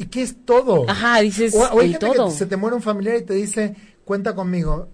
¿Y 0.00 0.06
qué 0.06 0.22
es 0.22 0.46
todo? 0.46 0.88
Ajá, 0.88 1.20
dices, 1.20 1.54
o, 1.54 1.78
hay 1.78 1.90
gente 1.90 2.06
todo. 2.06 2.28
Que 2.30 2.34
se 2.34 2.46
te 2.46 2.56
muere 2.56 2.74
un 2.74 2.80
familiar 2.80 3.18
y 3.18 3.22
te 3.22 3.34
dice, 3.34 3.76
cuenta 4.02 4.34
conmigo 4.34 4.88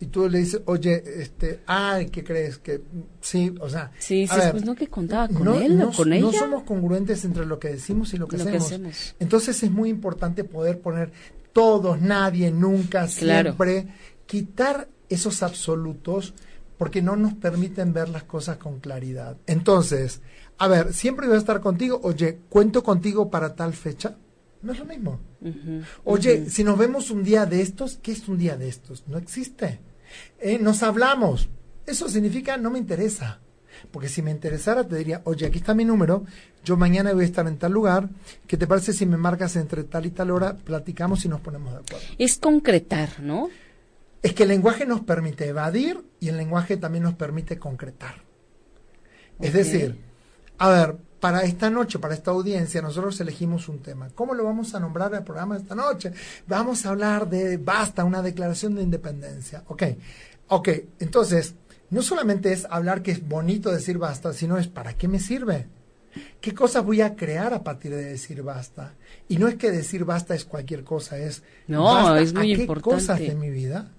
y 0.00 0.06
tú 0.06 0.26
le 0.26 0.38
dices, 0.38 0.62
oye, 0.64 1.02
este, 1.20 1.60
ay, 1.66 2.06
¿qué 2.06 2.24
crees? 2.24 2.56
Que 2.56 2.82
sí, 3.20 3.54
o 3.60 3.68
sea. 3.68 3.92
Sí, 3.98 4.26
sí, 4.26 4.34
pues 4.50 4.64
no 4.64 4.74
que 4.74 4.88
contaba 4.88 5.28
con 5.28 5.46
él 5.62 5.82
o 5.82 5.92
con 5.92 6.12
ella. 6.14 6.22
No 6.22 6.32
somos 6.32 6.62
congruentes 6.62 7.26
entre 7.26 7.44
lo 7.44 7.58
que 7.58 7.68
decimos 7.68 8.14
y 8.14 8.16
lo 8.16 8.26
que, 8.26 8.36
hacemos. 8.36 9.14
Entonces 9.20 9.62
es 9.62 9.70
muy 9.70 9.90
importante 9.90 10.44
poder 10.44 10.80
poner 10.80 11.12
todos, 11.52 12.00
nadie, 12.00 12.50
nunca, 12.50 13.08
siempre, 13.08 13.88
quitar 14.24 14.88
esos 15.10 15.42
absolutos 15.42 16.32
porque 16.78 17.02
no 17.02 17.16
nos 17.16 17.34
permiten 17.34 17.92
ver 17.92 18.08
las 18.08 18.22
cosas 18.22 18.56
con 18.56 18.80
claridad. 18.80 19.36
Entonces, 19.46 20.22
a 20.62 20.68
ver, 20.68 20.94
siempre 20.94 21.26
voy 21.26 21.34
a 21.34 21.40
estar 21.40 21.60
contigo, 21.60 21.98
oye, 22.04 22.38
cuento 22.48 22.84
contigo 22.84 23.28
para 23.28 23.56
tal 23.56 23.72
fecha. 23.72 24.14
No 24.62 24.72
es 24.72 24.78
lo 24.78 24.84
mismo. 24.84 25.18
Oye, 26.04 26.48
si 26.50 26.62
nos 26.62 26.78
vemos 26.78 27.10
un 27.10 27.24
día 27.24 27.46
de 27.46 27.62
estos, 27.62 27.98
¿qué 28.00 28.12
es 28.12 28.28
un 28.28 28.38
día 28.38 28.56
de 28.56 28.68
estos? 28.68 29.02
No 29.08 29.18
existe. 29.18 29.80
Eh, 30.38 30.60
nos 30.60 30.84
hablamos. 30.84 31.48
Eso 31.84 32.08
significa 32.08 32.58
no 32.58 32.70
me 32.70 32.78
interesa. 32.78 33.40
Porque 33.90 34.08
si 34.08 34.22
me 34.22 34.30
interesara 34.30 34.86
te 34.86 34.94
diría, 34.94 35.20
oye, 35.24 35.46
aquí 35.46 35.58
está 35.58 35.74
mi 35.74 35.84
número, 35.84 36.26
yo 36.64 36.76
mañana 36.76 37.12
voy 37.12 37.24
a 37.24 37.26
estar 37.26 37.48
en 37.48 37.58
tal 37.58 37.72
lugar, 37.72 38.08
¿qué 38.46 38.56
te 38.56 38.68
parece 38.68 38.92
si 38.92 39.04
me 39.04 39.16
marcas 39.16 39.56
entre 39.56 39.82
tal 39.82 40.06
y 40.06 40.12
tal 40.12 40.30
hora, 40.30 40.56
platicamos 40.56 41.24
y 41.24 41.28
nos 41.28 41.40
ponemos 41.40 41.72
de 41.72 41.80
acuerdo? 41.80 42.06
Es 42.18 42.38
concretar, 42.38 43.18
¿no? 43.18 43.50
Es 44.22 44.32
que 44.32 44.44
el 44.44 44.50
lenguaje 44.50 44.86
nos 44.86 45.00
permite 45.00 45.48
evadir 45.48 46.04
y 46.20 46.28
el 46.28 46.36
lenguaje 46.36 46.76
también 46.76 47.02
nos 47.02 47.14
permite 47.14 47.58
concretar. 47.58 48.22
Es 49.40 49.54
decir, 49.54 50.11
a 50.62 50.68
ver, 50.68 50.96
para 51.18 51.42
esta 51.42 51.70
noche, 51.70 51.98
para 51.98 52.14
esta 52.14 52.30
audiencia, 52.30 52.80
nosotros 52.80 53.20
elegimos 53.20 53.68
un 53.68 53.80
tema. 53.80 54.10
¿Cómo 54.14 54.32
lo 54.32 54.44
vamos 54.44 54.76
a 54.76 54.78
nombrar 54.78 55.12
el 55.12 55.24
programa 55.24 55.56
de 55.56 55.62
esta 55.62 55.74
noche? 55.74 56.12
Vamos 56.46 56.86
a 56.86 56.90
hablar 56.90 57.28
de 57.28 57.56
basta, 57.56 58.04
una 58.04 58.22
declaración 58.22 58.76
de 58.76 58.82
independencia. 58.82 59.64
Ok, 59.66 59.82
ok, 60.46 60.68
entonces, 61.00 61.56
no 61.90 62.00
solamente 62.00 62.52
es 62.52 62.64
hablar 62.70 63.02
que 63.02 63.10
es 63.10 63.26
bonito 63.26 63.72
decir 63.72 63.98
basta, 63.98 64.32
sino 64.32 64.56
es 64.56 64.68
para 64.68 64.94
qué 64.94 65.08
me 65.08 65.18
sirve. 65.18 65.66
¿Qué 66.40 66.54
cosas 66.54 66.84
voy 66.84 67.00
a 67.00 67.16
crear 67.16 67.52
a 67.54 67.64
partir 67.64 67.90
de 67.90 68.04
decir 68.04 68.40
basta? 68.44 68.94
Y 69.28 69.38
no 69.38 69.48
es 69.48 69.56
que 69.56 69.72
decir 69.72 70.04
basta 70.04 70.36
es 70.36 70.44
cualquier 70.44 70.84
cosa, 70.84 71.18
es 71.18 71.42
no, 71.66 72.14
es 72.14 72.32
muy 72.34 72.52
a 72.52 72.56
qué 72.56 72.62
importante. 72.62 73.00
cosas 73.00 73.18
de 73.18 73.34
mi 73.34 73.50
vida 73.50 73.90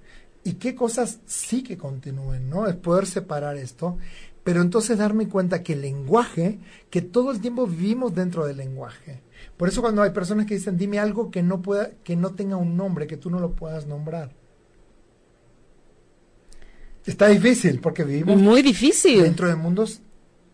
y 0.45 0.53
qué 0.53 0.75
cosas 0.75 1.19
sí 1.25 1.61
que 1.61 1.77
continúen, 1.77 2.49
¿no? 2.49 2.67
Es 2.67 2.75
poder 2.75 3.05
separar 3.05 3.57
esto 3.57 3.97
pero 4.43 4.61
entonces 4.61 4.97
darme 4.97 5.29
cuenta 5.29 5.63
que 5.63 5.73
el 5.73 5.81
lenguaje, 5.81 6.59
que 6.89 7.01
todo 7.01 7.31
el 7.31 7.39
tiempo 7.39 7.65
vivimos 7.65 8.13
dentro 8.13 8.45
del 8.45 8.57
lenguaje. 8.57 9.21
Por 9.57 9.69
eso 9.69 9.81
cuando 9.81 10.01
hay 10.01 10.11
personas 10.11 10.45
que 10.45 10.55
dicen, 10.55 10.77
dime 10.77 10.99
algo 10.99 11.31
que 11.31 11.43
no 11.43 11.61
pueda, 11.61 11.91
que 12.03 12.15
no 12.15 12.31
tenga 12.31 12.57
un 12.57 12.75
nombre, 12.75 13.07
que 13.07 13.17
tú 13.17 13.29
no 13.29 13.39
lo 13.39 13.51
puedas 13.51 13.87
nombrar. 13.87 14.31
Está 17.05 17.27
difícil 17.27 17.79
porque 17.79 18.03
vivimos 18.03 18.37
Muy 18.37 18.61
difícil. 18.61 19.23
dentro 19.23 19.47
de 19.47 19.55
mundos 19.55 20.01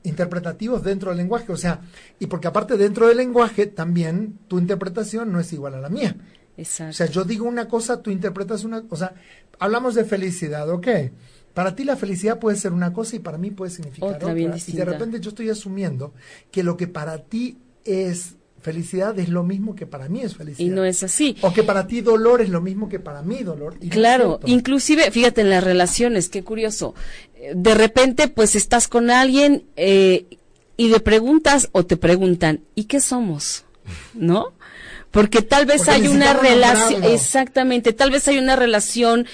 interpretativos 0.03 0.83
dentro 0.83 1.09
del 1.11 1.17
lenguaje, 1.17 1.51
o 1.51 1.57
sea, 1.57 1.81
y 2.19 2.27
porque 2.27 2.47
aparte 2.47 2.77
dentro 2.77 3.07
del 3.07 3.17
lenguaje 3.17 3.67
también 3.67 4.39
tu 4.47 4.57
interpretación 4.57 5.31
no 5.31 5.39
es 5.39 5.51
igual 5.53 5.75
a 5.75 5.81
la 5.81 5.89
mía. 5.89 6.15
Exacto. 6.57 6.91
O 6.91 6.93
sea, 6.93 7.05
yo 7.07 7.23
digo 7.23 7.45
una 7.45 7.67
cosa, 7.67 8.01
tú 8.01 8.09
interpretas 8.09 8.63
una, 8.63 8.83
o 8.89 8.95
sea, 8.95 9.13
hablamos 9.59 9.95
de 9.95 10.05
felicidad, 10.05 10.69
¿ok? 10.69 10.87
Para 11.59 11.75
ti 11.75 11.83
la 11.83 11.97
felicidad 11.97 12.39
puede 12.39 12.55
ser 12.55 12.71
una 12.71 12.93
cosa 12.93 13.17
y 13.17 13.19
para 13.19 13.37
mí 13.37 13.51
puede 13.51 13.69
significar 13.69 14.15
Otra 14.15 14.31
y 14.31 14.71
de 14.71 14.85
repente 14.85 15.19
yo 15.19 15.27
estoy 15.27 15.49
asumiendo 15.49 16.13
que 16.51 16.63
lo 16.63 16.77
que 16.77 16.87
para 16.87 17.17
ti 17.17 17.57
es 17.83 18.35
felicidad 18.61 19.19
es 19.19 19.27
lo 19.27 19.43
mismo 19.43 19.75
que 19.75 19.85
para 19.85 20.07
mí 20.07 20.21
es 20.21 20.37
felicidad. 20.37 20.65
y 20.65 20.69
no 20.73 20.85
es 20.85 21.03
así. 21.03 21.35
O 21.41 21.51
que 21.51 21.63
para 21.63 21.85
ti 21.85 21.99
dolor 21.99 22.41
es 22.41 22.47
lo 22.47 22.61
mismo 22.61 22.87
que 22.87 23.01
para 23.01 23.23
mí 23.23 23.43
dolor. 23.43 23.75
y 23.81 23.89
Claro, 23.89 24.39
inclusive, 24.45 25.11
fíjate 25.11 25.41
en 25.41 25.49
las 25.49 25.61
relaciones, 25.61 26.29
qué 26.29 26.45
curioso. 26.45 26.95
Eh, 27.35 27.51
De 27.53 27.75
repente, 27.75 28.29
pues 28.29 28.55
estás 28.55 28.87
con 28.87 29.09
alguien 29.09 29.65
eh, 29.75 30.27
y 30.77 30.87
le 30.87 31.01
preguntas 31.01 31.67
o 31.73 31.85
te 31.85 31.97
preguntan, 31.97 32.61
¿y 32.73 32.85
qué 32.85 33.01
somos? 33.01 33.65
¿No? 34.13 34.53
Porque 35.11 35.41
tal 35.41 35.65
vez 35.65 35.81
Porque 35.81 35.91
hay 35.91 36.07
una 36.07 36.31
relación, 36.35 37.03
exactamente, 37.03 37.91
tal 37.91 38.11
vez 38.11 38.29
hay 38.29 38.37
una 38.37 38.55
relación 38.55 39.25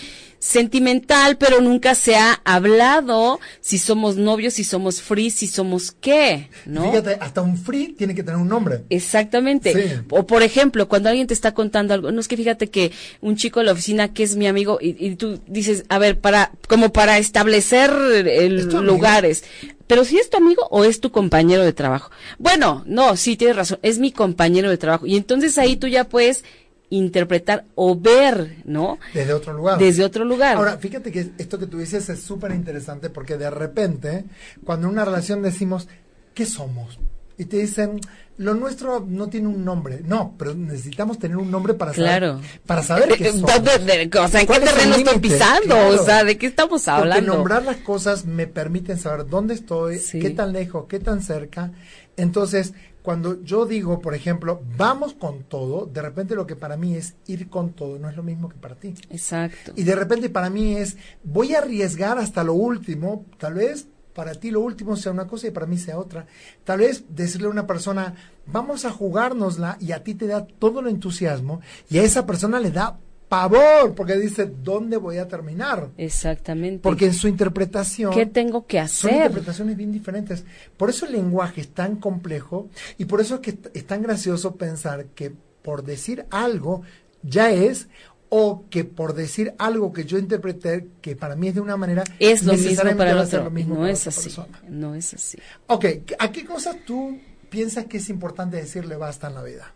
sentimental, 0.45 1.37
pero 1.37 1.59
nunca 1.59 1.95
se 1.95 2.15
ha 2.15 2.39
hablado 2.43 3.39
si 3.61 3.79
somos 3.79 4.15
novios, 4.15 4.53
si 4.53 4.63
somos 4.63 5.01
free, 5.01 5.31
si 5.31 5.47
somos 5.47 5.91
qué, 5.91 6.49
¿no? 6.67 6.91
Fíjate, 6.91 7.17
hasta 7.19 7.41
un 7.41 7.57
free 7.57 7.93
tiene 7.93 8.13
que 8.13 8.21
tener 8.21 8.39
un 8.39 8.47
nombre. 8.47 8.83
Exactamente. 8.91 9.73
Sí. 9.73 10.01
O 10.11 10.27
por 10.27 10.43
ejemplo, 10.43 10.87
cuando 10.87 11.09
alguien 11.09 11.25
te 11.25 11.33
está 11.33 11.55
contando 11.55 11.95
algo, 11.95 12.11
no 12.11 12.21
es 12.21 12.27
que 12.27 12.37
fíjate 12.37 12.69
que 12.69 12.91
un 13.21 13.37
chico 13.37 13.59
de 13.59 13.65
la 13.65 13.71
oficina 13.71 14.13
que 14.13 14.21
es 14.21 14.35
mi 14.35 14.45
amigo 14.45 14.77
y, 14.79 14.95
y 15.03 15.15
tú 15.15 15.41
dices, 15.47 15.83
a 15.89 15.97
ver, 15.97 16.19
para 16.19 16.51
como 16.67 16.93
para 16.93 17.17
establecer 17.17 17.89
el 18.27 18.67
lugares. 18.69 19.45
Pero 19.87 20.05
si 20.05 20.19
es 20.19 20.29
tu 20.29 20.37
amigo 20.37 20.67
o 20.69 20.83
es 20.83 20.99
tu 20.99 21.11
compañero 21.11 21.63
de 21.63 21.73
trabajo. 21.73 22.11
Bueno, 22.37 22.83
no, 22.85 23.15
sí 23.17 23.35
tienes 23.35 23.55
razón, 23.55 23.79
es 23.81 23.97
mi 23.97 24.11
compañero 24.11 24.69
de 24.69 24.77
trabajo 24.77 25.07
y 25.07 25.17
entonces 25.17 25.57
ahí 25.57 25.75
tú 25.75 25.87
ya 25.87 26.03
puedes 26.03 26.43
interpretar 26.89 27.65
o 27.75 27.99
ver, 27.99 28.57
¿no? 28.65 28.99
Desde 29.13 29.33
otro 29.33 29.53
lugar. 29.53 29.77
Desde 29.79 30.03
otro 30.03 30.23
lugar. 30.25 30.55
Ahora, 30.57 30.77
fíjate 30.77 31.11
que 31.11 31.31
esto 31.37 31.57
que 31.59 31.67
tú 31.67 31.77
dices 31.79 32.07
es 32.09 32.21
súper 32.21 32.51
interesante 32.51 33.09
porque 33.09 33.37
de 33.37 33.49
repente, 33.49 34.25
cuando 34.63 34.87
en 34.87 34.93
una 34.93 35.05
relación 35.05 35.41
decimos, 35.41 35.87
¿qué 36.33 36.45
somos? 36.45 36.99
Y 37.37 37.45
te 37.45 37.57
dicen, 37.57 37.99
lo 38.37 38.53
nuestro 38.53 39.05
no 39.05 39.27
tiene 39.27 39.47
un 39.49 39.65
nombre. 39.65 39.99
No, 40.05 40.35
pero 40.37 40.53
necesitamos 40.53 41.19
tener 41.19 41.35
un 41.35 41.51
nombre 41.51 41.73
para 41.73 41.91
Claro. 41.91 42.35
saber, 42.37 42.61
para 42.65 42.83
saber 42.83 43.09
qué 43.17 43.31
somos. 43.33 43.51
¿dónde- 43.51 43.77
de- 44.07 44.19
o 44.19 44.27
sea, 44.29 44.39
¿en 44.41 44.45
qué 44.47 44.53
¿Cuál 44.53 44.63
es 44.63 44.69
el 44.69 44.75
terreno 44.75 44.95
estoy 44.95 45.19
pisando? 45.19 45.65
Claro. 45.75 45.89
O 46.01 46.05
sea, 46.05 46.23
¿de 46.23 46.37
qué 46.37 46.45
estamos 46.47 46.83
Porque 46.83 46.91
hablando? 47.01 47.33
nombrar 47.35 47.63
las 47.63 47.77
cosas 47.77 48.25
me 48.25 48.47
permiten 48.47 48.97
saber 48.97 49.27
dónde 49.27 49.53
estoy, 49.55 49.99
Sí. 49.99 50.19
qué 50.19 50.29
tan 50.29 50.53
lejos, 50.53 50.85
qué 50.87 50.99
tan 50.99 51.21
cerca. 51.21 51.71
Entonces, 52.15 52.73
cuando 53.05 53.43
yo 53.43 53.67
digo, 53.67 54.01
por 54.01 54.15
ejemplo, 54.15 54.63
vamos 54.75 55.13
con 55.13 55.43
todo, 55.43 55.85
de 55.85 56.01
repente 56.01 56.33
lo 56.33 56.47
que 56.47 56.55
para 56.55 56.75
mí 56.75 56.95
es 56.95 57.13
ir 57.27 57.49
con 57.49 57.73
todo 57.73 57.99
no 57.99 58.09
es 58.09 58.15
lo 58.15 58.23
mismo 58.23 58.49
que 58.49 58.57
para 58.57 58.73
ti. 58.73 58.95
Exacto. 59.11 59.73
Y 59.75 59.83
de 59.83 59.95
repente 59.95 60.31
para 60.31 60.49
mí 60.49 60.75
es, 60.75 60.97
voy 61.23 61.53
a 61.53 61.59
arriesgar 61.59 62.17
hasta 62.17 62.43
lo 62.43 62.55
último, 62.55 63.23
tal 63.37 63.53
vez 63.53 63.87
para 64.15 64.33
ti 64.33 64.49
lo 64.49 64.61
último 64.61 64.95
sea 64.95 65.11
una 65.11 65.27
cosa 65.27 65.47
y 65.47 65.51
para 65.51 65.67
mí 65.67 65.77
sea 65.77 65.99
otra. 65.99 66.25
Tal 66.63 66.79
vez 66.79 67.03
decirle 67.09 67.45
a 67.45 67.51
una 67.51 67.67
persona, 67.67 68.15
vamos 68.47 68.85
a 68.85 68.91
jugárnosla 68.91 69.77
y 69.79 69.91
a 69.91 70.03
ti 70.03 70.15
te 70.15 70.25
da 70.25 70.47
todo 70.47 70.79
el 70.79 70.87
entusiasmo 70.87 71.61
y 71.89 71.99
a 71.99 72.03
esa 72.03 72.25
persona 72.25 72.59
le 72.59 72.71
da 72.71 72.97
pavor 73.29 73.95
porque 73.95 74.15
dice, 74.17 74.45
¿dónde 74.63 74.97
voy 74.97 75.17
a 75.17 75.27
terminar? 75.27 75.89
Exactamente. 75.97 76.79
Porque 76.81 77.05
en 77.07 77.13
su 77.13 77.27
interpretación... 77.27 78.13
¿Qué 78.13 78.25
tengo 78.25 78.65
que 78.67 78.77
Son 78.87 79.09
hacer? 79.09 79.13
interpretaciones 79.27 79.77
bien 79.77 79.91
diferentes. 79.91 80.43
Por 80.77 80.89
eso 80.89 81.05
el 81.05 81.13
lenguaje 81.13 81.61
es 81.61 81.69
tan 81.69 81.95
complejo 81.97 82.69
y 82.97 83.05
por 83.05 83.21
eso 83.21 83.35
es 83.35 83.41
que 83.41 83.57
es 83.73 83.85
tan 83.87 84.01
gracioso 84.01 84.55
pensar 84.55 85.05
que 85.15 85.33
por 85.61 85.83
decir 85.83 86.25
algo 86.29 86.83
ya 87.23 87.51
es 87.51 87.87
o 88.29 88.65
que 88.69 88.83
por 88.83 89.13
decir 89.13 89.53
algo 89.59 89.93
que 89.93 90.05
yo 90.05 90.17
interpreté 90.17 90.87
que 91.01 91.15
para 91.15 91.35
mí 91.35 91.47
es 91.47 91.55
de 91.55 91.61
una 91.61 91.77
manera 91.77 92.03
Es 92.19 92.43
lo 92.43 92.53
mismo 92.53 92.83
para 92.97 93.11
el 93.11 93.17
otro. 93.19 93.43
lo 93.43 93.51
mismo 93.51 93.75
no 93.75 93.87
es 93.87 94.05
así. 94.07 94.23
persona. 94.23 94.61
No 94.67 94.95
es 94.95 95.13
así. 95.13 95.37
Ok, 95.67 95.85
¿a 96.19 96.31
qué 96.31 96.43
cosas 96.45 96.77
tú 96.85 97.17
piensas 97.49 97.85
que 97.85 97.97
es 97.97 98.09
importante 98.09 98.57
decirle 98.57 98.95
basta 98.97 99.27
en 99.27 99.35
la 99.35 99.43
vida? 99.43 99.73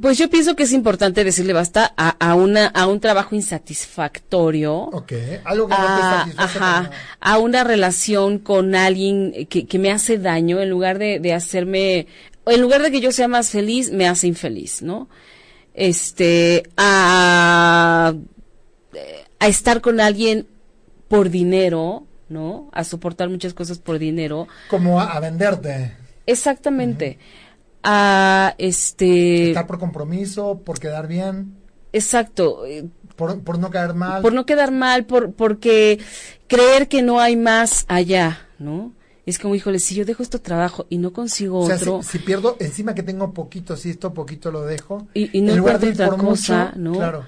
Pues 0.00 0.18
yo 0.18 0.28
pienso 0.28 0.56
que 0.56 0.64
es 0.64 0.72
importante 0.72 1.24
decirle 1.24 1.52
basta 1.52 1.92
a, 1.96 2.10
a 2.10 2.34
una 2.34 2.66
a 2.66 2.86
un 2.86 3.00
trabajo 3.00 3.34
insatisfactorio. 3.34 4.74
Ok, 4.74 5.12
algo 5.44 5.68
que 5.68 5.74
no 5.74 5.86
te 5.86 5.92
a, 5.92 6.26
ajá, 6.38 6.90
a 7.20 7.38
una 7.38 7.64
relación 7.64 8.38
con 8.38 8.74
alguien 8.74 9.46
que, 9.48 9.66
que 9.66 9.78
me 9.78 9.90
hace 9.90 10.18
daño 10.18 10.60
en 10.60 10.70
lugar 10.70 10.98
de, 10.98 11.20
de 11.20 11.32
hacerme 11.32 12.06
en 12.46 12.60
lugar 12.60 12.82
de 12.82 12.90
que 12.90 13.00
yo 13.00 13.12
sea 13.12 13.28
más 13.28 13.50
feliz 13.50 13.90
me 13.90 14.06
hace 14.08 14.26
infeliz 14.26 14.82
no 14.82 15.08
este 15.74 16.62
a 16.76 18.14
a 19.38 19.48
estar 19.48 19.80
con 19.80 20.00
alguien 20.00 20.46
por 21.08 21.30
dinero 21.30 22.06
no 22.28 22.70
a 22.72 22.84
soportar 22.84 23.28
muchas 23.28 23.54
cosas 23.54 23.78
por 23.78 23.98
dinero. 23.98 24.48
Como 24.68 25.00
a, 25.00 25.12
a 25.12 25.20
venderte, 25.20 25.92
exactamente 26.26 27.18
a 27.88 28.54
este 28.58 29.48
estar 29.48 29.66
por 29.68 29.78
compromiso, 29.78 30.60
por 30.64 30.78
quedar 30.80 31.06
bien, 31.06 31.54
exacto 31.92 32.64
por, 33.16 33.40
por 33.42 33.58
no 33.58 33.70
caer 33.70 33.94
mal. 33.94 34.20
por 34.22 34.32
no 34.34 34.44
quedar 34.44 34.72
mal, 34.72 35.06
por 35.06 35.32
porque 35.32 35.98
creer 36.48 36.88
que 36.88 37.00
no 37.02 37.20
hay 37.20 37.36
más 37.36 37.86
allá, 37.88 38.46
¿no? 38.58 38.92
Es 39.24 39.38
como, 39.38 39.54
híjole, 39.54 39.78
si 39.80 39.94
yo 39.94 40.04
dejo 40.04 40.22
este 40.22 40.38
trabajo 40.38 40.86
y 40.88 40.98
no 40.98 41.12
consigo 41.12 41.60
O 41.60 41.66
sea, 41.66 41.76
otro, 41.76 42.02
si, 42.02 42.10
si 42.10 42.18
pierdo, 42.20 42.56
encima 42.60 42.94
que 42.94 43.02
tengo 43.02 43.32
poquito, 43.32 43.76
si 43.76 43.90
esto 43.90 44.12
poquito 44.14 44.50
lo 44.52 44.62
dejo. 44.64 45.08
Y- 45.14 45.36
y 45.36 45.40
no 45.40 45.52
en 45.52 45.58
lugar 45.58 45.80
de 45.80 45.88
encuentro 45.88 46.04
ir 46.04 46.08
otra 46.10 46.16
por 46.18 46.26
cosa, 46.28 46.64
mucho, 46.66 46.78
¿no? 46.78 46.92
Claro. 46.92 47.24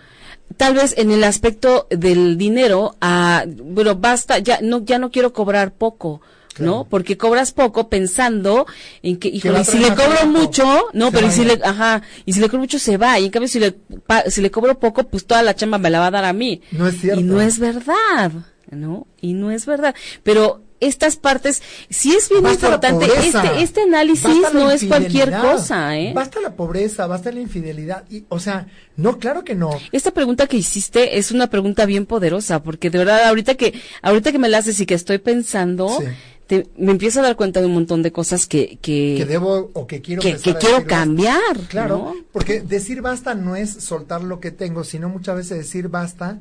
tal 0.56 0.74
vez 0.74 0.94
en 0.96 1.10
el 1.10 1.24
aspecto 1.24 1.86
del 1.90 2.36
dinero, 2.38 2.94
ah, 3.00 3.44
bueno, 3.48 3.96
basta, 3.96 4.38
ya 4.38 4.60
no, 4.62 4.84
ya 4.84 4.98
no 4.98 5.10
quiero 5.10 5.32
cobrar 5.32 5.72
poco. 5.72 6.20
Claro. 6.58 6.72
¿No? 6.72 6.84
Porque 6.84 7.16
cobras 7.16 7.52
poco 7.52 7.88
pensando 7.88 8.66
en 9.02 9.16
que, 9.16 9.28
híjole, 9.28 9.60
y 9.60 9.64
si 9.64 9.78
le 9.78 9.88
cobro 9.94 10.26
mucho, 10.26 10.86
no, 10.92 11.10
pero 11.10 11.28
y 11.28 11.30
si 11.30 11.44
le, 11.44 11.58
ajá, 11.64 12.02
y 12.26 12.32
si 12.34 12.40
le 12.40 12.48
cobro 12.48 12.60
mucho 12.60 12.78
se 12.78 12.96
va, 12.98 13.18
y 13.18 13.24
en 13.24 13.30
cambio 13.30 13.48
si 13.48 13.58
le, 13.60 13.72
pa- 13.72 14.24
si 14.28 14.42
le 14.42 14.50
cobro 14.50 14.78
poco, 14.78 15.04
pues 15.04 15.24
toda 15.26 15.42
la 15.42 15.54
chamba 15.54 15.78
me 15.78 15.88
la 15.90 16.00
va 16.00 16.08
a 16.08 16.10
dar 16.10 16.24
a 16.24 16.32
mí. 16.32 16.60
No 16.72 16.86
es 16.86 17.00
cierto. 17.00 17.20
Y 17.20 17.22
no 17.24 17.40
es 17.40 17.58
verdad, 17.58 18.32
¿no? 18.70 19.06
Y 19.20 19.32
no 19.32 19.50
es 19.50 19.64
verdad. 19.66 19.94
Pero 20.22 20.62
estas 20.80 21.16
partes, 21.16 21.60
sí 21.90 22.14
es 22.14 22.28
bien 22.28 22.40
Basta 22.44 22.66
importante, 22.66 23.06
este, 23.06 23.62
este 23.62 23.80
análisis 23.82 24.30
no 24.54 24.70
es 24.70 24.84
cualquier 24.84 25.32
cosa, 25.40 25.98
¿eh? 25.98 26.12
Basta 26.14 26.40
la 26.40 26.54
pobreza, 26.54 27.08
basta 27.08 27.32
la 27.32 27.40
infidelidad. 27.40 28.04
Y, 28.08 28.26
o 28.28 28.38
sea, 28.38 28.68
no, 28.96 29.18
claro 29.18 29.42
que 29.42 29.56
no. 29.56 29.70
Esta 29.90 30.12
pregunta 30.12 30.46
que 30.46 30.56
hiciste 30.56 31.18
es 31.18 31.32
una 31.32 31.48
pregunta 31.50 31.84
bien 31.84 32.06
poderosa, 32.06 32.62
porque 32.62 32.90
de 32.90 32.98
verdad 32.98 33.24
ahorita 33.24 33.56
que, 33.56 33.74
ahorita 34.02 34.30
que 34.30 34.38
me 34.38 34.48
la 34.48 34.58
haces 34.58 34.78
y 34.78 34.86
que 34.86 34.94
estoy 34.94 35.18
pensando, 35.18 35.88
Sí. 35.98 36.06
Te- 36.48 36.66
me 36.76 36.90
empiezo 36.90 37.20
a 37.20 37.22
dar 37.22 37.36
cuenta 37.36 37.60
de 37.60 37.66
un 37.66 37.74
montón 37.74 38.02
de 38.02 38.10
cosas 38.10 38.46
que, 38.46 38.78
que, 38.82 39.14
Que 39.18 39.24
debo 39.24 39.70
o 39.74 39.86
que 39.86 40.00
quiero 40.02 40.20
que, 40.20 40.32
que 40.32 40.54
quiero 40.54 40.78
basta. 40.78 40.86
cambiar. 40.86 41.56
Claro, 41.68 41.98
¿no? 41.98 42.14
porque 42.32 42.60
decir 42.60 43.00
basta 43.02 43.36
no 43.36 43.54
es 43.54 43.70
soltar 43.70 44.24
lo 44.24 44.40
que 44.40 44.50
tengo, 44.50 44.82
sino 44.82 45.08
muchas 45.08 45.36
veces 45.36 45.58
decir 45.58 45.88
basta 45.88 46.40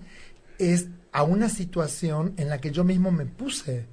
es 0.58 0.88
a 1.12 1.22
una 1.24 1.50
situación 1.50 2.34
en 2.38 2.50
la 2.50 2.60
que 2.60 2.72
yo 2.72 2.84
mismo 2.84 3.12
me 3.12 3.26
puse. 3.26 3.86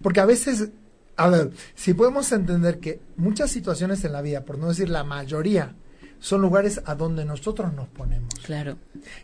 Porque 0.00 0.20
a 0.20 0.24
veces, 0.26 0.68
a 1.16 1.28
ver, 1.28 1.50
si 1.74 1.92
podemos 1.94 2.32
entender 2.32 2.78
que 2.80 3.00
muchas 3.16 3.50
situaciones 3.50 4.04
en 4.04 4.12
la 4.12 4.22
vida, 4.22 4.42
por 4.44 4.56
no 4.58 4.68
decir 4.68 4.88
la 4.88 5.04
mayoría, 5.04 5.74
son 6.18 6.40
lugares 6.40 6.80
a 6.84 6.94
donde 6.94 7.24
nosotros 7.24 7.72
nos 7.72 7.88
ponemos. 7.88 8.32
Claro. 8.42 8.76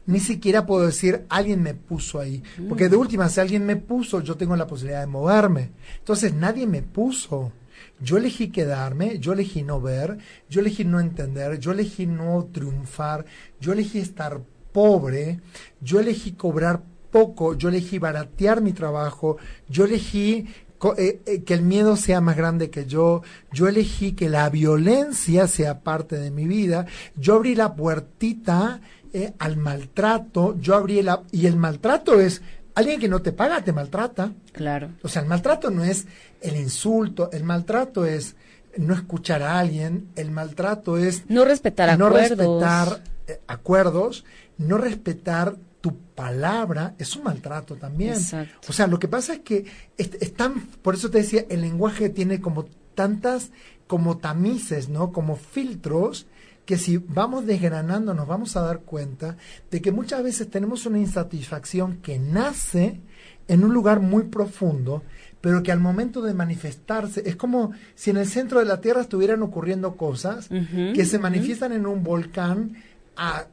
Ni 0.07 0.20
siquiera 0.20 0.66
puedo 0.66 0.87
decir 0.87 1.24
alguien 1.28 1.62
me 1.62 1.74
puso 1.74 2.20
ahí. 2.20 2.42
Porque 2.68 2.88
de 2.88 2.96
última, 2.96 3.28
si 3.28 3.40
alguien 3.40 3.64
me 3.64 3.76
puso, 3.76 4.20
yo 4.20 4.37
tengo 4.37 4.57
la 4.57 4.66
posibilidad 4.66 5.00
de 5.00 5.07
moverme. 5.07 5.70
Entonces 5.98 6.35
nadie 6.35 6.66
me 6.66 6.83
puso. 6.83 7.52
Yo 8.00 8.16
elegí 8.16 8.48
quedarme, 8.48 9.19
yo 9.19 9.33
elegí 9.33 9.62
no 9.62 9.81
ver, 9.81 10.19
yo 10.48 10.60
elegí 10.60 10.85
no 10.85 10.98
entender, 11.00 11.58
yo 11.58 11.73
elegí 11.73 12.06
no 12.06 12.48
triunfar, 12.52 13.25
yo 13.60 13.73
elegí 13.73 13.98
estar 13.98 14.40
pobre, 14.73 15.40
yo 15.81 16.00
elegí 16.00 16.33
cobrar 16.33 16.83
poco, 17.12 17.54
yo 17.54 17.69
elegí 17.69 17.98
baratear 17.98 18.60
mi 18.60 18.73
trabajo, 18.73 19.37
yo 19.69 19.85
elegí 19.85 20.48
eh, 20.96 21.20
eh, 21.26 21.42
que 21.42 21.54
el 21.54 21.62
miedo 21.62 21.96
sea 21.96 22.20
más 22.20 22.37
grande 22.37 22.70
que 22.70 22.87
yo, 22.87 23.22
yo 23.52 23.68
elegí 23.68 24.12
que 24.12 24.28
la 24.28 24.48
violencia 24.50 25.46
sea 25.46 25.80
parte 25.80 26.16
de 26.16 26.30
mi 26.30 26.46
vida, 26.46 26.87
yo 27.16 27.35
abrí 27.35 27.54
la 27.54 27.74
puertita 27.74 28.80
eh, 29.12 29.33
al 29.38 29.56
maltrato, 29.56 30.56
yo 30.58 30.74
abrí 30.74 31.02
la... 31.02 31.22
Y 31.30 31.46
el 31.46 31.56
maltrato 31.56 32.18
es, 32.20 32.42
alguien 32.74 32.98
que 32.98 33.08
no 33.08 33.22
te 33.22 33.33
paga 33.33 33.62
te 33.62 33.72
maltrata. 33.72 34.33
Claro. 34.52 34.90
O 35.02 35.08
sea, 35.08 35.22
el 35.22 35.28
maltrato 35.28 35.70
no 35.70 35.85
es 35.85 36.06
el 36.40 36.56
insulto, 36.56 37.30
el 37.33 37.44
maltrato 37.44 38.04
es 38.04 38.37
no 38.76 38.94
escuchar 38.94 39.42
a 39.42 39.58
alguien, 39.58 40.08
el 40.16 40.30
maltrato 40.30 40.96
es 40.96 41.28
no 41.28 41.44
respetar 41.44 41.98
no 41.98 42.06
acuerdos. 42.06 42.30
respetar 42.30 43.02
eh, 43.26 43.40
acuerdos, 43.46 44.24
no 44.56 44.78
respetar 44.78 45.56
tu 45.83 45.94
palabra, 46.14 46.94
es 46.98 47.14
un 47.16 47.24
maltrato 47.24 47.74
también. 47.76 48.14
Exacto. 48.14 48.68
O 48.70 48.72
sea, 48.72 48.87
lo 48.87 48.98
que 48.98 49.08
pasa 49.08 49.35
es 49.35 49.40
que 49.40 49.66
es- 49.98 50.14
están, 50.20 50.60
por 50.80 50.94
eso 50.94 51.10
te 51.10 51.18
decía, 51.18 51.44
el 51.50 51.60
lenguaje 51.60 52.08
tiene 52.08 52.40
como 52.40 52.64
tantas, 52.94 53.50
como 53.87 54.16
tamices, 54.16 54.88
¿no? 54.88 55.12
Como 55.12 55.37
filtros, 55.37 56.26
que 56.64 56.78
si 56.78 56.96
vamos 56.98 57.44
desgranando 57.46 58.14
nos 58.14 58.28
vamos 58.28 58.56
a 58.56 58.60
dar 58.62 58.80
cuenta 58.83 59.37
de 59.70 59.83
que 59.83 59.90
muchas 59.92 60.22
veces 60.22 60.48
tenemos 60.48 60.87
una 60.87 60.98
insatisfacción 61.00 61.96
que 61.96 62.18
nace 62.20 63.00
en 63.48 63.64
un 63.64 63.74
lugar 63.74 63.98
muy 63.98 64.22
profundo, 64.24 65.02
pero 65.40 65.64
que 65.64 65.72
al 65.72 65.80
momento 65.80 66.22
de 66.22 66.33
manifestarse 66.35 67.22
es 67.28 67.35
como 67.35 67.72
si 67.96 68.10
en 68.10 68.18
el 68.18 68.28
centro 68.28 68.60
de 68.60 68.66
la 68.66 68.80
Tierra 68.80 69.00
estuvieran 69.00 69.42
ocurriendo 69.42 69.96
cosas 69.96 70.48
que 70.94 71.04
se 71.04 71.18
manifiestan 71.18 71.72
en 71.72 71.87
un 71.87 72.04
volcán 72.04 72.76
a 73.16 73.46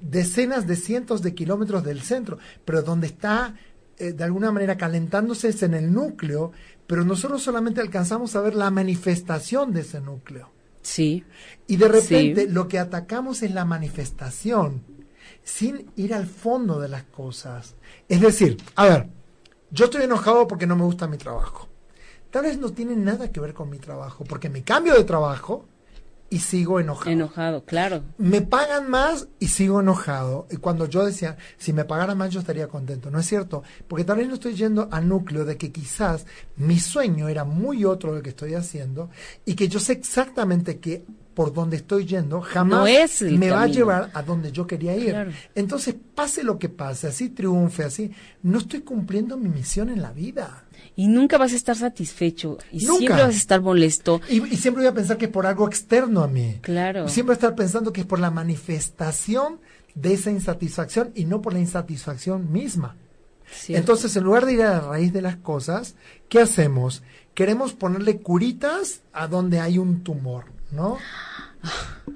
decenas 0.00 0.66
de 0.66 0.76
cientos 0.76 1.22
de 1.22 1.34
kilómetros 1.34 1.84
del 1.84 2.00
centro, 2.02 2.38
pero 2.64 2.82
donde 2.82 3.06
está 3.08 3.54
eh, 3.98 4.12
de 4.12 4.24
alguna 4.24 4.52
manera 4.52 4.76
calentándose 4.76 5.48
es 5.48 5.62
en 5.62 5.72
el 5.72 5.90
núcleo, 5.92 6.52
pero 6.86 7.04
nosotros 7.04 7.42
solamente 7.42 7.80
alcanzamos 7.80 8.36
a 8.36 8.42
ver 8.42 8.54
la 8.54 8.70
manifestación 8.70 9.72
de 9.72 9.80
ese 9.80 10.00
núcleo. 10.00 10.50
Sí, 10.82 11.24
Y 11.66 11.76
de 11.78 11.88
repente 11.88 12.42
Sí. 12.42 12.48
lo 12.48 12.68
que 12.68 12.78
atacamos 12.78 13.42
es 13.42 13.50
la 13.52 13.64
manifestación, 13.64 14.82
sin 15.42 15.90
ir 15.96 16.14
al 16.14 16.26
fondo 16.26 16.78
de 16.78 16.88
las 16.88 17.04
cosas. 17.04 17.74
Es 18.08 18.20
decir, 18.20 18.56
a 18.76 18.84
ver, 18.84 19.08
yo 19.70 19.86
estoy 19.86 20.02
enojado 20.04 20.46
porque 20.46 20.66
no 20.66 20.76
me 20.76 20.84
gusta 20.84 21.08
mi 21.08 21.16
trabajo. 21.16 21.68
Tal 22.30 22.42
vez 22.42 22.58
no 22.58 22.70
tiene 22.70 22.94
nada 22.96 23.32
que 23.32 23.40
ver 23.40 23.54
con 23.54 23.70
mi 23.70 23.78
trabajo, 23.78 24.24
porque 24.24 24.48
me 24.50 24.62
cambio 24.62 24.94
de 24.94 25.04
trabajo 25.04 25.66
y 26.28 26.40
sigo 26.40 26.80
enojado. 26.80 27.10
enojado, 27.10 27.64
claro. 27.64 28.02
me 28.18 28.42
pagan 28.42 28.90
más 28.90 29.28
y 29.38 29.48
sigo 29.48 29.80
enojado. 29.80 30.46
Y 30.50 30.56
cuando 30.56 30.86
yo 30.86 31.04
decía, 31.04 31.36
si 31.56 31.72
me 31.72 31.84
pagaran 31.84 32.18
más 32.18 32.30
yo 32.30 32.40
estaría 32.40 32.68
contento. 32.68 33.10
No 33.10 33.20
es 33.20 33.26
cierto, 33.26 33.62
porque 33.86 34.04
tal 34.04 34.18
vez 34.18 34.28
no 34.28 34.34
estoy 34.34 34.54
yendo 34.54 34.88
al 34.90 35.08
núcleo 35.08 35.44
de 35.44 35.56
que 35.56 35.70
quizás 35.70 36.26
mi 36.56 36.78
sueño 36.78 37.28
era 37.28 37.44
muy 37.44 37.84
otro 37.84 38.10
de 38.10 38.18
lo 38.18 38.22
que 38.22 38.30
estoy 38.30 38.54
haciendo 38.54 39.10
y 39.44 39.54
que 39.54 39.68
yo 39.68 39.78
sé 39.78 39.92
exactamente 39.92 40.78
que 40.78 41.04
por 41.36 41.52
donde 41.52 41.76
estoy 41.76 42.06
yendo 42.06 42.40
jamás 42.40 42.78
No 42.78 42.86
es 42.86 43.20
el 43.20 43.38
me 43.38 43.50
va 43.50 43.64
a 43.64 43.66
llevar 43.66 44.10
a 44.14 44.22
donde 44.22 44.50
yo 44.52 44.66
quería 44.66 44.96
ir. 44.96 45.10
Claro. 45.10 45.32
Entonces, 45.54 45.94
pase 46.14 46.42
lo 46.42 46.58
que 46.58 46.70
pase, 46.70 47.08
así 47.08 47.28
triunfe, 47.28 47.84
así, 47.84 48.10
no 48.42 48.58
estoy 48.58 48.80
cumpliendo 48.80 49.36
mi 49.36 49.50
misión 49.50 49.90
en 49.90 50.00
la 50.00 50.12
vida. 50.12 50.64
Y 50.94 51.08
nunca 51.08 51.38
vas 51.38 51.52
a 51.52 51.56
estar 51.56 51.76
satisfecho. 51.76 52.58
Y 52.72 52.84
Nunca. 52.86 52.98
siempre 52.98 53.22
vas 53.22 53.34
a 53.34 53.38
estar 53.38 53.60
molesto. 53.60 54.20
Y, 54.28 54.42
y 54.46 54.56
siempre 54.56 54.82
voy 54.82 54.90
a 54.90 54.94
pensar 54.94 55.16
que 55.16 55.26
es 55.26 55.30
por 55.30 55.46
algo 55.46 55.66
externo 55.66 56.22
a 56.22 56.28
mí. 56.28 56.58
Claro. 56.62 57.08
Siempre 57.08 57.34
estar 57.34 57.54
pensando 57.54 57.92
que 57.92 58.00
es 58.02 58.06
por 58.06 58.18
la 58.18 58.30
manifestación 58.30 59.60
de 59.94 60.14
esa 60.14 60.30
insatisfacción 60.30 61.10
y 61.14 61.24
no 61.24 61.42
por 61.42 61.52
la 61.52 61.58
insatisfacción 61.58 62.52
misma. 62.52 62.96
Cierto. 63.50 63.80
Entonces, 63.80 64.16
en 64.16 64.24
lugar 64.24 64.44
de 64.44 64.54
ir 64.54 64.62
a 64.62 64.70
la 64.70 64.80
raíz 64.80 65.12
de 65.12 65.22
las 65.22 65.36
cosas, 65.36 65.94
¿qué 66.28 66.40
hacemos? 66.40 67.02
Queremos 67.34 67.74
ponerle 67.74 68.18
curitas 68.18 69.02
a 69.12 69.28
donde 69.28 69.60
hay 69.60 69.78
un 69.78 70.02
tumor, 70.02 70.46
¿no? 70.72 70.98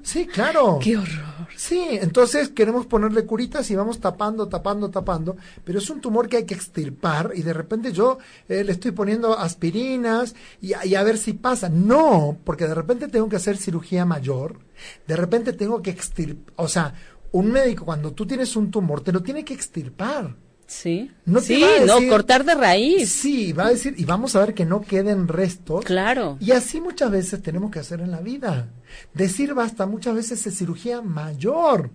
Sí, 0.03 0.25
claro. 0.27 0.79
Qué 0.81 0.97
horror. 0.97 1.47
Sí, 1.55 1.85
entonces 1.91 2.49
queremos 2.49 2.87
ponerle 2.87 3.25
curitas 3.25 3.69
y 3.69 3.75
vamos 3.75 3.99
tapando, 3.99 4.47
tapando, 4.47 4.89
tapando, 4.89 5.35
pero 5.63 5.77
es 5.79 5.89
un 5.91 6.01
tumor 6.01 6.27
que 6.27 6.37
hay 6.37 6.45
que 6.45 6.55
extirpar 6.55 7.31
y 7.35 7.43
de 7.43 7.53
repente 7.53 7.91
yo 7.91 8.17
eh, 8.49 8.63
le 8.63 8.71
estoy 8.71 8.91
poniendo 8.91 9.37
aspirinas 9.37 10.33
y, 10.59 10.73
a- 10.73 10.85
y 10.85 10.95
a 10.95 11.03
ver 11.03 11.17
si 11.17 11.33
pasa. 11.33 11.69
No, 11.69 12.37
porque 12.43 12.65
de 12.67 12.73
repente 12.75 13.07
tengo 13.09 13.29
que 13.29 13.35
hacer 13.35 13.57
cirugía 13.57 14.05
mayor, 14.05 14.59
de 15.07 15.15
repente 15.15 15.53
tengo 15.53 15.81
que 15.81 15.91
extirpar, 15.91 16.53
o 16.55 16.67
sea, 16.67 16.93
un 17.33 17.51
médico 17.51 17.85
cuando 17.85 18.11
tú 18.11 18.25
tienes 18.25 18.55
un 18.55 18.71
tumor 18.71 19.01
te 19.01 19.11
lo 19.11 19.21
tiene 19.21 19.45
que 19.45 19.53
extirpar. 19.53 20.35
Sí. 20.71 21.11
No 21.25 21.41
sí, 21.41 21.65
no, 21.85 21.97
cortar 22.07 22.45
de 22.45 22.55
raíz. 22.55 23.11
Sí, 23.11 23.51
va 23.51 23.65
a 23.65 23.71
decir, 23.71 23.93
y 23.97 24.05
vamos 24.05 24.37
a 24.37 24.39
ver 24.39 24.53
que 24.53 24.63
no 24.63 24.79
queden 24.79 25.27
restos. 25.27 25.83
Claro. 25.83 26.37
Y 26.39 26.51
así 26.51 26.79
muchas 26.79 27.11
veces 27.11 27.41
tenemos 27.41 27.71
que 27.71 27.79
hacer 27.79 27.99
en 27.99 28.09
la 28.09 28.21
vida. 28.21 28.69
Decir 29.13 29.53
basta 29.53 29.85
muchas 29.85 30.15
veces 30.15 30.47
es 30.47 30.57
cirugía 30.57 31.01
mayor, 31.01 31.91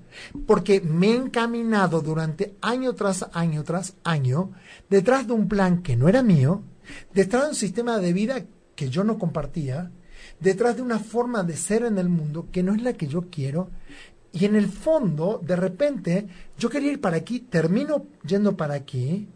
porque 0.46 0.82
me 0.82 1.08
he 1.08 1.16
encaminado 1.16 2.02
durante 2.02 2.54
año 2.60 2.94
tras 2.94 3.24
año 3.32 3.64
tras 3.64 3.94
año 4.04 4.52
detrás 4.90 5.26
de 5.26 5.32
un 5.32 5.48
plan 5.48 5.82
que 5.82 5.96
no 5.96 6.06
era 6.10 6.22
mío, 6.22 6.62
detrás 7.14 7.44
de 7.44 7.48
un 7.48 7.54
sistema 7.54 7.98
de 7.98 8.12
vida 8.12 8.44
que 8.74 8.90
yo 8.90 9.04
no 9.04 9.18
compartía, 9.18 9.90
detrás 10.38 10.76
de 10.76 10.82
una 10.82 10.98
forma 10.98 11.44
de 11.44 11.56
ser 11.56 11.82
en 11.82 11.96
el 11.96 12.10
mundo 12.10 12.48
que 12.52 12.62
no 12.62 12.74
es 12.74 12.82
la 12.82 12.92
que 12.92 13.06
yo 13.06 13.30
quiero. 13.30 13.70
Y 14.38 14.44
en 14.44 14.56
el 14.56 14.68
fondo, 14.68 15.40
de 15.42 15.56
repente, 15.56 16.26
yo 16.58 16.68
quería 16.68 16.92
ir 16.92 17.00
para 17.00 17.16
aquí, 17.16 17.40
termino 17.40 18.04
yendo 18.26 18.56
para 18.56 18.74
aquí, 18.74 19.28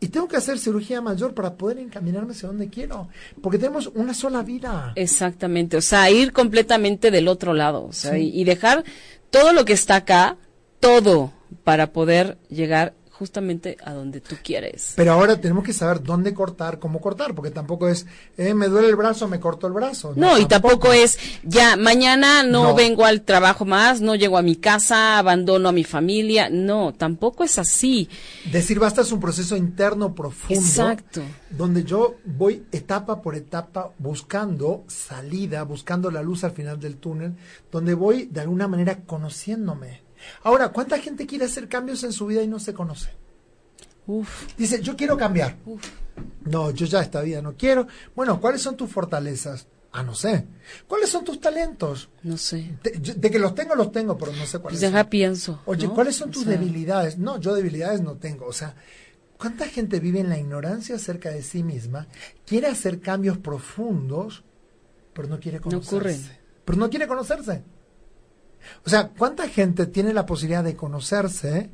y 0.00 0.08
tengo 0.08 0.28
que 0.28 0.36
hacer 0.36 0.58
cirugía 0.58 1.00
mayor 1.00 1.34
para 1.34 1.54
poder 1.54 1.78
encaminarme 1.78 2.32
hacia 2.32 2.48
donde 2.48 2.68
quiero. 2.68 3.08
Porque 3.42 3.58
tenemos 3.58 3.90
una 3.94 4.12
sola 4.14 4.42
vida. 4.42 4.92
Exactamente. 4.96 5.76
O 5.78 5.80
sea, 5.80 6.10
ir 6.10 6.32
completamente 6.32 7.10
del 7.10 7.26
otro 7.26 7.54
lado. 7.54 7.86
O 7.86 7.92
sea, 7.92 8.12
Sí. 8.12 8.30
y, 8.34 8.40
y 8.42 8.44
dejar 8.44 8.84
todo 9.30 9.52
lo 9.52 9.64
que 9.64 9.72
está 9.72 9.96
acá, 9.96 10.36
todo, 10.78 11.32
para 11.64 11.92
poder 11.92 12.36
llegar 12.50 12.92
justamente 13.16 13.76
a 13.84 13.92
donde 13.94 14.20
tú 14.20 14.36
quieres. 14.42 14.94
Pero 14.96 15.12
ahora 15.12 15.40
tenemos 15.40 15.62
que 15.64 15.72
saber 15.72 16.02
dónde 16.02 16.34
cortar, 16.34 16.80
cómo 16.80 17.00
cortar, 17.00 17.34
porque 17.34 17.50
tampoco 17.52 17.88
es, 17.88 18.06
eh, 18.36 18.54
me 18.54 18.66
duele 18.68 18.88
el 18.88 18.96
brazo, 18.96 19.28
me 19.28 19.38
corto 19.38 19.66
el 19.68 19.72
brazo. 19.72 20.12
No, 20.16 20.36
y 20.36 20.46
tampoco 20.46 20.92
es, 20.92 21.18
ya, 21.44 21.76
mañana 21.76 22.42
no, 22.42 22.64
No. 22.64 22.74
vengo 22.74 23.04
al 23.06 23.22
trabajo 23.22 23.64
más, 23.64 24.00
no 24.00 24.16
llego 24.16 24.36
a 24.36 24.42
mi 24.42 24.56
casa, 24.56 25.18
abandono 25.18 25.68
a 25.68 25.72
mi 25.72 25.84
familia. 25.84 26.48
No, 26.50 26.92
tampoco 26.92 27.44
es 27.44 27.58
así. 27.58 28.08
Decir 28.50 28.78
basta 28.80 29.02
es 29.02 29.12
un 29.12 29.20
proceso 29.20 29.56
interno 29.56 30.14
profundo. 30.14 30.60
Exacto. 30.60 31.22
Donde 31.50 31.84
yo 31.84 32.16
voy 32.24 32.64
etapa 32.72 33.22
por 33.22 33.36
etapa 33.36 33.92
buscando 33.98 34.84
salida, 34.88 35.62
buscando 35.62 36.10
la 36.10 36.20
luz 36.22 36.42
al 36.42 36.50
final 36.50 36.80
del 36.80 36.96
túnel, 36.96 37.34
donde 37.70 37.94
voy 37.94 38.26
de 38.26 38.40
alguna 38.40 38.66
manera 38.66 38.98
conociéndome. 39.06 40.03
Ahora, 40.42 40.68
¿cuánta 40.70 40.98
gente 40.98 41.26
quiere 41.26 41.44
hacer 41.46 41.68
cambios 41.68 42.02
en 42.04 42.12
su 42.12 42.26
vida 42.26 42.42
y 42.42 42.48
no 42.48 42.58
se 42.58 42.74
conoce? 42.74 43.10
Uf, 44.06 44.44
Dice, 44.56 44.82
yo 44.82 44.96
quiero 44.96 45.16
cambiar. 45.16 45.56
No, 46.44 46.70
yo 46.70 46.86
ya 46.86 47.00
esta 47.00 47.22
vida 47.22 47.40
no 47.40 47.54
quiero. 47.56 47.86
Bueno, 48.14 48.40
¿cuáles 48.40 48.60
son 48.62 48.76
tus 48.76 48.90
fortalezas? 48.90 49.66
Ah, 49.92 50.02
no 50.02 50.14
sé. 50.14 50.44
¿Cuáles 50.88 51.08
son 51.08 51.24
tus 51.24 51.40
talentos? 51.40 52.10
no 52.22 52.36
sé. 52.36 52.76
De, 52.82 53.30
que 53.30 53.38
los 53.38 53.54
tengo, 53.54 53.74
los 53.76 53.92
tengo, 53.92 54.18
pero 54.18 54.32
no 54.32 54.44
sé 54.44 54.58
Pues 54.58 54.62
cuáles 54.62 54.80
deja 54.80 55.00
son. 55.02 55.08
pienso. 55.10 55.62
Oye, 55.66 55.86
¿no? 55.86 55.94
¿cuáles 55.94 56.16
son 56.16 56.30
O 56.30 56.32
tus 56.32 56.42
sea, 56.42 56.52
debilidades? 56.52 57.16
No, 57.16 57.38
yo 57.38 57.54
debilidades 57.54 58.00
no 58.02 58.16
tengo. 58.16 58.46
O 58.46 58.52
sea, 58.52 58.74
¿cuánta 59.38 59.66
gente 59.66 60.00
vive 60.00 60.18
en 60.20 60.28
la 60.28 60.38
ignorancia 60.38 60.96
acerca 60.96 61.30
de 61.30 61.42
sí 61.42 61.62
misma? 61.62 62.08
Quiere 62.44 62.66
hacer 62.66 63.00
cambios 63.00 63.38
profundos, 63.38 64.42
pero 65.12 65.28
no 65.28 65.38
quiere 65.38 65.60
conocerse. 65.60 65.94
ocurren. 65.96 66.38
Pero 66.64 66.78
no 66.78 66.90
quiere 66.90 67.06
conocerse. 67.06 67.62
O 68.84 68.90
sea, 68.90 69.08
¿cuánta 69.08 69.48
gente 69.48 69.86
tiene 69.86 70.12
la 70.12 70.26
posibilidad 70.26 70.64
de 70.64 70.76
conocerse 70.76 71.70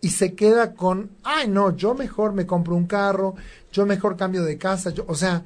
y 0.00 0.10
se 0.10 0.34
queda 0.34 0.74
con, 0.74 1.10
ay, 1.22 1.48
no, 1.48 1.76
yo 1.76 1.94
mejor 1.94 2.32
me 2.32 2.46
compro 2.46 2.74
un 2.74 2.86
carro, 2.86 3.34
yo 3.72 3.86
mejor 3.86 4.16
cambio 4.16 4.42
de 4.44 4.56
casa, 4.58 4.90
yo, 4.90 5.04
o 5.08 5.14
sea, 5.14 5.44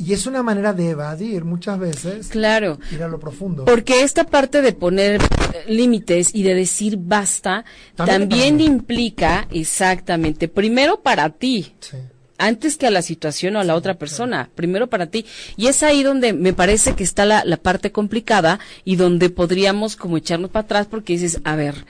y 0.00 0.12
es 0.12 0.26
una 0.26 0.44
manera 0.44 0.72
de 0.72 0.90
evadir 0.90 1.44
muchas 1.44 1.76
veces 1.78 2.28
Claro. 2.28 2.78
ir 2.92 3.02
a 3.02 3.08
lo 3.08 3.18
profundo. 3.18 3.64
Porque 3.64 4.02
esta 4.02 4.24
parte 4.24 4.62
de 4.62 4.72
poner 4.72 5.20
eh, 5.20 5.64
límites 5.66 6.34
y 6.34 6.44
de 6.44 6.54
decir 6.54 6.98
basta 7.00 7.64
También 7.96 8.28
también, 8.28 8.60
implica 8.60 9.48
exactamente, 9.50 10.46
primero 10.48 11.00
para 11.02 11.30
ti, 11.30 11.74
Sí. 11.80 11.96
Antes 12.38 12.76
que 12.76 12.86
a 12.86 12.90
la 12.90 13.02
situación 13.02 13.56
o 13.56 13.60
a 13.60 13.64
la 13.64 13.74
otra 13.74 13.94
persona, 13.94 14.48
primero 14.54 14.86
para 14.88 15.06
ti. 15.06 15.26
Y 15.56 15.66
es 15.66 15.82
ahí 15.82 16.02
donde 16.02 16.32
me 16.32 16.52
parece 16.52 16.94
que 16.94 17.04
está 17.04 17.24
la, 17.24 17.44
la 17.44 17.56
parte 17.58 17.92
complicada 17.92 18.58
y 18.84 18.96
donde 18.96 19.28
podríamos 19.30 19.96
como 19.96 20.16
echarnos 20.16 20.50
para 20.50 20.64
atrás 20.64 20.86
porque 20.90 21.14
dices, 21.14 21.40
a 21.44 21.56
ver, 21.56 21.84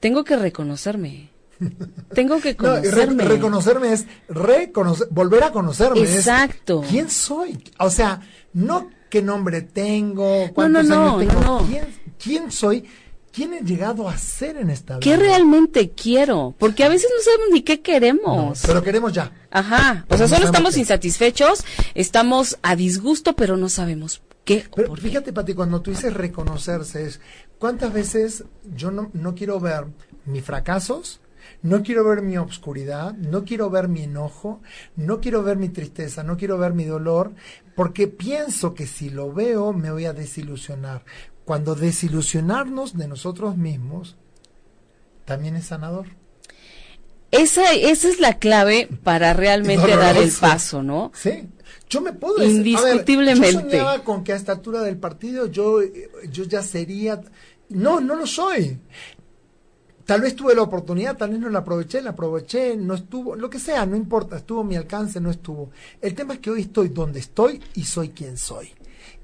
tengo 0.00 0.24
que 0.24 0.36
reconocerme. 0.36 1.30
Tengo 2.14 2.40
que 2.40 2.54
No, 2.58 2.74
re- 2.76 2.80
conocerme. 2.82 3.24
reconocerme 3.24 3.92
es 3.92 4.06
reconocer, 4.28 5.06
volver 5.10 5.44
a 5.44 5.52
conocerme. 5.52 6.00
es, 6.02 6.16
Exacto. 6.16 6.82
¿Quién 6.88 7.08
soy? 7.08 7.62
O 7.78 7.88
sea, 7.90 8.20
no 8.52 8.90
qué 9.08 9.22
nombre 9.22 9.62
tengo, 9.62 10.46
No, 10.48 10.52
cuántos 10.54 10.86
no, 10.86 10.94
años 10.94 11.12
no, 11.12 11.18
tengo. 11.18 11.40
no, 11.40 11.60
no. 11.60 11.66
¿Quién, 11.68 11.84
quién 12.22 12.50
soy? 12.50 12.84
¿Quién 13.32 13.54
he 13.54 13.62
llegado 13.62 14.08
a 14.08 14.16
ser 14.18 14.56
en 14.58 14.70
esta 14.70 14.98
vida? 14.98 15.00
¿Qué 15.00 15.16
realmente 15.16 15.90
quiero? 15.90 16.54
Porque 16.58 16.84
a 16.84 16.88
veces 16.88 17.10
no 17.16 17.22
sabemos 17.22 17.48
ni 17.52 17.62
qué 17.62 17.76
No, 17.76 17.82
queremos. 17.82 18.62
pero 18.66 18.82
queremos 18.82 19.12
ya. 19.12 19.32
Ajá, 19.50 20.04
o 20.08 20.16
sea, 20.16 20.26
no 20.26 20.28
solo 20.28 20.46
estamos 20.46 20.74
qué. 20.74 20.80
insatisfechos, 20.80 21.64
estamos 21.94 22.58
a 22.62 22.76
disgusto, 22.76 23.34
pero 23.34 23.56
no 23.56 23.68
sabemos 23.68 24.22
qué. 24.44 24.66
Pero 24.74 24.88
por 24.88 25.00
qué. 25.00 25.08
fíjate, 25.08 25.32
Pati, 25.32 25.54
cuando 25.54 25.80
tú 25.80 25.90
dices 25.90 26.12
reconocerse, 26.14 27.06
es 27.06 27.20
cuántas 27.58 27.92
veces 27.92 28.44
yo 28.76 28.90
no, 28.90 29.10
no 29.14 29.34
quiero 29.34 29.58
ver 29.60 29.86
mis 30.26 30.44
fracasos, 30.44 31.20
No 31.62 31.82
quiero 31.82 32.04
ver 32.04 32.22
mi 32.22 32.36
obscuridad, 32.38 33.14
no 33.14 33.44
quiero 33.44 33.68
ver 33.70 33.88
mi 33.88 34.02
enojo, 34.04 34.60
no 34.96 35.20
quiero 35.20 35.42
ver 35.42 35.56
mi 35.56 35.68
tristeza, 35.68 36.22
no 36.22 36.36
quiero 36.36 36.58
ver 36.58 36.72
mi 36.72 36.84
dolor, 36.84 37.32
porque 37.74 38.06
pienso 38.08 38.74
que 38.74 38.86
si 38.86 39.10
lo 39.10 39.32
veo 39.32 39.72
me 39.72 39.90
voy 39.90 40.04
a 40.06 40.12
desilusionar. 40.12 41.04
Cuando 41.44 41.74
desilusionarnos 41.74 42.96
de 42.96 43.08
nosotros 43.08 43.56
mismos 43.56 44.16
también 45.24 45.56
es 45.56 45.66
sanador. 45.66 46.06
Esa, 47.30 47.72
esa 47.72 48.08
es 48.08 48.20
la 48.20 48.38
clave 48.38 48.88
para 49.02 49.32
realmente 49.32 49.96
dar 49.96 50.16
el 50.18 50.30
paso, 50.30 50.82
¿no? 50.82 51.10
Sí. 51.14 51.48
Yo 51.88 52.00
me 52.00 52.12
puedo 52.12 52.42
Indiscutiblemente. 52.42 53.52
yo 53.52 53.60
soñaba 53.60 54.04
con 54.04 54.22
que 54.22 54.32
a 54.32 54.36
esta 54.36 54.52
altura 54.52 54.82
del 54.82 54.98
partido 54.98 55.46
yo, 55.46 55.80
yo 56.30 56.44
ya 56.44 56.62
sería. 56.62 57.20
No, 57.70 58.00
no 58.00 58.16
lo 58.16 58.26
soy. 58.26 58.78
Tal 60.04 60.20
vez 60.20 60.34
tuve 60.34 60.54
la 60.54 60.62
oportunidad, 60.62 61.16
tal 61.16 61.30
vez 61.30 61.38
no 61.38 61.48
la 61.48 61.60
aproveché, 61.60 62.02
la 62.02 62.10
aproveché, 62.10 62.76
no 62.76 62.94
estuvo, 62.94 63.36
lo 63.36 63.48
que 63.48 63.60
sea, 63.60 63.86
no 63.86 63.96
importa, 63.96 64.36
estuvo 64.36 64.64
mi 64.64 64.74
alcance, 64.74 65.20
no 65.20 65.30
estuvo. 65.30 65.70
El 66.00 66.14
tema 66.14 66.34
es 66.34 66.40
que 66.40 66.50
hoy 66.50 66.62
estoy 66.62 66.88
donde 66.88 67.20
estoy 67.20 67.62
y 67.74 67.84
soy 67.84 68.10
quien 68.10 68.36
soy. 68.36 68.74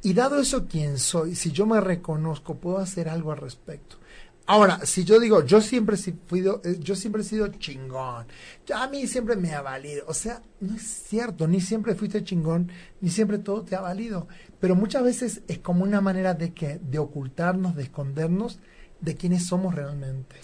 Y 0.02 0.14
dado 0.14 0.40
eso 0.40 0.66
quien 0.66 0.98
soy, 0.98 1.34
si 1.34 1.50
yo 1.50 1.66
me 1.66 1.80
reconozco, 1.80 2.54
puedo 2.56 2.78
hacer 2.78 3.08
algo 3.08 3.32
al 3.32 3.38
respecto. 3.38 3.96
Ahora, 4.46 4.86
si 4.86 5.04
yo 5.04 5.20
digo, 5.20 5.44
yo 5.44 5.60
siempre, 5.60 5.98
fui, 6.26 6.40
eh, 6.40 6.78
yo 6.78 6.96
siempre 6.96 7.20
he 7.20 7.24
sido 7.24 7.48
chingón, 7.48 8.26
a 8.74 8.88
mí 8.88 9.06
siempre 9.06 9.36
me 9.36 9.52
ha 9.52 9.60
valido, 9.60 10.06
o 10.08 10.14
sea, 10.14 10.40
no 10.60 10.74
es 10.74 10.82
cierto, 10.82 11.46
ni 11.46 11.60
siempre 11.60 11.94
fuiste 11.94 12.24
chingón, 12.24 12.72
ni 13.02 13.10
siempre 13.10 13.36
todo 13.38 13.62
te 13.62 13.76
ha 13.76 13.82
valido, 13.82 14.26
pero 14.58 14.74
muchas 14.74 15.02
veces 15.02 15.42
es 15.48 15.58
como 15.58 15.84
una 15.84 16.00
manera 16.00 16.32
de 16.32 16.54
que, 16.54 16.78
de 16.78 16.98
ocultarnos, 16.98 17.76
de 17.76 17.82
escondernos 17.82 18.58
de 19.02 19.16
quiénes 19.16 19.46
somos 19.46 19.74
realmente. 19.74 20.36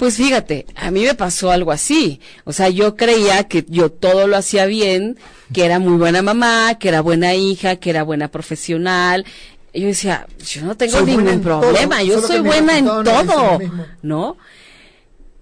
Pues 0.00 0.16
fíjate, 0.16 0.64
a 0.76 0.90
mí 0.90 1.04
me 1.04 1.14
pasó 1.14 1.50
algo 1.50 1.72
así. 1.72 2.22
O 2.44 2.54
sea, 2.54 2.70
yo 2.70 2.96
creía 2.96 3.44
que 3.44 3.66
yo 3.68 3.92
todo 3.92 4.26
lo 4.28 4.38
hacía 4.38 4.64
bien, 4.64 5.18
que 5.52 5.66
era 5.66 5.78
muy 5.78 5.98
buena 5.98 6.22
mamá, 6.22 6.78
que 6.78 6.88
era 6.88 7.02
buena 7.02 7.34
hija, 7.34 7.76
que 7.76 7.90
era 7.90 8.02
buena 8.02 8.28
profesional. 8.28 9.26
Y 9.74 9.82
yo 9.82 9.88
decía, 9.88 10.26
yo 10.38 10.62
no 10.62 10.74
tengo 10.74 11.02
ningún 11.02 11.42
problema, 11.42 12.02
yo 12.02 12.22
soy 12.22 12.40
buena 12.40 12.78
en 12.78 12.86
todo, 12.86 13.58
¿no? 14.00 14.38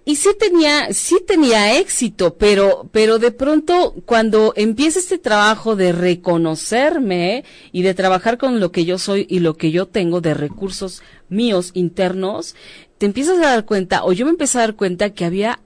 Y 0.04 0.16
sí 0.16 0.30
tenía, 0.38 0.92
sí 0.94 1.18
tenía 1.24 1.78
éxito, 1.78 2.34
pero, 2.36 2.88
pero 2.92 3.18
de 3.18 3.30
pronto 3.30 3.94
cuando 4.06 4.54
empieza 4.56 4.98
este 4.98 5.18
trabajo 5.18 5.76
de 5.76 5.92
reconocerme 5.92 7.44
y 7.72 7.82
de 7.82 7.92
trabajar 7.92 8.38
con 8.38 8.58
lo 8.58 8.72
que 8.72 8.86
yo 8.86 8.98
soy 8.98 9.26
y 9.28 9.40
lo 9.40 9.58
que 9.58 9.70
yo 9.70 9.86
tengo 9.86 10.22
de 10.22 10.32
recursos 10.32 11.02
míos 11.28 11.72
internos, 11.74 12.56
te 12.98 13.06
empiezas 13.06 13.38
a 13.38 13.50
dar 13.50 13.64
cuenta, 13.64 14.04
o 14.04 14.12
yo 14.12 14.26
me 14.26 14.32
empecé 14.32 14.58
a 14.58 14.62
dar 14.62 14.74
cuenta 14.74 15.10
que 15.10 15.24
había 15.24 15.60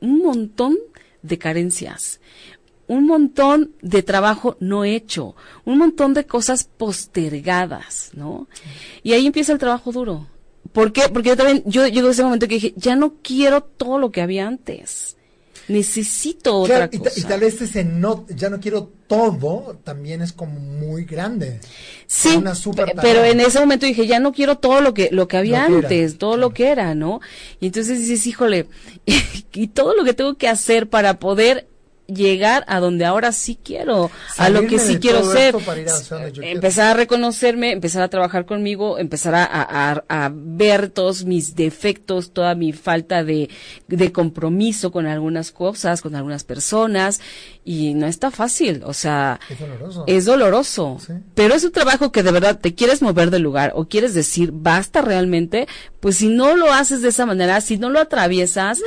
un 0.00 0.22
montón 0.22 0.78
de 1.22 1.38
carencias, 1.38 2.20
un 2.86 3.06
montón 3.06 3.72
de 3.82 4.02
trabajo 4.02 4.56
no 4.58 4.84
hecho, 4.84 5.36
un 5.64 5.78
montón 5.78 6.14
de 6.14 6.26
cosas 6.26 6.64
postergadas, 6.64 8.10
¿no? 8.14 8.48
Y 9.02 9.12
ahí 9.12 9.26
empieza 9.26 9.52
el 9.52 9.58
trabajo 9.58 9.92
duro. 9.92 10.26
¿Por 10.72 10.92
qué? 10.92 11.08
Porque 11.08 11.30
yo 11.30 11.36
también, 11.36 11.62
yo 11.66 11.86
llego 11.86 12.08
a 12.08 12.10
ese 12.10 12.24
momento 12.24 12.48
que 12.48 12.54
dije, 12.54 12.74
ya 12.76 12.96
no 12.96 13.14
quiero 13.22 13.62
todo 13.62 13.98
lo 13.98 14.10
que 14.10 14.22
había 14.22 14.46
antes 14.46 15.16
necesito 15.70 16.56
otra 16.56 16.90
cosa. 16.90 17.12
Y, 17.16 17.22
tal 17.22 17.40
vez 17.40 17.60
ese 17.60 17.84
no, 17.84 18.26
ya 18.28 18.50
no 18.50 18.60
quiero 18.60 18.90
todo, 19.06 19.78
también 19.84 20.20
es 20.20 20.32
como 20.32 20.58
muy 20.58 21.04
grande. 21.04 21.60
Sí, 22.06 22.36
una 22.36 22.54
pero 23.00 23.24
en 23.24 23.40
ese 23.40 23.60
momento 23.60 23.86
dije, 23.86 24.06
ya 24.06 24.20
no 24.20 24.32
quiero 24.32 24.58
todo 24.58 24.80
lo 24.80 24.94
que, 24.94 25.08
lo 25.12 25.28
que 25.28 25.36
había 25.36 25.64
antes, 25.64 26.18
todo 26.18 26.36
lo 26.36 26.50
que 26.50 26.68
era, 26.68 26.94
¿no? 26.94 27.20
Y 27.60 27.66
entonces 27.66 28.00
dices, 28.00 28.26
híjole, 28.26 28.66
y 29.52 29.68
todo 29.68 29.94
lo 29.94 30.04
que 30.04 30.14
tengo 30.14 30.34
que 30.34 30.48
hacer 30.48 30.88
para 30.88 31.18
poder 31.18 31.69
llegar 32.14 32.64
a 32.66 32.80
donde 32.80 33.04
ahora 33.04 33.32
sí 33.32 33.58
quiero, 33.62 34.10
a 34.36 34.48
lo 34.50 34.66
que 34.66 34.78
sí 34.78 34.98
quiero 34.98 35.30
ser. 35.30 35.54
empezar 36.42 36.90
a 36.90 36.94
reconocerme, 36.94 37.72
empezar 37.72 38.02
a 38.02 38.08
trabajar 38.08 38.46
conmigo, 38.46 38.98
empezar 38.98 39.34
a, 39.34 40.02
a, 40.08 40.30
ver 40.32 40.90
todos 40.90 41.24
mis 41.24 41.54
defectos, 41.54 42.32
toda 42.32 42.54
mi 42.54 42.72
falta 42.72 43.24
de, 43.24 43.50
de 43.88 44.12
compromiso 44.12 44.90
con 44.90 45.06
algunas 45.06 45.50
cosas, 45.50 46.02
con 46.02 46.14
algunas 46.14 46.44
personas, 46.44 47.20
y 47.64 47.94
no 47.94 48.06
está 48.06 48.30
fácil, 48.30 48.82
o 48.84 48.92
sea, 48.92 49.38
es 50.06 50.24
doloroso, 50.24 50.98
pero 51.34 51.54
es 51.54 51.64
un 51.64 51.72
trabajo 51.72 52.10
que 52.12 52.22
de 52.22 52.32
verdad 52.32 52.58
te 52.58 52.74
quieres 52.74 53.02
mover 53.02 53.30
del 53.30 53.42
lugar 53.42 53.72
o 53.74 53.86
quieres 53.86 54.14
decir 54.14 54.50
basta 54.52 55.02
realmente, 55.02 55.68
pues 56.00 56.16
si 56.16 56.28
no 56.28 56.56
lo 56.56 56.72
haces 56.72 57.02
de 57.02 57.08
esa 57.08 57.26
manera, 57.26 57.60
si 57.60 57.78
no 57.78 57.90
lo 57.90 58.00
atraviesas, 58.00 58.80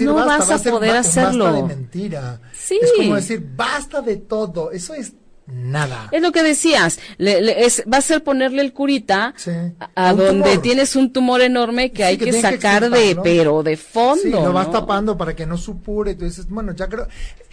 no 0.00 0.14
vas 0.14 0.50
a, 0.50 0.58
poder 0.70 0.96
hacerlo. 0.96 1.44
Basta 1.44 1.58
de 1.58 1.62
mentira. 1.62 2.40
Es 2.70 2.92
como 2.96 3.14
decir 3.14 3.46
basta 3.56 4.00
de 4.02 4.16
todo, 4.16 4.70
eso 4.70 4.94
es 4.94 5.12
nada. 5.46 6.08
Es 6.12 6.22
lo 6.22 6.32
que 6.32 6.42
decías, 6.42 6.98
es, 7.18 7.82
va 7.90 7.98
a 7.98 8.02
ser 8.02 8.22
ponerle 8.22 8.62
el 8.62 8.72
curita 8.72 9.34
a, 9.94 10.12
donde 10.12 10.58
tienes 10.58 10.94
un 10.96 11.12
tumor 11.12 11.40
enorme 11.40 11.90
que 11.90 12.04
hay 12.04 12.18
que, 12.18 12.32
sacar 12.40 12.90
de, 12.90 13.16
pero 13.22 13.62
de 13.62 13.76
fondo. 13.76 14.22
Sí, 14.22 14.30
lo 14.30 14.52
vas 14.52 14.70
tapando 14.70 15.16
para 15.16 15.34
que 15.34 15.46
no 15.46 15.56
supure. 15.56 16.14
Tú 16.14 16.24
dices, 16.24 16.48
bueno, 16.48 16.72
ya 16.74 16.88
creo, 16.88 17.08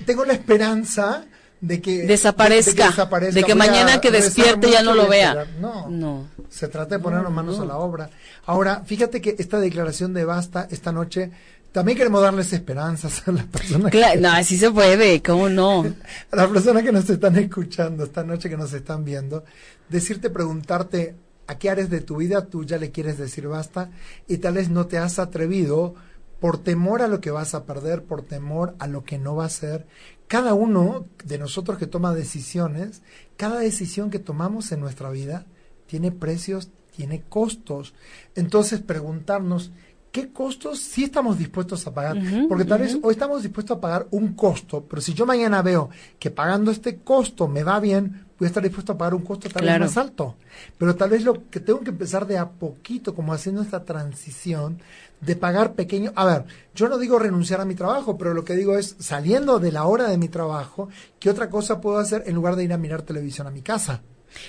tengo 0.05 0.25
la 0.25 0.33
esperanza 0.33 1.25
de 1.61 1.81
que 1.81 2.05
desaparezca, 2.05 2.93
de 3.31 3.43
que, 3.43 3.55
mañana 3.55 4.01
que 4.01 4.11
despierte 4.11 4.69
ya 4.69 4.83
no 4.83 4.93
lo 4.93 5.07
vea. 5.07 5.47
No, 5.59 5.89
no. 5.89 6.27
Se 6.49 6.67
trata 6.67 6.97
de 6.97 7.03
poner 7.03 7.23
las 7.23 7.31
manos 7.31 7.59
a 7.59 7.65
la 7.65 7.77
obra. 7.77 8.09
Ahora, 8.45 8.83
fíjate 8.85 9.21
que 9.21 9.35
esta 9.39 9.59
declaración 9.59 10.13
de 10.13 10.25
basta 10.25 10.67
esta 10.69 10.91
noche 10.91 11.31
también 11.75 11.97
queremos 11.97 12.21
darles 12.21 12.53
esperanzas 12.53 13.27
a 13.27 13.33
las 13.33 13.43
personas. 13.47 13.91
Claro, 13.91 14.21
no, 14.21 14.31
así 14.31 14.57
se 14.57 14.71
puede, 14.71 15.21
¿cómo 15.21 15.49
no? 15.49 15.81
A 16.31 16.35
las 16.37 16.47
personas 16.47 16.83
que 16.83 16.93
nos 16.93 17.09
están 17.09 17.35
escuchando 17.35 18.05
esta 18.05 18.23
noche, 18.23 18.49
que 18.49 18.55
nos 18.55 18.71
están 18.71 19.03
viendo, 19.03 19.43
decirte, 19.89 20.29
preguntarte 20.29 21.15
a 21.47 21.57
qué 21.57 21.69
áreas 21.69 21.89
de 21.89 21.99
tu 21.99 22.15
vida 22.15 22.45
tú 22.45 22.63
ya 22.63 22.77
le 22.77 22.91
quieres 22.91 23.17
decir 23.17 23.49
basta 23.49 23.91
y 24.25 24.37
tal 24.37 24.53
vez 24.53 24.69
no 24.69 24.87
te 24.87 24.99
has 24.99 25.19
atrevido 25.19 25.95
por 26.39 26.59
temor 26.59 27.01
a 27.01 27.09
lo 27.09 27.19
que 27.19 27.31
vas 27.31 27.53
a 27.53 27.65
perder, 27.65 28.05
por 28.05 28.21
temor 28.21 28.73
a 28.79 28.87
lo 28.87 29.03
que 29.03 29.17
no 29.17 29.35
va 29.35 29.43
a 29.43 29.49
ser. 29.49 29.85
Cada 30.27 30.53
uno 30.53 31.07
de 31.25 31.37
nosotros 31.39 31.77
que 31.77 31.87
toma 31.87 32.13
decisiones, 32.13 33.01
cada 33.35 33.59
decisión 33.59 34.11
que 34.11 34.19
tomamos 34.19 34.71
en 34.71 34.79
nuestra 34.79 35.09
vida 35.09 35.45
tiene 35.87 36.13
precios, 36.13 36.69
tiene 36.95 37.21
costos. 37.27 37.93
Entonces 38.33 38.79
preguntarnos, 38.79 39.71
¿qué 40.15 40.31
costos 40.31 40.79
sí 40.79 41.03
estamos 41.03 41.37
dispuestos 41.37 41.85
a 41.87 41.93
pagar? 41.93 42.17
Porque 42.47 42.63
tal 42.63 42.79
vez 42.79 42.97
hoy 43.03 43.11
estamos 43.11 43.43
dispuestos 43.43 43.75
a 43.75 43.81
pagar 43.81 44.07
un 44.11 44.33
costo, 44.33 44.85
pero 44.89 45.01
si 45.01 45.13
yo 45.13 45.25
mañana 45.25 45.61
veo 45.61 45.89
que 46.17 46.31
pagando 46.31 46.71
este 46.71 46.99
costo 46.99 47.49
me 47.49 47.65
va 47.65 47.81
bien, 47.81 48.25
voy 48.39 48.45
a 48.45 48.47
estar 48.47 48.63
dispuesto 48.63 48.93
a 48.93 48.97
pagar 48.97 49.13
un 49.13 49.23
costo 49.23 49.49
tal 49.49 49.65
vez 49.65 49.77
más 49.77 49.97
alto. 49.97 50.37
Pero 50.77 50.95
tal 50.95 51.09
vez 51.09 51.25
lo 51.25 51.49
que 51.49 51.59
tengo 51.59 51.81
que 51.81 51.89
empezar 51.89 52.25
de 52.27 52.37
a 52.37 52.47
poquito, 52.47 53.13
como 53.13 53.33
haciendo 53.33 53.61
esta 53.61 53.83
transición, 53.83 54.79
de 55.19 55.35
pagar 55.35 55.73
pequeño. 55.73 56.13
A 56.15 56.23
ver, 56.23 56.45
yo 56.73 56.87
no 56.87 56.97
digo 56.97 57.19
renunciar 57.19 57.59
a 57.59 57.65
mi 57.65 57.75
trabajo, 57.75 58.17
pero 58.17 58.33
lo 58.33 58.45
que 58.45 58.55
digo 58.55 58.77
es 58.77 58.95
saliendo 58.99 59.59
de 59.59 59.73
la 59.73 59.83
hora 59.83 60.07
de 60.07 60.17
mi 60.17 60.29
trabajo, 60.29 60.87
¿qué 61.19 61.29
otra 61.29 61.49
cosa 61.49 61.81
puedo 61.81 61.97
hacer 61.97 62.23
en 62.25 62.35
lugar 62.35 62.55
de 62.55 62.63
ir 62.63 62.71
a 62.71 62.77
mirar 62.77 63.01
televisión 63.01 63.47
a 63.47 63.51
mi 63.51 63.61
casa? 63.61 64.01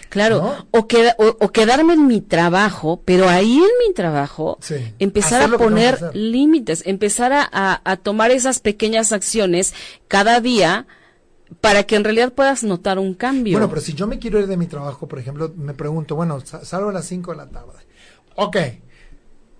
Claro, 0.08 0.66
o, 0.70 0.78
o, 0.78 1.48
quedarme 1.52 1.94
en 1.94 2.06
mi 2.06 2.20
trabajo, 2.20 3.02
pero 3.04 3.28
ahí 3.28 3.56
en 3.56 3.86
mi 3.86 3.94
trabajo, 3.94 4.58
empezar 4.98 5.42
a 5.42 5.58
poner 5.58 6.10
límites, 6.14 6.82
empezar 6.86 7.32
a, 7.32 7.80
a, 7.84 7.96
tomar 7.96 8.30
esas 8.30 8.60
pequeñas 8.60 9.12
acciones 9.12 9.74
cada 10.08 10.40
día 10.40 10.86
para 11.60 11.84
que 11.84 11.96
en 11.96 12.04
realidad 12.04 12.32
puedas 12.32 12.62
notar 12.62 12.98
un 12.98 13.14
cambio. 13.14 13.54
Bueno, 13.54 13.68
pero 13.68 13.80
si 13.80 13.94
yo 13.94 14.06
me 14.06 14.18
quiero 14.18 14.38
ir 14.40 14.46
de 14.46 14.56
mi 14.56 14.66
trabajo, 14.66 15.06
por 15.06 15.18
ejemplo, 15.18 15.52
me 15.56 15.74
pregunto, 15.74 16.16
bueno, 16.16 16.40
salgo 16.40 16.90
a 16.90 16.92
las 16.92 17.06
5 17.06 17.32
de 17.32 17.36
la 17.36 17.48
tarde. 17.48 17.72
Ok, 18.36 18.56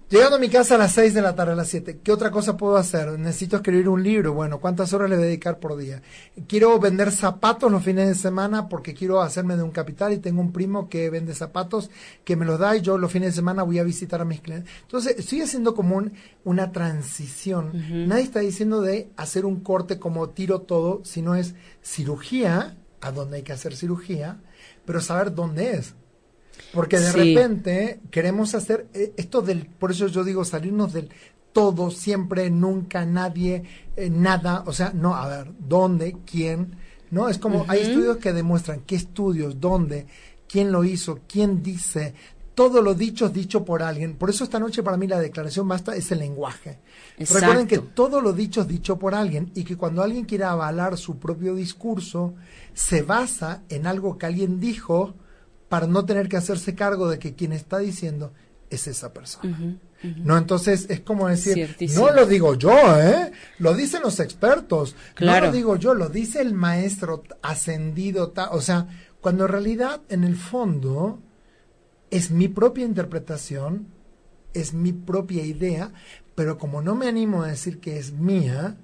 Llegando 0.08 0.36
a 0.36 0.38
mi 0.38 0.48
casa 0.48 0.76
a 0.76 0.78
las 0.78 0.92
6 0.92 1.14
de 1.14 1.20
la 1.20 1.34
tarde, 1.34 1.54
a 1.54 1.56
las 1.56 1.66
7, 1.66 1.98
¿qué 2.00 2.12
otra 2.12 2.30
cosa 2.30 2.56
puedo 2.56 2.76
hacer? 2.76 3.18
Necesito 3.18 3.56
escribir 3.56 3.88
un 3.88 4.04
libro. 4.04 4.34
Bueno, 4.34 4.60
¿cuántas 4.60 4.92
horas 4.92 5.10
le 5.10 5.16
voy 5.16 5.24
a 5.24 5.26
dedicar 5.26 5.58
por 5.58 5.76
día? 5.76 6.00
Quiero 6.46 6.78
vender 6.78 7.10
zapatos 7.10 7.72
los 7.72 7.82
fines 7.82 8.06
de 8.06 8.14
semana 8.14 8.68
porque 8.68 8.94
quiero 8.94 9.20
hacerme 9.20 9.56
de 9.56 9.64
un 9.64 9.72
capital 9.72 10.12
y 10.12 10.18
tengo 10.18 10.40
un 10.40 10.52
primo 10.52 10.88
que 10.88 11.10
vende 11.10 11.34
zapatos 11.34 11.90
que 12.22 12.36
me 12.36 12.44
los 12.44 12.60
da 12.60 12.76
y 12.76 12.82
yo 12.82 12.98
los 12.98 13.10
fines 13.10 13.30
de 13.30 13.34
semana 13.34 13.64
voy 13.64 13.80
a 13.80 13.82
visitar 13.82 14.20
a 14.20 14.24
mis 14.24 14.40
clientes. 14.40 14.72
Entonces, 14.82 15.16
estoy 15.18 15.40
haciendo 15.40 15.74
como 15.74 16.00
una 16.44 16.70
transición. 16.70 18.06
Nadie 18.06 18.22
está 18.22 18.38
diciendo 18.38 18.82
de 18.82 19.10
hacer 19.16 19.44
un 19.44 19.58
corte 19.58 19.98
como 19.98 20.28
tiro 20.28 20.60
todo, 20.60 21.00
sino 21.04 21.34
es 21.34 21.56
cirugía, 21.82 22.76
a 23.00 23.10
donde 23.10 23.38
hay 23.38 23.42
que 23.42 23.52
hacer 23.52 23.74
cirugía, 23.74 24.40
pero 24.84 25.00
saber 25.00 25.34
dónde 25.34 25.72
es. 25.72 25.96
Porque 26.72 26.98
de 26.98 27.12
repente 27.12 28.00
queremos 28.10 28.54
hacer 28.54 28.86
eh, 28.92 29.12
esto 29.16 29.42
del, 29.42 29.66
por 29.66 29.90
eso 29.90 30.08
yo 30.08 30.24
digo 30.24 30.44
salirnos 30.44 30.92
del 30.92 31.10
todo, 31.52 31.90
siempre, 31.90 32.50
nunca, 32.50 33.06
nadie, 33.06 33.62
eh, 33.96 34.10
nada, 34.10 34.62
o 34.66 34.72
sea, 34.72 34.92
no, 34.94 35.14
a 35.14 35.26
ver, 35.26 35.52
¿dónde? 35.58 36.16
¿Quién? 36.30 36.76
¿No? 37.10 37.28
Es 37.28 37.38
como, 37.38 37.64
hay 37.68 37.80
estudios 37.80 38.18
que 38.18 38.32
demuestran 38.32 38.80
qué 38.80 38.96
estudios, 38.96 39.58
dónde, 39.58 40.06
quién 40.48 40.70
lo 40.70 40.84
hizo, 40.84 41.20
quién 41.26 41.62
dice, 41.62 42.14
todo 42.56 42.80
lo 42.80 42.94
dicho 42.94 43.26
es 43.26 43.34
dicho 43.34 43.64
por 43.66 43.82
alguien. 43.82 44.16
Por 44.16 44.30
eso 44.30 44.42
esta 44.42 44.58
noche 44.58 44.82
para 44.82 44.96
mí 44.96 45.06
la 45.06 45.20
declaración 45.20 45.68
basta 45.68 45.94
es 45.94 46.10
el 46.10 46.20
lenguaje. 46.20 46.78
Recuerden 47.18 47.66
que 47.66 47.78
todo 47.78 48.22
lo 48.22 48.32
dicho 48.32 48.62
es 48.62 48.68
dicho 48.68 48.98
por 48.98 49.14
alguien 49.14 49.52
y 49.54 49.62
que 49.62 49.76
cuando 49.76 50.02
alguien 50.02 50.24
quiere 50.24 50.44
avalar 50.44 50.96
su 50.96 51.18
propio 51.18 51.54
discurso, 51.54 52.34
se 52.72 53.02
basa 53.02 53.62
en 53.68 53.86
algo 53.86 54.16
que 54.16 54.24
alguien 54.24 54.58
dijo 54.58 55.14
para 55.68 55.86
no 55.86 56.04
tener 56.04 56.28
que 56.28 56.36
hacerse 56.36 56.74
cargo 56.74 57.08
de 57.08 57.18
que 57.18 57.34
quien 57.34 57.52
está 57.52 57.78
diciendo 57.78 58.32
es 58.70 58.86
esa 58.86 59.12
persona. 59.12 59.78
No, 60.02 60.36
entonces 60.36 60.86
es 60.88 61.00
como 61.00 61.28
decir, 61.28 61.76
no 61.96 62.12
lo 62.12 62.26
digo 62.26 62.54
yo, 62.54 63.00
¿eh? 63.00 63.32
Lo 63.58 63.74
dicen 63.74 64.02
los 64.02 64.20
expertos. 64.20 64.94
No 65.20 65.40
lo 65.40 65.50
digo 65.50 65.76
yo, 65.76 65.94
lo 65.94 66.08
dice 66.08 66.40
el 66.40 66.54
maestro 66.54 67.24
ascendido. 67.42 68.32
o 68.50 68.60
sea, 68.60 68.88
cuando 69.20 69.46
en 69.46 69.50
realidad, 69.50 70.02
en 70.08 70.24
el 70.24 70.36
fondo, 70.36 71.20
es 72.10 72.30
mi 72.30 72.48
propia 72.48 72.84
interpretación, 72.84 73.88
es 74.54 74.72
mi 74.74 74.92
propia 74.92 75.44
idea, 75.44 75.92
pero 76.34 76.58
como 76.58 76.82
no 76.82 76.94
me 76.94 77.08
animo 77.08 77.42
a 77.42 77.48
decir 77.48 77.80
que 77.80 77.98
es 77.98 78.12
mía, 78.12 78.76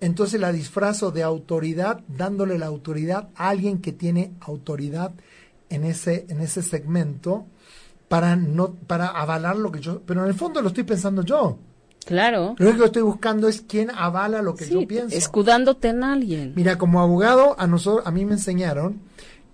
entonces 0.00 0.40
la 0.40 0.52
disfrazo 0.52 1.10
de 1.10 1.22
autoridad, 1.22 2.02
dándole 2.08 2.58
la 2.58 2.66
autoridad 2.66 3.28
a 3.34 3.50
alguien 3.50 3.80
que 3.80 3.92
tiene 3.92 4.32
autoridad 4.40 5.12
en 5.74 5.84
ese, 5.84 6.26
en 6.28 6.40
ese 6.40 6.62
segmento 6.62 7.46
para 8.08 8.36
no, 8.36 8.74
para 8.74 9.08
avalar 9.08 9.56
lo 9.56 9.72
que 9.72 9.80
yo, 9.80 10.02
pero 10.04 10.22
en 10.22 10.28
el 10.28 10.34
fondo 10.34 10.60
lo 10.60 10.68
estoy 10.68 10.84
pensando 10.84 11.22
yo. 11.22 11.58
Claro. 12.04 12.54
Lo 12.58 12.66
único 12.66 12.82
que 12.82 12.86
estoy 12.86 13.02
buscando 13.02 13.48
es 13.48 13.62
quién 13.62 13.90
avala 13.90 14.42
lo 14.42 14.54
que 14.54 14.68
yo 14.68 14.86
pienso. 14.86 15.16
Escudándote 15.16 15.88
en 15.88 16.04
alguien. 16.04 16.52
Mira, 16.54 16.76
como 16.76 17.00
abogado, 17.00 17.54
a 17.58 17.66
nosotros, 17.66 18.06
a 18.06 18.10
mí 18.10 18.24
me 18.24 18.32
enseñaron 18.32 19.00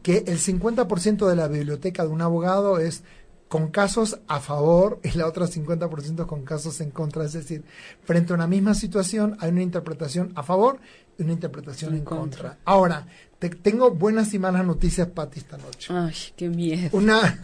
que 0.03 0.25
el 0.27 0.39
50% 0.39 1.29
de 1.29 1.37
la 1.37 1.49
biblioteca 1.49 2.05
de 2.05 2.09
un 2.09 2.23
abogado 2.23 2.79
es 2.79 3.05
con 3.49 3.69
casos 3.69 4.21
a 4.29 4.41
favor 4.41 5.01
y 5.03 5.17
la 5.17 5.27
otra 5.27 5.47
50% 5.47 6.27
con 6.27 6.45
casos 6.45 6.81
en 6.81 6.91
contra. 6.91 7.25
Es 7.25 7.33
decir, 7.33 7.65
frente 8.05 8.33
a 8.33 8.37
una 8.37 8.47
misma 8.47 8.75
situación 8.75 9.37
hay 9.41 9.51
una 9.51 9.63
interpretación 9.63 10.33
a 10.35 10.43
favor 10.43 10.79
y 11.19 11.23
una 11.23 11.33
interpretación 11.33 11.95
en, 11.95 12.05
contra. 12.05 12.59
Ahora, 12.65 13.07
te, 13.39 13.51
tengo 13.51 13.91
buenas 13.91 14.35
y 14.35 14.39
malas 14.39 14.65
noticias 14.65 15.09
para 15.09 15.31
ti 15.31 15.41
esta 15.41 15.59
noche. 15.59 15.93
Ay, 15.93 16.15
qué 16.37 16.49
miedo. 16.49 16.91
Una, 16.93 17.41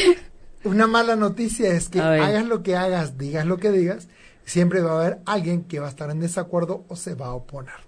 una 0.64 0.86
mala 0.86 1.16
noticia 1.16 1.72
es 1.72 1.88
que 1.88 2.00
hagas 2.00 2.46
lo 2.46 2.62
que 2.62 2.76
hagas, 2.76 3.18
digas 3.18 3.46
lo 3.46 3.58
que 3.58 3.70
digas, 3.70 4.08
siempre 4.44 4.80
va 4.80 4.92
a 4.92 5.00
haber 5.00 5.18
alguien 5.26 5.64
que 5.64 5.80
va 5.80 5.86
a 5.86 5.90
estar 5.90 6.10
en 6.10 6.20
desacuerdo 6.20 6.84
o 6.88 6.96
se 6.96 7.14
va 7.14 7.26
a 7.26 7.34
oponer. 7.34 7.86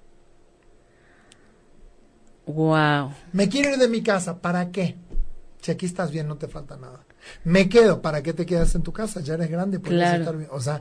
Wow. 2.46 3.12
Me 3.32 3.48
quiero 3.48 3.70
ir 3.70 3.76
de 3.76 3.88
mi 3.88 4.02
casa, 4.02 4.40
¿para 4.40 4.70
qué? 4.70 4.96
Si 5.60 5.70
aquí 5.70 5.86
estás 5.86 6.10
bien, 6.10 6.28
no 6.28 6.36
te 6.36 6.48
falta 6.48 6.76
nada. 6.76 7.04
Me 7.44 7.68
quedo, 7.68 8.00
¿para 8.00 8.22
qué 8.22 8.32
te 8.32 8.46
quedas 8.46 8.74
en 8.74 8.82
tu 8.82 8.92
casa? 8.92 9.20
Ya 9.20 9.34
eres 9.34 9.50
grande, 9.50 9.80
puedes 9.80 10.20
estar 10.20 10.36
bien. 10.36 10.48
O 10.52 10.60
sea, 10.60 10.80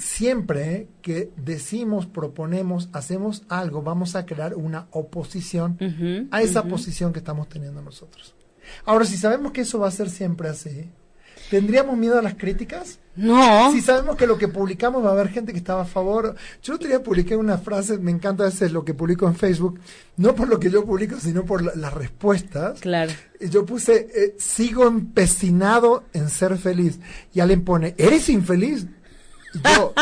siempre 0.00 0.88
que 1.02 1.30
decimos, 1.36 2.06
proponemos, 2.06 2.88
hacemos 2.92 3.44
algo, 3.48 3.82
vamos 3.82 4.16
a 4.16 4.26
crear 4.26 4.54
una 4.54 4.86
oposición 4.90 5.78
a 6.30 6.42
esa 6.42 6.64
posición 6.64 7.12
que 7.12 7.18
estamos 7.20 7.48
teniendo 7.48 7.82
nosotros. 7.82 8.34
Ahora, 8.84 9.04
si 9.04 9.16
sabemos 9.16 9.52
que 9.52 9.62
eso 9.62 9.78
va 9.78 9.88
a 9.88 9.92
ser 9.92 10.10
siempre 10.10 10.48
así, 10.48 10.88
¿Tendríamos 11.50 11.98
miedo 11.98 12.16
a 12.16 12.22
las 12.22 12.34
críticas? 12.34 13.00
No. 13.16 13.72
Si 13.72 13.80
sabemos 13.80 14.14
que 14.14 14.28
lo 14.28 14.38
que 14.38 14.46
publicamos 14.46 15.04
va 15.04 15.08
a 15.08 15.12
haber 15.12 15.30
gente 15.30 15.50
que 15.50 15.58
estaba 15.58 15.82
a 15.82 15.86
favor. 15.86 16.36
Yo 16.62 16.76
otro 16.76 16.86
día 16.86 17.02
publiqué 17.02 17.34
una 17.34 17.58
frase, 17.58 17.98
me 17.98 18.12
encanta 18.12 18.44
a 18.44 18.46
veces 18.46 18.70
lo 18.70 18.84
que 18.84 18.94
publico 18.94 19.26
en 19.26 19.34
Facebook, 19.34 19.80
no 20.16 20.36
por 20.36 20.48
lo 20.48 20.60
que 20.60 20.70
yo 20.70 20.84
publico, 20.84 21.18
sino 21.18 21.44
por 21.44 21.76
las 21.76 21.92
respuestas. 21.92 22.78
Claro. 22.80 23.10
Yo 23.40 23.66
puse, 23.66 24.08
eh, 24.14 24.36
sigo 24.38 24.86
empecinado 24.86 26.04
en 26.12 26.28
ser 26.28 26.56
feliz. 26.56 27.00
Y 27.34 27.40
alguien 27.40 27.64
pone, 27.64 27.96
¿eres 27.98 28.28
infeliz? 28.28 28.86
Yo, 29.54 29.92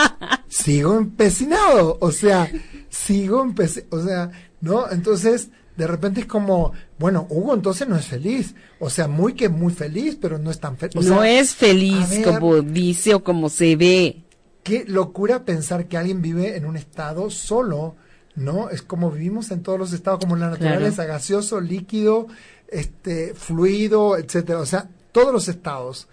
sigo 0.49 0.97
empecinado. 0.97 1.99
O 2.01 2.13
sea, 2.13 2.51
sigo 2.89 3.43
empecinado. 3.43 3.97
O 3.97 4.05
sea, 4.05 4.31
¿no? 4.61 4.91
Entonces, 4.91 5.51
de 5.79 5.87
repente 5.87 6.23
es 6.23 6.27
como, 6.27 6.73
bueno, 6.99 7.27
Hugo 7.31 7.55
entonces 7.55 7.87
no 7.87 7.97
es 7.97 8.07
feliz. 8.07 8.55
O 8.81 8.91
sea, 8.91 9.07
muy 9.07 9.35
que 9.35 9.49
muy 9.49 9.73
feliz, 9.73 10.19
pero 10.21 10.37
no 10.37 10.51
es 10.51 10.59
tan 10.59 10.77
feliz. 10.77 11.07
no 11.07 11.23
es 11.23 11.55
feliz 11.55 12.21
como 12.25 12.61
dice 12.63 13.15
o 13.15 13.23
como 13.23 13.49
se 13.49 13.77
ve. 13.77 14.25
Qué 14.65 14.85
locura 14.87 15.45
pensar 15.45 15.87
que 15.87 15.97
alguien 15.97 16.21
vive 16.21 16.57
en 16.57 16.67
un 16.67 16.77
estado 16.77 17.31
solo, 17.31 17.95
¿no? 18.35 18.71
Es 18.71 18.83
como 18.83 19.11
vivimos 19.11 19.53
en 19.53 19.63
todos 19.63 19.79
los 19.79 19.93
estados, 19.93 20.19
como 20.19 20.35
en 20.35 20.41
la 20.41 20.51
naturaleza, 20.51 21.05
gaseoso, 21.05 21.61
líquido, 21.61 22.27
este, 22.67 23.33
fluido, 23.35 24.19
etcétera. 24.19 24.59
O 24.59 24.67
sea, 24.67 24.89
todos 25.13 25.33
los 25.33 25.47
estados. 25.47 26.09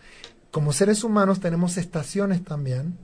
Como 0.52 0.74
seres 0.74 1.04
humanos 1.04 1.40
tenemos 1.40 1.76
estaciones 1.78 2.44
también 2.44 2.98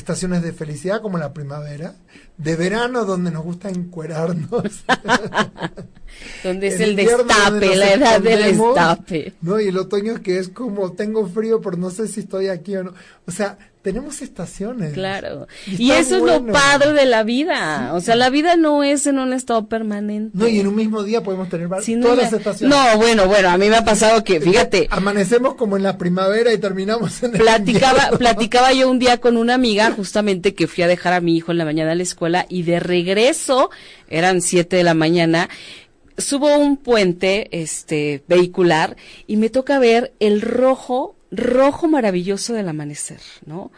estaciones 0.00 0.42
de 0.42 0.52
felicidad 0.52 1.00
como 1.00 1.18
la 1.18 1.32
primavera, 1.32 1.94
de 2.36 2.56
verano 2.56 3.04
donde 3.04 3.30
nos 3.30 3.44
gusta 3.44 3.68
encuerarnos. 3.68 4.50
donde 6.42 6.66
es 6.66 6.80
el, 6.80 6.96
destape, 6.96 7.76
la 7.76 7.92
edad 7.94 8.20
del 8.20 8.56
destape. 8.56 9.34
¿no? 9.42 9.60
Y 9.60 9.68
el 9.68 9.76
otoño 9.76 10.22
que 10.22 10.38
es 10.38 10.48
como 10.48 10.92
tengo 10.92 11.26
frío 11.26 11.60
pero 11.60 11.76
no 11.76 11.90
sé 11.90 12.08
si 12.08 12.20
estoy 12.20 12.48
aquí 12.48 12.76
o 12.76 12.84
no. 12.84 12.94
O 13.26 13.30
sea, 13.30 13.58
tenemos 13.82 14.20
estaciones. 14.20 14.92
Claro. 14.92 15.48
Y, 15.66 15.92
eso 15.92 16.16
es 16.16 16.22
lo 16.22 16.44
padre 16.46 16.92
de 16.92 17.06
la 17.06 17.22
vida. 17.22 17.92
O 17.94 18.00
sea, 18.00 18.14
la 18.14 18.28
vida 18.28 18.56
no 18.56 18.84
es 18.84 19.06
en 19.06 19.18
un 19.18 19.32
estado 19.32 19.68
permanente. 19.68 20.36
No, 20.36 20.46
y 20.46 20.60
en 20.60 20.66
un 20.66 20.74
mismo 20.74 21.02
día 21.02 21.22
podemos 21.22 21.48
tener 21.48 21.68
todas 21.68 22.18
las 22.18 22.32
estaciones. 22.32 22.76
No, 22.76 22.98
bueno, 22.98 23.26
bueno, 23.26 23.48
a 23.48 23.56
mí 23.56 23.68
me 23.68 23.76
ha 23.76 23.84
pasado 23.84 24.22
que, 24.22 24.40
fíjate. 24.40 24.86
Amanecemos 24.90 25.54
como 25.54 25.76
en 25.76 25.82
la 25.82 25.96
primavera 25.96 26.52
y 26.52 26.58
terminamos 26.58 27.22
en 27.22 27.34
el 27.34 27.40
platicaba, 27.40 28.10
Platicaba 28.18 28.72
yo 28.72 28.90
un 28.90 28.98
día 28.98 29.18
con 29.18 29.36
una 29.36 29.54
amiga, 29.54 29.90
justamente 29.96 30.54
que 30.54 30.66
fui 30.66 30.84
a 30.84 30.88
dejar 30.88 31.14
a 31.14 31.20
mi 31.20 31.36
hijo 31.36 31.52
en 31.52 31.58
la 31.58 31.64
mañana 31.64 31.92
a 31.92 31.94
la 31.94 32.02
escuela 32.02 32.46
y 32.48 32.64
de 32.64 32.80
regreso, 32.80 33.70
eran 34.08 34.42
siete 34.42 34.76
de 34.76 34.84
la 34.84 34.94
mañana, 34.94 35.48
subo 36.18 36.58
un 36.58 36.76
puente, 36.76 37.48
este, 37.52 38.22
vehicular 38.28 38.96
y 39.26 39.36
me 39.36 39.48
toca 39.48 39.78
ver 39.78 40.12
el 40.20 40.42
rojo 40.42 41.16
rojo 41.30 41.88
maravilloso 41.88 42.54
del 42.54 42.68
amanecer, 42.68 43.20
¿no? 43.46 43.70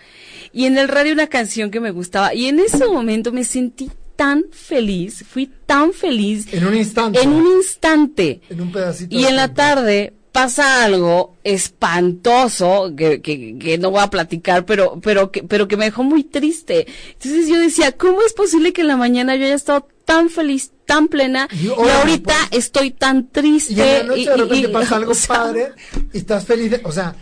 Y 0.53 0.66
en 0.66 0.78
el 0.78 0.88
radio 0.88 1.12
una 1.12 1.26
canción 1.26 1.70
que 1.70 1.80
me 1.80 1.90
gustaba 1.90 2.34
y 2.34 2.46
en 2.46 2.59
ese 2.59 2.86
momento 2.86 3.32
me 3.32 3.44
sentí 3.44 3.90
tan 4.16 4.44
feliz, 4.53 5.24
fui 5.28 5.50
tan 5.66 5.92
feliz. 5.92 6.46
En 6.53 6.66
un 6.66 6.76
instante. 6.76 7.20
En 7.20 7.30
un 7.30 7.46
instante. 7.46 8.40
En 8.48 8.61
un 8.61 8.72
pedacito. 8.72 9.14
Y 9.14 9.24
en 9.24 9.36
la 9.36 9.53
tarde 9.55 10.14
pasa 10.32 10.84
algo 10.84 11.36
espantoso 11.44 12.92
que, 12.96 13.20
que, 13.20 13.59
que, 13.59 13.78
no 13.78 13.90
voy 13.90 14.00
a 14.00 14.09
platicar, 14.09 14.64
pero, 14.64 14.98
pero, 15.03 15.30
que, 15.30 15.42
pero 15.42 15.68
que 15.68 15.76
me 15.76 15.84
dejó 15.84 16.03
muy 16.03 16.24
triste. 16.24 16.86
Entonces 17.12 17.48
yo 17.48 17.61
decía, 17.61 17.92
¿cómo 17.92 18.22
es 18.22 18.32
posible 18.32 18.72
que 18.72 18.80
en 18.80 18.88
la 18.88 18.96
mañana 18.96 19.36
yo 19.36 19.44
haya 19.44 19.55
estado 19.55 19.86
tan 20.07 20.30
feliz, 20.30 20.72
tan 20.86 21.09
plena, 21.09 21.48
y, 21.53 21.68
ahorita 21.68 22.34
pues, 22.48 22.64
estoy 22.64 22.92
tan 22.92 23.28
triste? 23.28 23.74
Y 23.74 23.80
en 23.80 23.98
la 23.98 24.03
noche 24.05 24.30
de 24.30 24.36
repente 24.36 24.68
pasa 24.70 24.96
algo 24.98 25.12
padre 25.28 25.72
y 26.12 26.18
estás 26.18 26.46
feliz, 26.46 26.80
o 26.84 26.92
sea, 26.92 27.14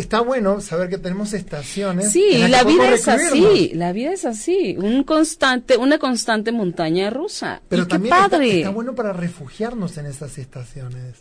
está 0.00 0.20
bueno 0.20 0.60
saber 0.60 0.88
que 0.88 0.98
tenemos 0.98 1.32
estaciones. 1.32 2.10
Sí, 2.10 2.46
la 2.48 2.64
vida 2.64 2.92
es 2.92 3.06
así, 3.06 3.72
la 3.74 3.92
vida 3.92 4.12
es 4.12 4.24
así, 4.24 4.76
un 4.78 5.04
constante, 5.04 5.76
una 5.76 5.98
constante 5.98 6.52
montaña 6.52 7.10
rusa. 7.10 7.62
Pero 7.68 7.82
y 7.82 7.86
también 7.86 8.14
qué 8.14 8.20
padre. 8.20 8.58
está, 8.58 8.70
bueno 8.70 8.94
para 8.94 9.12
refugiarnos 9.12 9.96
en 9.98 10.06
esas 10.06 10.38
estaciones. 10.38 11.16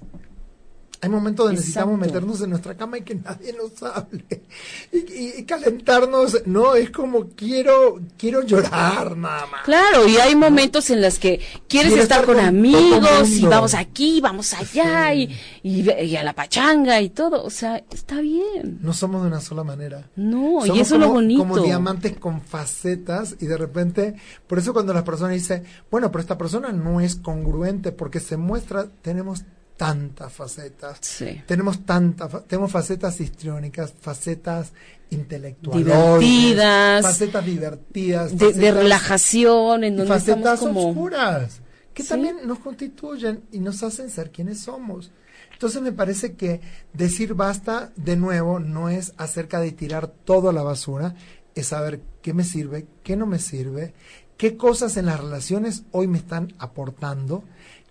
Hay 1.02 1.10
momentos 1.10 1.46
donde 1.46 1.60
necesitamos 1.62 1.98
meternos 1.98 2.42
en 2.42 2.50
nuestra 2.50 2.76
cama 2.76 2.98
y 2.98 3.04
que 3.04 3.16
nadie 3.16 3.54
nos 3.54 3.82
hable. 3.84 4.26
Y, 4.92 5.44
calentarnos, 5.44 6.46
no, 6.46 6.76
es 6.76 6.90
como 6.90 7.28
quiero, 7.30 8.00
quiero 8.18 8.44
llorar 8.44 9.16
nada 9.16 9.46
más. 9.48 9.64
Claro, 9.64 10.08
y 10.08 10.18
hay 10.18 10.36
momentos 10.36 10.90
en 10.90 11.02
los 11.02 11.20
que 11.20 11.40
quieres 11.68 11.94
estar, 11.94 12.26
con, 12.26 12.40
amigos 12.40 13.30
y 13.30 13.46
vamos 13.46 13.74
aquí, 13.74 14.22
vamos 14.22 14.54
allá 14.54 15.14
y, 15.14 15.38
y, 15.64 16.16
a 16.16 16.24
la 16.24 16.34
pachanga 16.34 17.02
y 17.02 17.10
todo. 17.10 17.44
O 17.44 17.50
sea, 17.50 17.78
está 17.92 18.22
bien. 18.22 18.80
No 18.82 18.94
somos 18.94 19.22
de 19.22 19.28
una 19.28 19.42
sola 19.42 19.64
manera. 19.64 20.10
No, 20.16 20.66
y 20.66 20.80
eso 20.80 20.96
es 20.96 21.02
lo 21.02 21.10
bonito. 21.10 21.42
Como 21.42 21.60
diamantes 21.60 22.18
con 22.18 22.42
facetas 22.42 23.36
y 23.40 23.46
de 23.46 23.58
repente, 23.58 24.16
por 24.48 24.60
eso 24.60 24.74
cuando 24.74 24.94
las 24.94 25.04
personas 25.04 25.34
dicen, 25.34 25.64
bueno, 25.92 26.12
pero 26.12 26.22
esta 26.22 26.38
persona 26.38 26.72
no 26.72 27.02
es 27.02 27.16
congruente 27.16 27.92
porque 27.92 28.20
se 28.20 28.38
muestra, 28.38 28.88
tenemos 29.02 29.44
tantas 29.80 30.34
facetas. 30.34 31.24
Tenemos 31.48 31.86
tantas, 31.86 32.46
tenemos 32.48 32.70
facetas 32.70 33.22
histriónicas, 33.22 33.94
facetas 33.98 34.74
intelectuales, 35.10 35.86
divertidas, 35.86 37.02
facetas 37.02 37.46
divertidas, 37.46 38.38
de, 38.38 38.72
relajación, 38.74 39.86
en 39.86 39.96
donde 39.96 40.14
facetas 40.14 40.60
como... 40.60 40.90
oscuras 40.90 41.62
que 41.94 42.04
también 42.04 42.46
nos 42.46 42.60
constituyen 42.60 43.44
y 43.54 43.60
nos 43.60 43.82
hacen 43.84 44.10
ser 44.10 44.32
quienes 44.32 44.60
somos. 44.60 45.12
Entonces 45.54 45.82
me 45.82 45.94
parece 45.94 46.34
que 46.34 46.60
decir 46.94 47.34
basta 47.34 47.92
de 47.96 48.18
nuevo 48.18 48.60
no 48.60 48.90
es 48.90 49.14
acerca 49.18 49.60
de 49.60 49.72
tirar 49.72 50.08
todo 50.08 50.50
a 50.50 50.54
la 50.54 50.64
basura, 50.64 51.16
es 51.56 51.68
saber 51.68 52.02
qué 52.22 52.34
me 52.34 52.44
sirve, 52.44 52.86
qué 53.04 53.16
no 53.16 53.26
me 53.26 53.40
sirve, 53.40 53.94
qué 54.38 54.56
cosas 54.56 54.96
en 54.98 55.08
las 55.08 55.20
relaciones 55.20 55.84
hoy 55.92 56.08
me 56.08 56.18
están 56.18 56.54
aportando 56.58 57.44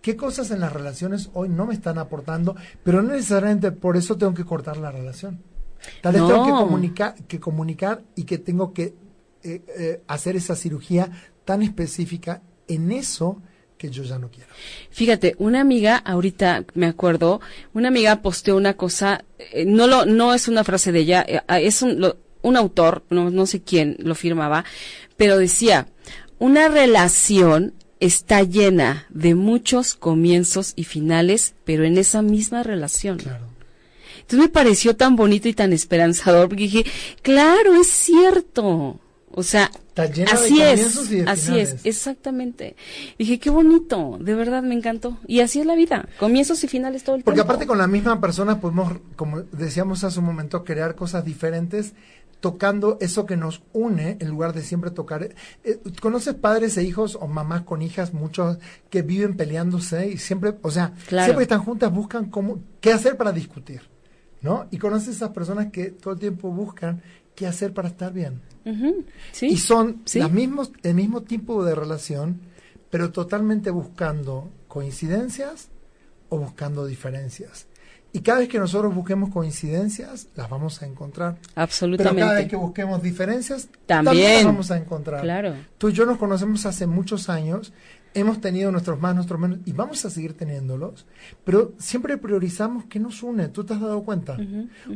qué 0.02 0.16
cosas 0.16 0.50
en 0.50 0.60
las 0.60 0.72
relaciones 0.72 1.30
hoy 1.34 1.48
no 1.48 1.66
me 1.66 1.74
están 1.74 1.98
aportando, 1.98 2.54
pero 2.82 3.02
no 3.02 3.12
necesariamente 3.14 3.72
por 3.72 3.96
eso 3.96 4.16
tengo 4.16 4.34
que 4.34 4.44
cortar 4.44 4.76
la 4.76 4.90
relación. 4.90 5.42
Tal 6.02 6.12
vez 6.14 6.22
tengo 6.26 6.44
que 6.44 6.50
comunicar, 6.50 7.14
que 7.26 7.38
comunicar 7.40 8.02
y 8.16 8.24
que 8.24 8.38
tengo 8.38 8.72
que 8.72 8.94
eh, 9.42 9.62
eh, 9.78 10.02
hacer 10.08 10.34
esa 10.36 10.56
cirugía 10.56 11.10
tan 11.44 11.62
específica 11.62 12.42
en 12.66 12.90
eso 12.92 13.40
que 13.76 13.90
yo 13.90 14.02
ya 14.02 14.18
no 14.18 14.28
quiero. 14.28 14.50
Fíjate, 14.90 15.36
una 15.38 15.60
amiga, 15.60 15.96
ahorita 15.98 16.64
me 16.74 16.86
acuerdo, 16.86 17.40
una 17.74 17.88
amiga 17.88 18.22
posteó 18.22 18.56
una 18.56 18.74
cosa, 18.74 19.24
eh, 19.38 19.64
no 19.64 19.86
lo, 19.86 20.04
no 20.04 20.34
es 20.34 20.48
una 20.48 20.64
frase 20.64 20.90
de 20.90 20.98
ella, 20.98 21.24
eh, 21.28 21.40
es 21.62 21.80
un, 21.82 22.00
lo- 22.00 22.16
un 22.42 22.56
autor, 22.56 23.04
no, 23.10 23.30
no 23.30 23.46
sé 23.46 23.62
quién 23.62 23.96
lo 24.00 24.16
firmaba, 24.16 24.64
pero 25.16 25.38
decía, 25.38 25.86
una 26.40 26.68
relación 26.68 27.74
está 28.00 28.42
llena 28.42 29.06
de 29.10 29.34
muchos 29.34 29.94
comienzos 29.94 30.72
y 30.76 30.84
finales, 30.84 31.54
pero 31.64 31.84
en 31.84 31.98
esa 31.98 32.22
misma 32.22 32.62
relación. 32.62 33.18
Claro. 33.18 33.46
Entonces 34.20 34.38
me 34.40 34.48
pareció 34.48 34.94
tan 34.94 35.16
bonito 35.16 35.48
y 35.48 35.54
tan 35.54 35.72
esperanzador, 35.72 36.48
porque 36.48 36.64
dije, 36.64 36.84
claro, 37.22 37.74
es 37.74 37.88
cierto. 37.88 39.00
O 39.30 39.42
sea, 39.42 39.70
así 40.30 40.60
es, 40.60 40.96
así 41.26 41.58
es, 41.58 41.76
exactamente. 41.84 42.76
Dije, 43.18 43.38
qué 43.38 43.50
bonito, 43.50 44.18
de 44.20 44.34
verdad 44.34 44.62
me 44.62 44.74
encantó. 44.74 45.18
Y 45.26 45.40
así 45.40 45.60
es 45.60 45.66
la 45.66 45.74
vida, 45.74 46.08
comienzos 46.18 46.62
y 46.64 46.68
finales 46.68 47.04
todo 47.04 47.16
el 47.16 47.22
Porque 47.22 47.36
tiempo. 47.36 47.52
aparte 47.52 47.66
con 47.66 47.78
la 47.78 47.86
misma 47.86 48.20
persona 48.20 48.60
podemos, 48.60 48.94
como 49.16 49.42
decíamos 49.42 50.04
hace 50.04 50.18
un 50.18 50.26
momento, 50.26 50.64
crear 50.64 50.94
cosas 50.94 51.24
diferentes 51.24 51.92
tocando 52.40 52.98
eso 53.00 53.26
que 53.26 53.36
nos 53.36 53.62
une 53.72 54.16
en 54.20 54.28
lugar 54.28 54.52
de 54.52 54.62
siempre 54.62 54.90
tocar. 54.90 55.28
eh, 55.64 55.80
¿Conoces 56.00 56.34
padres 56.34 56.76
e 56.76 56.84
hijos 56.84 57.16
o 57.20 57.26
mamás 57.26 57.62
con 57.62 57.82
hijas, 57.82 58.12
muchos 58.14 58.58
que 58.90 59.02
viven 59.02 59.36
peleándose 59.36 60.08
y 60.08 60.18
siempre, 60.18 60.54
o 60.62 60.70
sea, 60.70 60.92
Claro. 61.08 61.24
siempre 61.26 61.38
que 61.46 61.54
están 61.54 61.64
juntas 61.64 61.92
buscan 61.92 62.30
cómo, 62.30 62.60
qué 62.80 62.92
hacer 62.92 63.16
para 63.16 63.32
discutir, 63.32 63.82
¿no? 64.42 64.66
Y 64.70 64.78
conoces 64.78 65.16
esas 65.16 65.30
personas 65.30 65.72
que 65.72 65.90
todo 65.90 66.14
el 66.14 66.20
tiempo 66.20 66.50
buscan 66.50 67.02
qué 67.34 67.46
hacer 67.46 67.72
para 67.74 67.88
estar 67.88 68.12
bien. 68.12 68.40
Sí. 69.32 69.46
Y 69.46 69.56
son 69.56 70.02
Sí. 70.04 70.18
las 70.18 70.30
mismos, 70.30 70.70
el 70.82 70.94
mismo 70.94 71.22
tipo 71.22 71.64
de 71.64 71.74
relación, 71.74 72.40
pero 72.90 73.10
totalmente 73.12 73.70
buscando 73.70 74.50
coincidencias 74.68 75.68
o 76.28 76.38
buscando 76.38 76.84
diferencias. 76.86 77.66
Y 78.12 78.20
cada 78.20 78.38
vez 78.38 78.48
que 78.48 78.58
nosotros 78.58 78.94
busquemos 78.94 79.30
coincidencias, 79.30 80.28
las 80.34 80.48
vamos 80.48 80.80
a 80.82 80.86
encontrar. 80.86 81.36
Pero 81.40 81.52
Absolutamente. 81.62 82.20
cada 82.22 82.34
vez 82.34 82.48
que 82.48 82.56
busquemos 82.56 83.02
diferencias, 83.02 83.68
También. 83.86 84.34
las 84.36 84.44
vamos 84.46 84.70
a 84.70 84.78
encontrar. 84.78 85.20
Claro. 85.20 85.54
Tú 85.76 85.90
y 85.90 85.92
yo 85.92 86.06
nos 86.06 86.16
conocemos 86.16 86.64
hace 86.64 86.86
muchos 86.86 87.28
años, 87.28 87.72
hemos 88.14 88.40
tenido 88.40 88.72
nuestros 88.72 88.98
más, 88.98 89.14
nuestros 89.14 89.38
menos, 89.38 89.58
y 89.66 89.72
vamos 89.72 90.02
a 90.06 90.10
seguir 90.10 90.32
teniéndolos, 90.34 91.04
pero 91.44 91.72
siempre 91.78 92.16
priorizamos 92.16 92.86
qué 92.86 92.98
nos 92.98 93.22
une, 93.22 93.48
¿tú 93.48 93.62
te 93.64 93.74
has 93.74 93.80
dado 93.80 94.02
cuenta? 94.02 94.38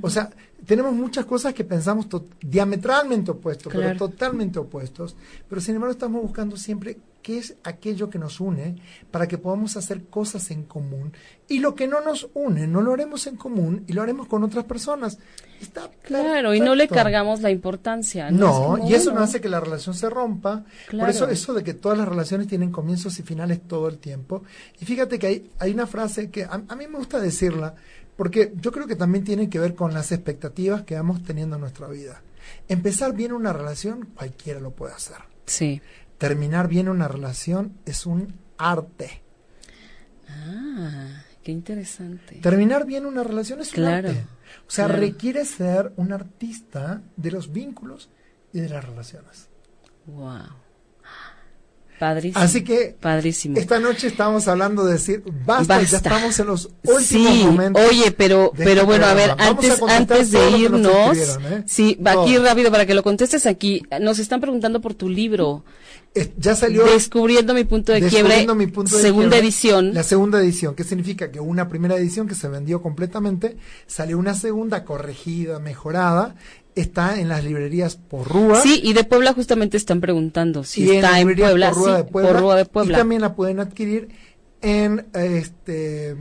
O 0.00 0.08
sea, 0.08 0.30
tenemos 0.64 0.94
muchas 0.94 1.26
cosas 1.26 1.52
que 1.52 1.64
pensamos 1.64 2.06
diametralmente 2.40 3.30
opuestos, 3.30 3.70
Claro. 3.72 3.88
pero 3.98 4.10
totalmente 4.10 4.58
opuestos, 4.58 5.16
pero 5.48 5.60
sin 5.60 5.74
embargo 5.74 5.92
estamos 5.92 6.22
buscando 6.22 6.56
siempre 6.56 6.96
qué 7.22 7.38
es 7.38 7.56
aquello 7.64 8.10
que 8.10 8.18
nos 8.18 8.40
une 8.40 8.76
para 9.10 9.28
que 9.28 9.38
podamos 9.38 9.76
hacer 9.76 10.04
cosas 10.04 10.50
en 10.50 10.64
común. 10.64 11.12
Y 11.48 11.60
lo 11.60 11.74
que 11.74 11.86
no 11.86 12.00
nos 12.00 12.28
une, 12.34 12.66
no 12.66 12.82
lo 12.82 12.92
haremos 12.92 13.26
en 13.26 13.36
común 13.36 13.84
y 13.86 13.92
lo 13.92 14.02
haremos 14.02 14.26
con 14.26 14.42
otras 14.44 14.64
personas. 14.64 15.18
Está 15.60 15.90
Claro, 16.02 16.54
y 16.54 16.60
no 16.60 16.74
le 16.74 16.88
cargamos 16.88 17.40
la 17.40 17.50
importancia. 17.50 18.30
No, 18.30 18.76
Es 18.76 18.90
y 18.90 18.94
eso 18.94 19.12
no 19.12 19.20
hace 19.20 19.40
que 19.40 19.48
la 19.48 19.60
relación 19.60 19.94
se 19.94 20.10
rompa. 20.10 20.64
Claro. 20.88 21.06
Por 21.06 21.14
eso 21.14 21.28
eso 21.28 21.54
de 21.54 21.62
que 21.62 21.74
todas 21.74 21.96
las 21.96 22.08
relaciones 22.08 22.48
tienen 22.48 22.72
comienzos 22.72 23.18
y 23.18 23.22
finales 23.22 23.60
todo 23.66 23.88
el 23.88 23.98
tiempo. 23.98 24.42
Y 24.80 24.84
fíjate 24.84 25.18
que 25.18 25.26
hay, 25.26 25.50
hay 25.58 25.72
una 25.72 25.86
frase 25.86 26.30
que 26.30 26.44
a, 26.44 26.62
a 26.66 26.76
mí 26.76 26.86
me 26.88 26.98
gusta 26.98 27.20
decirla, 27.20 27.74
porque 28.16 28.52
yo 28.60 28.72
creo 28.72 28.86
que 28.86 28.96
también 28.96 29.24
tiene 29.24 29.48
que 29.48 29.58
ver 29.58 29.74
con 29.74 29.94
las 29.94 30.10
expectativas 30.10 30.82
que 30.82 30.96
vamos 30.96 31.22
teniendo 31.22 31.56
en 31.56 31.60
nuestra 31.60 31.86
vida. 31.86 32.22
Empezar 32.68 33.14
bien 33.14 33.32
una 33.32 33.52
relación, 33.52 34.08
cualquiera 34.14 34.60
lo 34.60 34.70
puede 34.70 34.94
hacer. 34.94 35.16
Sí. 35.46 35.80
Terminar 36.22 36.68
bien 36.68 36.88
una 36.88 37.08
relación 37.08 37.72
es 37.84 38.06
un 38.06 38.32
arte. 38.56 39.22
Ah, 40.28 41.24
qué 41.42 41.50
interesante. 41.52 42.36
Terminar 42.36 42.86
bien 42.86 43.06
una 43.06 43.24
relación 43.24 43.60
es 43.60 43.70
Claro, 43.70 44.08
un 44.10 44.14
arte. 44.16 44.26
O 44.66 44.70
sea, 44.70 44.86
claro. 44.86 45.00
requiere 45.00 45.44
ser 45.44 45.92
un 45.96 46.12
artista 46.12 47.02
de 47.16 47.30
los 47.32 47.52
vínculos 47.52 48.08
y 48.52 48.60
de 48.60 48.68
las 48.68 48.84
relaciones. 48.84 49.48
Wow. 50.06 50.42
Padrísimo. 51.98 52.42
Así 52.42 52.64
que 52.64 52.96
Padrísimo. 53.00 53.56
Esta 53.58 53.78
noche 53.78 54.08
estamos 54.08 54.48
hablando 54.48 54.84
de 54.84 54.94
decir, 54.94 55.22
basta, 55.46 55.78
Basta. 55.78 55.82
ya 55.82 55.96
estamos 55.98 56.38
en 56.40 56.46
los 56.48 56.66
últimos 56.82 57.02
sí, 57.04 57.44
momentos. 57.44 57.82
oye, 57.88 58.10
pero, 58.10 58.50
de 58.56 58.64
pero 58.64 58.80
este 58.80 58.86
bueno, 58.86 59.06
a 59.06 59.14
ver, 59.14 59.30
a 59.30 59.36
antes, 59.46 59.80
antes 59.82 60.30
de 60.32 60.50
irnos, 60.50 61.16
¿eh? 61.18 61.62
sí, 61.66 61.96
va 62.04 62.12
aquí 62.22 62.38
rápido 62.38 62.72
para 62.72 62.86
que 62.86 62.94
lo 62.94 63.04
contestes 63.04 63.46
aquí. 63.46 63.82
Nos 64.00 64.18
están 64.18 64.40
preguntando 64.40 64.80
por 64.80 64.94
tu 64.94 65.08
libro, 65.08 65.64
ya 66.36 66.54
salió 66.54 66.84
Descubriendo 66.84 67.54
mi 67.54 67.64
punto 67.64 67.92
de 67.92 68.02
quiebre, 68.02 68.46
mi 68.54 68.66
punto 68.66 68.96
de 68.96 69.02
segunda 69.02 69.30
quiebre, 69.30 69.46
edición. 69.46 69.94
La 69.94 70.02
segunda 70.02 70.40
edición, 70.40 70.74
que 70.74 70.84
significa 70.84 71.30
que 71.30 71.40
una 71.40 71.68
primera 71.68 71.96
edición 71.96 72.28
que 72.28 72.34
se 72.34 72.48
vendió 72.48 72.82
completamente, 72.82 73.56
salió 73.86 74.18
una 74.18 74.34
segunda 74.34 74.84
corregida, 74.84 75.58
mejorada, 75.58 76.34
está 76.74 77.18
en 77.18 77.28
las 77.28 77.44
librerías 77.44 77.96
por 77.96 78.28
Rúa. 78.28 78.60
Sí, 78.60 78.80
y 78.82 78.92
de 78.92 79.04
Puebla 79.04 79.32
justamente 79.32 79.76
están 79.76 80.00
preguntando 80.00 80.64
si 80.64 80.84
y 80.84 80.90
en 80.90 80.96
está 80.96 81.20
en 81.20 81.28
librerías 81.28 81.50
Puebla, 81.50 81.74
sí, 81.74 81.80
de 81.96 82.04
Puebla, 82.04 82.30
por 82.30 82.40
Rúa 82.40 82.56
de 82.56 82.64
Puebla. 82.66 82.96
Y 82.96 82.98
también 82.98 83.20
la 83.22 83.34
pueden 83.34 83.60
adquirir 83.60 84.08
en 84.60 85.06
este 85.14 86.16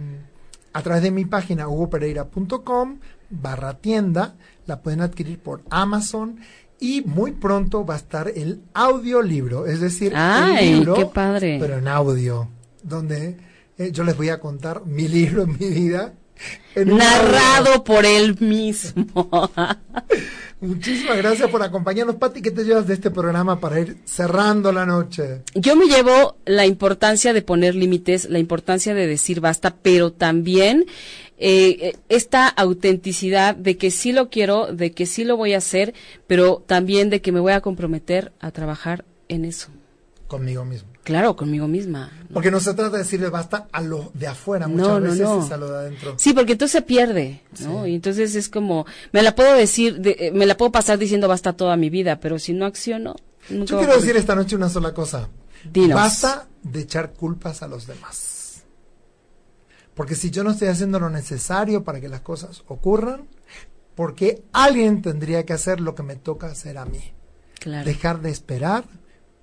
a 0.73 0.81
través 0.81 1.03
de 1.03 1.11
mi 1.11 1.25
página 1.25 1.67
hugopereira.com 1.67 2.99
barra 3.31 3.77
tienda, 3.79 4.35
la 4.67 4.81
pueden 4.81 5.01
adquirir 5.01 5.39
por 5.39 5.61
Amazon 5.69 6.39
y 6.79 7.01
muy 7.01 7.31
pronto 7.31 7.85
va 7.85 7.93
a 7.95 7.97
estar 7.97 8.27
el 8.35 8.61
audiolibro, 8.73 9.65
es 9.67 9.79
decir, 9.81 10.13
Ay, 10.15 10.67
el 10.69 10.75
libro, 10.79 10.93
qué 10.95 11.05
padre. 11.05 11.57
pero 11.59 11.77
en 11.77 11.87
audio, 11.87 12.49
donde 12.83 13.37
eh, 13.77 13.91
yo 13.91 14.03
les 14.03 14.15
voy 14.17 14.29
a 14.29 14.39
contar 14.39 14.85
mi 14.85 15.07
libro 15.07 15.43
en 15.43 15.51
mi 15.59 15.67
vida. 15.69 16.13
en. 16.75 16.97
Narrado 16.97 17.83
por 17.83 18.05
él 18.05 18.37
mismo. 18.39 19.29
Muchísimas 20.59 21.17
gracias 21.17 21.49
por 21.49 21.63
acompañarnos, 21.63 22.17
Pati. 22.17 22.39
¿Qué 22.41 22.51
te 22.51 22.63
llevas 22.63 22.85
de 22.85 22.93
este 22.93 23.09
programa 23.09 23.59
para 23.59 23.79
ir 23.79 23.97
cerrando 24.05 24.71
la 24.71 24.85
noche? 24.85 25.41
Yo 25.55 25.75
me 25.75 25.85
llevo 25.87 26.37
la 26.45 26.67
importancia 26.67 27.33
de 27.33 27.41
poner 27.41 27.73
límites, 27.73 28.29
la 28.29 28.37
importancia 28.37 28.93
de 28.93 29.07
decir 29.07 29.39
basta, 29.41 29.75
pero 29.81 30.11
también 30.13 30.85
eh, 31.43 31.95
esta 32.07 32.47
autenticidad 32.47 33.55
de 33.55 33.77
que 33.77 33.91
sí 33.91 34.11
lo 34.11 34.29
quiero, 34.29 34.67
de 34.71 34.91
que 34.91 35.05
sí 35.05 35.23
lo 35.23 35.35
voy 35.37 35.53
a 35.53 35.57
hacer, 35.57 35.93
pero 36.27 36.63
también 36.65 37.09
de 37.09 37.21
que 37.21 37.31
me 37.31 37.39
voy 37.39 37.53
a 37.53 37.61
comprometer 37.61 38.31
a 38.39 38.51
trabajar 38.51 39.05
en 39.27 39.45
eso. 39.45 39.69
Conmigo 40.27 40.63
mismo. 40.63 40.87
Claro, 41.03 41.35
conmigo 41.35 41.67
misma. 41.67 42.11
Porque 42.31 42.51
no 42.51 42.59
se 42.59 42.73
trata 42.75 42.91
de 42.91 42.99
decirle 42.99 43.29
basta 43.29 43.67
a 43.71 43.81
lo 43.81 44.11
de 44.13 44.27
afuera, 44.27 44.67
muchas 44.67 44.87
No, 44.87 44.99
no, 44.99 45.09
veces 45.09 45.45
es 45.45 45.51
a 45.51 45.57
lo 45.57 45.69
de 45.71 45.77
adentro. 45.79 46.13
Sí, 46.17 46.31
porque 46.33 46.51
entonces 46.53 46.71
se 46.73 46.81
pierde, 46.83 47.41
¿no? 47.59 47.83
Sí. 47.85 47.91
Y 47.91 47.95
entonces 47.95 48.35
es 48.35 48.47
como, 48.47 48.85
me 49.11 49.23
la 49.23 49.33
puedo 49.35 49.53
decir, 49.55 49.99
de- 49.99 50.15
eh, 50.19 50.31
me 50.31 50.45
la 50.45 50.55
puedo 50.55 50.71
pasar 50.71 50.99
diciendo 50.99 51.27
basta 51.27 51.53
toda 51.53 51.75
mi 51.75 51.89
vida, 51.89 52.19
pero 52.19 52.37
si 52.39 52.53
no 52.53 52.65
acciono, 52.67 53.15
nunca 53.49 53.71
Yo 53.71 53.77
quiero 53.79 53.95
decir 53.95 54.15
esta 54.15 54.35
noche 54.35 54.55
una 54.55 54.69
sola 54.69 54.93
cosa. 54.93 55.27
Dinos. 55.73 55.95
Basta 55.95 56.47
de 56.63 56.81
echar 56.81 57.13
culpas 57.13 57.61
a 57.63 57.67
los 57.67 57.87
demás. 57.87 58.30
Porque 60.01 60.15
si 60.15 60.31
yo 60.31 60.43
no 60.43 60.49
estoy 60.49 60.69
haciendo 60.69 60.99
lo 60.99 61.11
necesario 61.11 61.83
para 61.83 62.01
que 62.01 62.09
las 62.09 62.21
cosas 62.21 62.63
ocurran, 62.65 63.27
porque 63.93 64.41
alguien 64.51 65.03
tendría 65.03 65.45
que 65.45 65.53
hacer 65.53 65.79
lo 65.79 65.93
que 65.93 66.01
me 66.01 66.15
toca 66.15 66.47
hacer 66.47 66.79
a 66.79 66.85
mí. 66.85 67.13
Claro. 67.59 67.85
Dejar 67.85 68.19
de 68.19 68.31
esperar, 68.31 68.83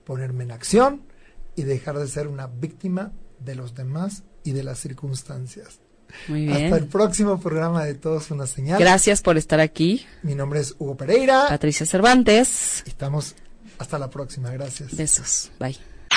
ponerme 0.03 0.43
en 0.43 0.51
acción 0.51 1.03
y 1.55 1.63
dejar 1.63 1.97
de 2.01 2.09
ser 2.09 2.27
una 2.27 2.49
víctima 2.49 3.13
de 3.39 3.55
los 3.55 3.77
demás 3.77 4.25
y 4.43 4.51
de 4.51 4.65
las 4.65 4.81
circunstancias. 4.81 5.79
Muy 6.27 6.49
Hasta 6.51 6.65
el 6.65 6.73
bien. 6.73 6.89
próximo 6.89 7.39
programa 7.39 7.85
de 7.85 7.95
Todos 7.95 8.33
una 8.33 8.49
señal. 8.49 8.81
Gracias 8.81 9.23
por 9.23 9.37
estar 9.39 9.61
aquí, 9.61 10.05
Mi 10.25 10.35
nombre 10.35 10.59
es 10.59 10.75
Hugo 10.77 10.97
Pereira. 10.97 11.47
Patricia 11.49 11.87
Cervantes. 11.87 12.83
Estamos 12.85 13.37
hasta 13.79 13.97
la 13.97 14.11
próxima. 14.11 14.51
Gracias. 14.51 14.97
Besos. 14.97 15.53
Bye. 15.61 15.79